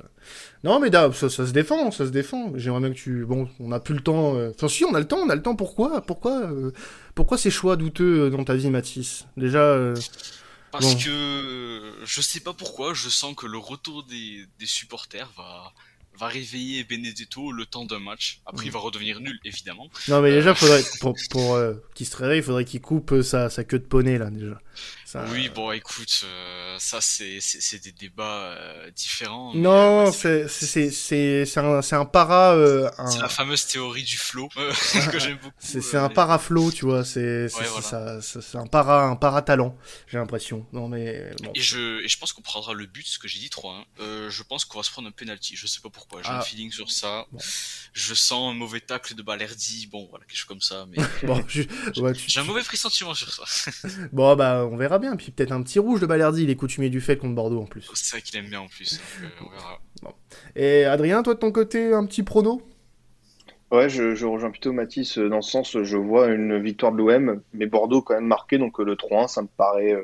Non 0.64 0.80
mais 0.80 0.90
ça, 0.90 1.28
ça 1.28 1.46
se 1.46 1.52
défend, 1.52 1.90
ça 1.90 2.06
se 2.06 2.10
défend. 2.10 2.52
J'aimerais 2.54 2.80
bien 2.80 2.90
que 2.90 2.98
tu 2.98 3.26
bon, 3.26 3.46
on 3.60 3.72
a 3.72 3.80
plus 3.80 3.94
le 3.94 4.00
temps 4.00 4.34
euh, 4.36 4.52
enfin 4.54 4.68
si 4.68 4.86
on 4.86 4.94
a 4.94 5.00
le 5.00 5.06
temps, 5.06 5.18
on 5.18 5.28
a 5.28 5.34
le 5.34 5.42
temps 5.42 5.54
pourquoi 5.54 6.00
Pourquoi 6.00 6.40
euh... 6.44 6.72
pourquoi 7.14 7.36
ces 7.36 7.50
choix 7.50 7.76
douteux 7.76 8.22
euh, 8.22 8.30
dans 8.30 8.44
ta 8.44 8.54
vie 8.54 8.70
Mathis? 8.70 9.26
Déjà 9.36 9.60
euh... 9.60 9.94
parce 10.72 10.94
bon. 10.94 11.00
que 11.00 11.94
je 12.04 12.20
sais 12.20 12.40
pas 12.40 12.52
pourquoi, 12.52 12.94
je 12.94 13.08
sens 13.08 13.34
que 13.34 13.46
le 13.46 13.58
retour 13.58 14.04
des, 14.04 14.46
des 14.58 14.66
supporters 14.66 15.30
va 15.36 15.72
va 16.18 16.28
réveiller 16.28 16.84
Benedetto 16.84 17.50
le 17.50 17.66
temps 17.66 17.84
d'un 17.84 17.98
match. 17.98 18.40
Après, 18.44 18.66
il 18.66 18.72
va 18.72 18.78
redevenir 18.78 19.20
nul, 19.20 19.38
évidemment. 19.44 19.88
Non, 20.08 20.20
mais 20.20 20.30
déjà, 20.30 20.54
faudrait, 20.54 20.82
pour, 21.00 21.16
pour 21.30 21.54
euh, 21.54 21.74
qu'il 21.94 22.06
se 22.06 22.16
réveille, 22.16 22.40
il 22.40 22.42
faudrait 22.42 22.64
qu'il 22.64 22.80
coupe 22.80 23.22
sa, 23.22 23.48
sa 23.48 23.64
queue 23.64 23.78
de 23.78 23.84
poney, 23.84 24.18
là, 24.18 24.30
déjà. 24.30 24.60
Ça, 25.10 25.24
oui, 25.32 25.48
euh... 25.48 25.50
bon, 25.52 25.72
écoute, 25.72 26.20
euh, 26.22 26.76
ça, 26.78 27.00
c'est 27.00 27.82
des 27.82 27.90
débats 27.90 28.22
euh, 28.22 28.90
différents. 28.92 29.52
Non, 29.56 30.04
ouais, 30.04 30.12
c'est 30.12 30.46
c'est 30.92 31.58
un, 31.58 31.80
un 31.80 32.04
para. 32.04 32.52
Un... 32.52 33.06
C'est 33.10 33.18
la 33.18 33.28
fameuse 33.28 33.66
théorie 33.66 34.04
du 34.04 34.16
flow 34.16 34.48
que 35.10 35.18
j'aime 35.18 35.38
beaucoup. 35.42 35.56
C'est 35.58 35.96
un 35.96 36.10
para 36.10 36.38
flow, 36.38 36.70
tu 36.70 36.84
vois. 36.84 37.04
C'est 37.04 37.46
ouais, 37.46 37.66
voilà. 37.90 38.20
un 38.54 38.66
para 38.68 39.06
un 39.06 39.16
para 39.16 39.42
talent, 39.42 39.76
j'ai 40.06 40.18
l'impression. 40.18 40.64
Non 40.72 40.86
mais. 40.86 41.32
Bon. 41.42 41.50
Et 41.56 41.60
je 41.60 42.04
et 42.04 42.06
je 42.06 42.16
pense 42.16 42.32
qu'on 42.32 42.42
prendra 42.42 42.72
le 42.72 42.86
but, 42.86 43.04
ce 43.04 43.18
que 43.18 43.26
j'ai 43.26 43.40
dit 43.40 43.50
3 43.50 43.84
euh, 43.98 44.30
Je 44.30 44.44
pense 44.44 44.64
qu'on 44.64 44.78
va 44.78 44.84
se 44.84 44.92
prendre 44.92 45.08
un 45.08 45.12
penalty. 45.12 45.56
Je 45.56 45.66
sais 45.66 45.80
pas 45.80 45.90
pourquoi. 45.90 46.22
J'ai 46.22 46.28
ah. 46.30 46.38
un 46.38 46.42
feeling 46.42 46.70
sur 46.70 46.92
ça. 46.92 47.26
Bon. 47.32 47.40
Je 47.92 48.14
sens 48.14 48.52
un 48.52 48.54
mauvais 48.54 48.80
tacle 48.80 49.16
de 49.16 49.22
Balerdi. 49.22 49.88
Bon, 49.88 50.06
voilà, 50.08 50.24
quelque 50.26 50.38
chose 50.38 50.46
comme 50.46 50.60
ça. 50.60 50.86
Mais 50.88 51.02
bon, 51.26 51.44
j'ai 51.48 51.66
ouais, 51.96 52.12
tu... 52.12 52.38
un 52.38 52.44
mauvais 52.44 52.62
pressentiment 52.62 53.14
sur 53.14 53.32
ça. 53.32 53.88
bon, 54.12 54.36
bah, 54.36 54.68
on 54.70 54.76
verra 54.76 54.99
bien. 55.00 55.16
Puis 55.16 55.32
peut-être 55.32 55.52
un 55.52 55.62
petit 55.62 55.78
rouge 55.78 56.00
de 56.00 56.06
Balerdi, 56.06 56.44
il 56.44 56.50
est 56.50 56.56
coutumier 56.56 56.90
du 56.90 57.00
fait 57.00 57.16
contre 57.16 57.34
Bordeaux 57.34 57.60
en 57.60 57.66
plus. 57.66 57.90
C'est 57.94 58.16
vrai 58.16 58.22
qu'il 58.22 58.38
aime 58.38 58.48
bien 58.48 58.60
en 58.60 58.68
plus, 58.68 59.00
donc, 59.22 59.30
euh, 59.30 59.44
on 59.46 59.50
verra. 59.50 59.80
Bon. 60.02 60.12
Et 60.56 60.84
Adrien, 60.84 61.22
toi 61.22 61.34
de 61.34 61.38
ton 61.38 61.52
côté, 61.52 61.92
un 61.92 62.06
petit 62.06 62.22
prono? 62.22 62.62
Ouais, 63.70 63.88
je, 63.88 64.16
je, 64.16 64.26
rejoins 64.26 64.50
plutôt 64.50 64.72
Mathis 64.72 65.16
dans 65.16 65.36
le 65.36 65.42
sens, 65.42 65.80
je 65.80 65.96
vois 65.96 66.26
une 66.28 66.60
victoire 66.60 66.90
de 66.90 66.98
l'OM, 66.98 67.40
mais 67.54 67.66
Bordeaux 67.66 68.02
quand 68.02 68.14
même 68.14 68.26
marqué, 68.26 68.58
donc 68.58 68.80
le 68.80 68.96
3-1, 68.96 69.28
ça 69.28 69.42
me 69.42 69.46
paraît, 69.46 69.96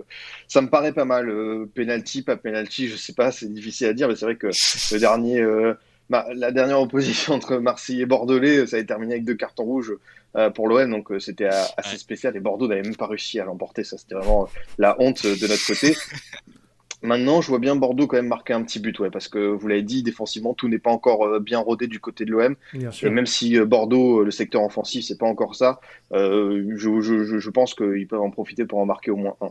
ça 0.46 0.61
me 0.61 0.70
paraît 0.70 0.92
pas 0.92 1.04
mal. 1.04 1.28
penalty, 1.74 2.22
pas 2.22 2.37
penalty, 2.37 2.87
je 2.87 2.96
sais 2.96 3.12
pas, 3.12 3.32
c'est 3.32 3.52
difficile 3.52 3.88
à 3.88 3.92
dire, 3.92 4.06
mais 4.06 4.14
c'est 4.14 4.24
vrai 4.24 4.37
que 4.37 4.46
le 4.92 5.00
dernier, 5.00 5.40
euh, 5.40 5.74
la 6.11 6.52
dernière 6.52 6.80
opposition 6.80 7.35
entre 7.35 7.56
Marseille 7.56 8.02
et 8.02 8.06
Bordelais, 8.06 8.68
ça 8.68 8.76
a 8.76 8.85
terminé 8.85 9.14
avec 9.14 9.24
deux 9.24 9.35
cartons 9.35 9.64
rouges 9.64 9.94
euh, 10.37 10.51
pour 10.51 10.68
l'OM, 10.68 10.90
donc 10.90 11.11
euh, 11.11 11.18
c'était 11.18 11.46
assez 11.46 11.92
ouais. 11.92 11.99
spécial. 11.99 12.37
Et 12.37 12.40
Bordeaux 12.40 12.68
n'avait 12.68 12.83
même 12.83 12.96
pas 12.96 13.07
réussi 13.07 13.40
à 13.40 13.44
l'emporter, 13.44 13.85
ça 13.85 13.96
c'était 13.99 14.14
vraiment 14.14 14.49
la 14.79 15.01
honte 15.01 15.25
de 15.27 15.46
notre 15.46 15.66
côté. 15.66 15.96
Maintenant, 17.03 17.42
je 17.42 17.49
vois 17.49 17.59
bien 17.59 17.77
Bordeaux 17.77 18.07
quand 18.07 18.16
même 18.16 18.27
marquer 18.27 18.55
un 18.55 18.62
petit 18.62 18.81
but, 18.81 18.99
ouais, 18.99 19.11
parce 19.11 19.29
que 19.29 19.38
vous 19.38 19.68
l'avez 19.68 19.83
dit, 19.83 20.03
défensivement, 20.03 20.55
tout 20.55 20.66
n'est 20.66 20.79
pas 20.79 20.90
encore 20.90 21.40
bien 21.40 21.59
rodé 21.59 21.87
du 21.87 22.01
côté 22.01 22.25
de 22.25 22.33
l'OM. 22.33 22.57
Et 23.03 23.11
même 23.11 23.27
si 23.27 23.61
Bordeaux, 23.61 24.25
le 24.25 24.31
secteur 24.31 24.62
offensif, 24.64 25.05
c'est 25.05 25.18
pas 25.18 25.27
encore 25.27 25.55
ça, 25.55 25.79
euh, 26.12 26.64
je, 26.75 27.01
je, 27.03 27.38
je 27.38 27.51
pense 27.51 27.75
qu'ils 27.75 28.09
peuvent 28.09 28.22
en 28.22 28.31
profiter 28.31 28.64
pour 28.64 28.79
en 28.79 28.87
marquer 28.87 29.11
au 29.11 29.16
moins 29.16 29.37
un. 29.42 29.51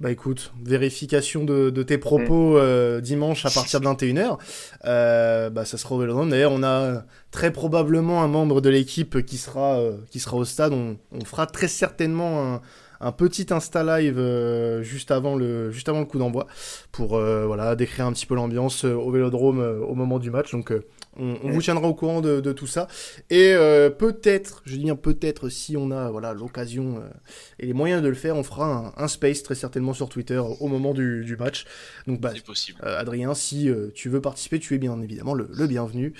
Bah 0.00 0.10
écoute, 0.10 0.54
vérification 0.64 1.44
de, 1.44 1.68
de 1.68 1.82
tes 1.82 1.98
propos 1.98 2.56
euh, 2.56 3.02
dimanche 3.02 3.44
à 3.44 3.50
partir 3.50 3.82
de 3.82 3.86
21h. 3.86 4.38
Euh, 4.86 5.50
bah 5.50 5.66
ça 5.66 5.76
sera 5.76 5.94
au 5.94 5.98
Vélodrome. 5.98 6.30
D'ailleurs, 6.30 6.52
on 6.52 6.62
a 6.62 7.04
très 7.30 7.52
probablement 7.52 8.22
un 8.22 8.28
membre 8.28 8.62
de 8.62 8.70
l'équipe 8.70 9.22
qui 9.26 9.36
sera 9.36 9.78
euh, 9.78 9.98
qui 10.10 10.18
sera 10.18 10.38
au 10.38 10.46
stade. 10.46 10.72
On, 10.72 10.96
on 11.12 11.24
fera 11.26 11.46
très 11.46 11.68
certainement 11.68 12.54
un, 12.54 12.60
un 13.00 13.12
petit 13.12 13.46
Insta 13.50 13.82
live 13.82 14.18
euh, 14.18 14.82
juste 14.82 15.10
avant 15.10 15.36
le 15.36 15.70
juste 15.70 15.88
avant 15.88 16.00
le 16.00 16.06
coup 16.06 16.18
d'envoi 16.18 16.46
pour 16.92 17.16
euh, 17.16 17.46
voilà 17.46 17.74
décrire 17.76 18.06
un 18.06 18.12
petit 18.12 18.26
peu 18.26 18.34
l'ambiance 18.34 18.84
au 18.84 19.10
Vélodrome 19.10 19.60
au 19.60 19.94
moment 19.94 20.18
du 20.18 20.30
match. 20.30 20.52
Donc 20.52 20.72
on, 21.16 21.36
on, 21.42 21.50
vous 21.50 21.62
tiendra 21.62 21.88
au 21.88 21.94
courant 21.94 22.20
de, 22.20 22.40
de 22.40 22.52
tout 22.52 22.66
ça. 22.66 22.86
Et 23.30 23.52
euh, 23.52 23.90
peut-être, 23.90 24.62
je 24.64 24.76
dis 24.76 24.84
bien 24.84 24.96
peut-être, 24.96 25.48
si 25.48 25.76
on 25.76 25.90
a 25.90 26.10
voilà 26.10 26.32
l'occasion 26.32 26.98
euh, 26.98 27.08
et 27.58 27.66
les 27.66 27.72
moyens 27.72 28.02
de 28.02 28.08
le 28.08 28.14
faire, 28.14 28.36
on 28.36 28.42
fera 28.42 28.92
un, 28.96 29.04
un, 29.04 29.08
space 29.08 29.42
très 29.42 29.54
certainement 29.54 29.92
sur 29.92 30.08
Twitter 30.08 30.38
au 30.38 30.68
moment 30.68 30.94
du, 30.94 31.24
du 31.24 31.36
match. 31.36 31.66
Donc 32.06 32.20
bah, 32.20 32.32
euh, 32.84 33.00
Adrien, 33.00 33.34
si 33.34 33.68
tu 33.94 34.08
veux 34.08 34.20
participer, 34.20 34.58
tu 34.58 34.74
es 34.74 34.78
bien 34.78 35.00
évidemment 35.00 35.34
le, 35.34 35.48
le 35.52 35.66
bienvenu 35.66 36.14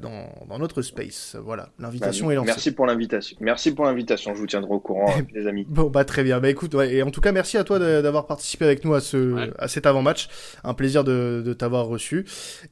dans, 0.00 0.28
dans, 0.48 0.58
notre 0.58 0.82
space. 0.82 1.36
Voilà, 1.42 1.70
l'invitation 1.78 2.26
bah, 2.26 2.32
est 2.32 2.36
lancée. 2.36 2.46
Merci 2.48 2.72
pour 2.72 2.86
l'invitation. 2.86 3.36
Merci 3.40 3.72
pour 3.72 3.84
l'invitation. 3.84 4.34
Je 4.34 4.40
vous 4.40 4.46
tiendrai 4.46 4.72
au 4.72 4.80
courant, 4.80 5.12
les 5.34 5.46
amis. 5.46 5.66
Bon 5.68 5.88
bah 5.88 5.97
très 6.04 6.24
bien. 6.24 6.40
Bah 6.40 6.48
écoute, 6.48 6.74
ouais, 6.74 6.94
et 6.94 7.02
en 7.02 7.10
tout 7.10 7.20
cas 7.20 7.32
merci 7.32 7.56
à 7.56 7.64
toi 7.64 7.78
d'avoir 7.78 8.26
participé 8.26 8.64
avec 8.64 8.84
nous 8.84 8.94
à 8.94 9.00
ce 9.00 9.34
ouais. 9.34 9.50
à 9.58 9.68
cet 9.68 9.86
avant-match. 9.86 10.28
Un 10.64 10.74
plaisir 10.74 11.04
de, 11.04 11.42
de 11.44 11.52
t'avoir 11.52 11.86
reçu. 11.86 12.26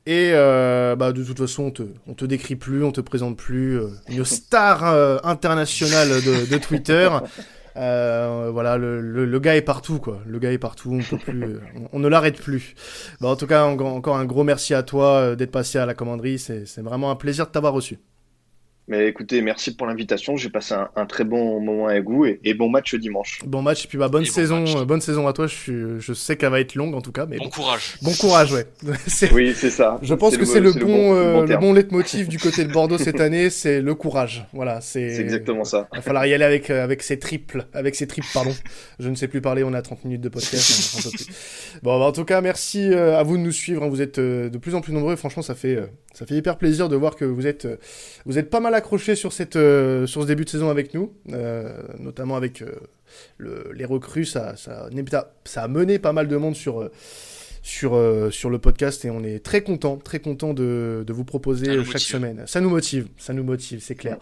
Et 0.06 0.32
bah 0.32 1.12
de 1.12 1.22
toute 1.22 1.38
façon, 1.38 1.64
on 1.64 1.70
te, 1.70 1.82
on 2.06 2.14
te 2.14 2.24
décrit 2.24 2.56
plus, 2.56 2.84
on 2.84 2.92
te 2.92 3.00
présente 3.00 3.36
plus 3.36 3.80
euh, 3.80 3.88
une 4.08 4.24
star 4.24 4.84
euh, 4.84 5.18
internationale 5.24 6.08
de, 6.08 6.50
de 6.50 6.58
Twitter. 6.58 7.08
Euh, 7.78 8.48
voilà, 8.54 8.78
le, 8.78 9.02
le, 9.02 9.26
le, 9.26 9.38
gars 9.38 9.54
est 9.54 9.60
partout, 9.60 9.98
quoi. 9.98 10.22
Le 10.24 10.38
gars 10.38 10.50
est 10.50 10.56
partout, 10.56 10.98
on 10.98 11.02
peut 11.02 11.18
plus, 11.18 11.58
on, 11.76 11.88
on 11.92 11.98
ne 11.98 12.08
l'arrête 12.08 12.40
plus. 12.40 12.74
Bah, 13.20 13.28
en 13.28 13.36
tout 13.36 13.46
cas, 13.46 13.66
en, 13.66 13.78
encore 13.78 14.16
un 14.16 14.24
gros 14.24 14.44
merci 14.44 14.72
à 14.72 14.82
toi 14.82 15.36
d'être 15.36 15.50
passé 15.50 15.76
à 15.76 15.84
la 15.84 15.92
commanderie. 15.92 16.38
C'est 16.38 16.80
vraiment 16.80 17.10
un 17.10 17.16
plaisir 17.16 17.44
de 17.44 17.50
t'avoir 17.50 17.74
reçu. 17.74 17.98
Mais 18.88 19.08
écoutez, 19.08 19.42
merci 19.42 19.74
pour 19.74 19.88
l'invitation. 19.88 20.36
J'ai 20.36 20.48
passé 20.48 20.72
un, 20.74 20.88
un, 20.94 21.06
très 21.06 21.24
bon 21.24 21.60
moment 21.60 21.88
avec 21.88 22.04
vous 22.04 22.24
et, 22.24 22.38
et, 22.44 22.54
bon 22.54 22.68
match 22.68 22.94
dimanche. 22.94 23.40
Bon 23.44 23.60
match, 23.60 23.84
et 23.84 23.88
puis 23.88 23.98
bah 23.98 24.06
bonne 24.06 24.22
et 24.22 24.26
saison, 24.26 24.62
bon 24.62 24.84
bonne 24.84 25.00
saison 25.00 25.26
à 25.26 25.32
toi. 25.32 25.48
Je, 25.48 25.54
suis, 25.54 25.82
je 25.98 26.12
sais 26.12 26.36
qu'elle 26.36 26.50
va 26.50 26.60
être 26.60 26.76
longue 26.76 26.94
en 26.94 27.00
tout 27.00 27.10
cas, 27.10 27.26
mais 27.26 27.38
bon, 27.38 27.44
bon 27.44 27.50
courage. 27.50 27.96
Bon 28.02 28.12
courage, 28.12 28.52
ouais. 28.52 28.66
oui, 29.32 29.54
c'est 29.56 29.70
ça. 29.70 29.98
Je 30.02 30.14
pense 30.14 30.36
que 30.36 30.44
c'est 30.44 30.60
le, 30.60 30.70
bon, 30.72 30.78
le 30.78 30.84
bon, 30.84 31.14
euh, 31.14 31.46
le 31.46 31.56
bon 31.56 31.72
leitmotiv 31.72 32.28
du 32.28 32.38
côté 32.38 32.64
de 32.64 32.72
Bordeaux 32.72 32.96
cette 32.96 33.20
année, 33.20 33.50
c'est 33.50 33.80
le 33.80 33.94
courage. 33.96 34.46
Voilà, 34.52 34.80
c'est. 34.80 35.02
exactement 35.02 35.64
ça. 35.64 35.88
Il 35.92 35.96
va 35.96 36.02
falloir 36.02 36.24
y 36.26 36.32
aller 36.32 36.44
avec 36.44 36.70
avec 36.70 37.02
ses 37.02 37.18
triples, 37.18 37.66
avec 37.72 37.96
ses 37.96 38.06
triples, 38.06 38.28
pardon. 38.32 38.54
Je 39.00 39.08
ne 39.08 39.16
sais 39.16 39.26
plus 39.26 39.40
parler. 39.40 39.64
On 39.64 39.74
a 39.74 39.82
30 39.82 40.04
minutes 40.04 40.20
de 40.20 40.28
podcast. 40.28 41.28
bon, 41.82 41.98
bah, 41.98 42.04
en 42.04 42.12
tout 42.12 42.24
cas, 42.24 42.40
merci 42.40 42.94
à 42.94 43.24
vous 43.24 43.36
de 43.36 43.42
nous 43.42 43.52
suivre. 43.52 43.82
Hein. 43.82 43.88
Vous 43.88 44.00
êtes 44.00 44.20
de 44.20 44.58
plus 44.58 44.76
en 44.76 44.80
plus 44.80 44.92
nombreux. 44.92 45.16
Franchement, 45.16 45.42
ça 45.42 45.56
fait 45.56 45.80
ça 46.16 46.24
fait 46.24 46.34
hyper 46.34 46.56
plaisir 46.56 46.88
de 46.88 46.96
voir 46.96 47.14
que 47.14 47.26
vous 47.26 47.46
êtes 47.46 47.68
vous 48.24 48.38
êtes 48.38 48.48
pas 48.48 48.60
mal 48.60 48.74
accrochés 48.74 49.16
sur 49.16 49.32
cette 49.32 49.56
euh, 49.56 50.06
sur 50.06 50.22
ce 50.22 50.26
début 50.26 50.44
de 50.44 50.48
saison 50.48 50.70
avec 50.70 50.94
nous, 50.94 51.12
euh, 51.32 51.82
notamment 51.98 52.36
avec 52.36 52.62
euh, 52.62 52.70
le, 53.36 53.70
les 53.74 53.84
recrues. 53.84 54.24
Ça, 54.24 54.56
ça, 54.56 54.88
ça, 55.44 55.62
a 55.62 55.68
mené 55.68 55.98
pas 55.98 56.12
mal 56.12 56.28
de 56.28 56.36
monde 56.36 56.56
sur, 56.56 56.88
sur, 57.62 58.00
sur 58.30 58.50
le 58.50 58.58
podcast 58.58 59.04
et 59.04 59.10
on 59.10 59.22
est 59.22 59.44
très 59.44 59.62
content, 59.62 59.96
très 59.96 60.20
content 60.20 60.54
de, 60.54 61.04
de 61.06 61.12
vous 61.12 61.24
proposer 61.24 61.66
chaque 61.66 61.86
motive. 61.86 62.00
semaine. 62.00 62.44
Ça 62.46 62.60
nous 62.60 62.70
motive, 62.70 63.08
ça 63.18 63.32
nous 63.32 63.44
motive, 63.44 63.80
c'est 63.82 63.94
clair. 63.94 64.18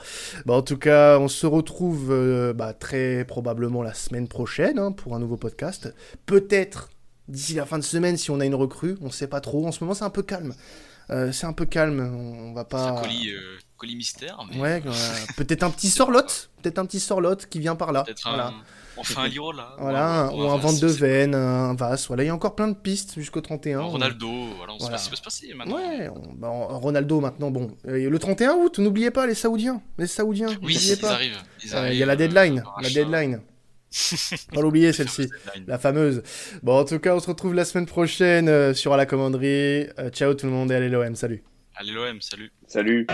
Bah, 0.46 0.54
en 0.54 0.62
tout 0.62 0.78
cas, 0.78 1.18
on 1.18 1.28
se 1.28 1.46
retrouve 1.46 2.52
bah, 2.54 2.72
très 2.72 3.24
probablement 3.24 3.82
la 3.82 3.94
semaine 3.94 4.28
prochaine 4.28 4.78
hein, 4.78 4.92
pour 4.92 5.14
un 5.14 5.18
nouveau 5.18 5.36
podcast. 5.36 5.94
Peut-être 6.26 6.90
d'ici 7.28 7.54
la 7.54 7.66
fin 7.66 7.78
de 7.78 7.84
semaine 7.84 8.16
si 8.16 8.30
on 8.30 8.40
a 8.40 8.44
une 8.44 8.54
recrue, 8.54 8.96
on 9.00 9.10
sait 9.10 9.28
pas 9.28 9.40
trop. 9.40 9.66
En 9.66 9.72
ce 9.72 9.82
moment, 9.82 9.94
c'est 9.94 10.04
un 10.04 10.10
peu 10.10 10.22
calme. 10.22 10.54
Euh, 11.10 11.32
c'est 11.32 11.46
un 11.46 11.52
peu 11.52 11.66
calme, 11.66 12.00
on 12.00 12.52
va 12.52 12.64
pas. 12.64 12.90
Un 12.90 13.00
colis, 13.02 13.30
euh, 13.30 13.58
colis 13.76 13.96
mystère. 13.96 14.38
Mais... 14.50 14.58
Ouais, 14.58 14.82
euh, 14.86 14.90
peut-être 15.36 15.62
un 15.62 15.70
petit 15.70 15.90
sorlotte, 15.90 16.50
peut-être 16.62 16.78
un 16.78 16.86
petit 16.86 17.00
sorlotte 17.00 17.46
qui 17.46 17.60
vient 17.60 17.76
par 17.76 17.92
là. 17.92 18.04
Voilà. 18.24 18.48
Un... 18.48 18.54
On 18.96 19.02
fait 19.02 19.18
un 19.18 19.26
Liro 19.26 19.52
là. 19.52 19.74
Voilà, 19.78 20.30
ou 20.32 20.42
un, 20.42 20.54
un 20.54 20.56
vente 20.56 20.80
de 20.80 20.86
veine, 20.86 21.34
un 21.34 21.74
Vas. 21.74 22.04
Voilà, 22.06 22.22
il 22.22 22.26
y 22.26 22.30
a 22.30 22.34
encore 22.34 22.54
plein 22.54 22.68
de 22.68 22.74
pistes 22.74 23.14
jusqu'au 23.16 23.40
31. 23.40 23.80
Un 23.80 23.82
Ronaldo, 23.82 24.28
voilà, 24.56 24.72
on 24.72 24.78
voilà. 24.78 24.78
sait 24.78 24.90
pas 24.90 24.98
ce 24.98 25.04
qui 25.04 25.10
peut 25.10 25.16
se 25.16 25.22
passer 25.22 25.54
maintenant. 25.54 25.76
Ouais, 25.76 26.08
on, 26.08 26.32
bah, 26.34 26.48
Ronaldo 26.48 27.20
maintenant, 27.20 27.50
bon. 27.50 27.76
Euh, 27.88 28.08
le 28.08 28.18
31 28.18 28.54
août, 28.54 28.78
n'oubliez 28.78 29.10
pas 29.10 29.26
les 29.26 29.34
Saoudiens. 29.34 29.82
Les 29.98 30.06
Saoudiens. 30.06 30.48
Oui, 30.62 30.74
ils 30.74 30.98
pas. 30.98 31.12
arrivent. 31.12 31.42
Il 31.64 31.74
euh, 31.74 31.92
y 31.92 32.02
a 32.02 32.06
la 32.06 32.16
deadline. 32.16 32.62
La 32.80 32.90
deadline. 32.90 33.40
Pas 34.52 34.60
l'oublier 34.60 34.92
celle-ci, 34.92 35.30
la 35.66 35.78
fameuse. 35.78 36.22
Bon, 36.62 36.78
en 36.78 36.84
tout 36.84 36.98
cas, 36.98 37.14
on 37.14 37.20
se 37.20 37.28
retrouve 37.28 37.54
la 37.54 37.64
semaine 37.64 37.86
prochaine 37.86 38.48
euh, 38.48 38.74
sur 38.74 38.92
à 38.92 38.96
la 38.96 39.06
commanderie. 39.06 39.88
Euh, 39.98 40.10
ciao 40.10 40.34
tout 40.34 40.46
le 40.46 40.52
monde 40.52 40.72
et 40.72 40.74
allez 40.74 40.88
l'OM, 40.88 41.14
salut. 41.14 41.42
Allez 41.76 41.92
l'OM, 41.92 42.20
salut. 42.20 42.52
Salut. 42.66 43.06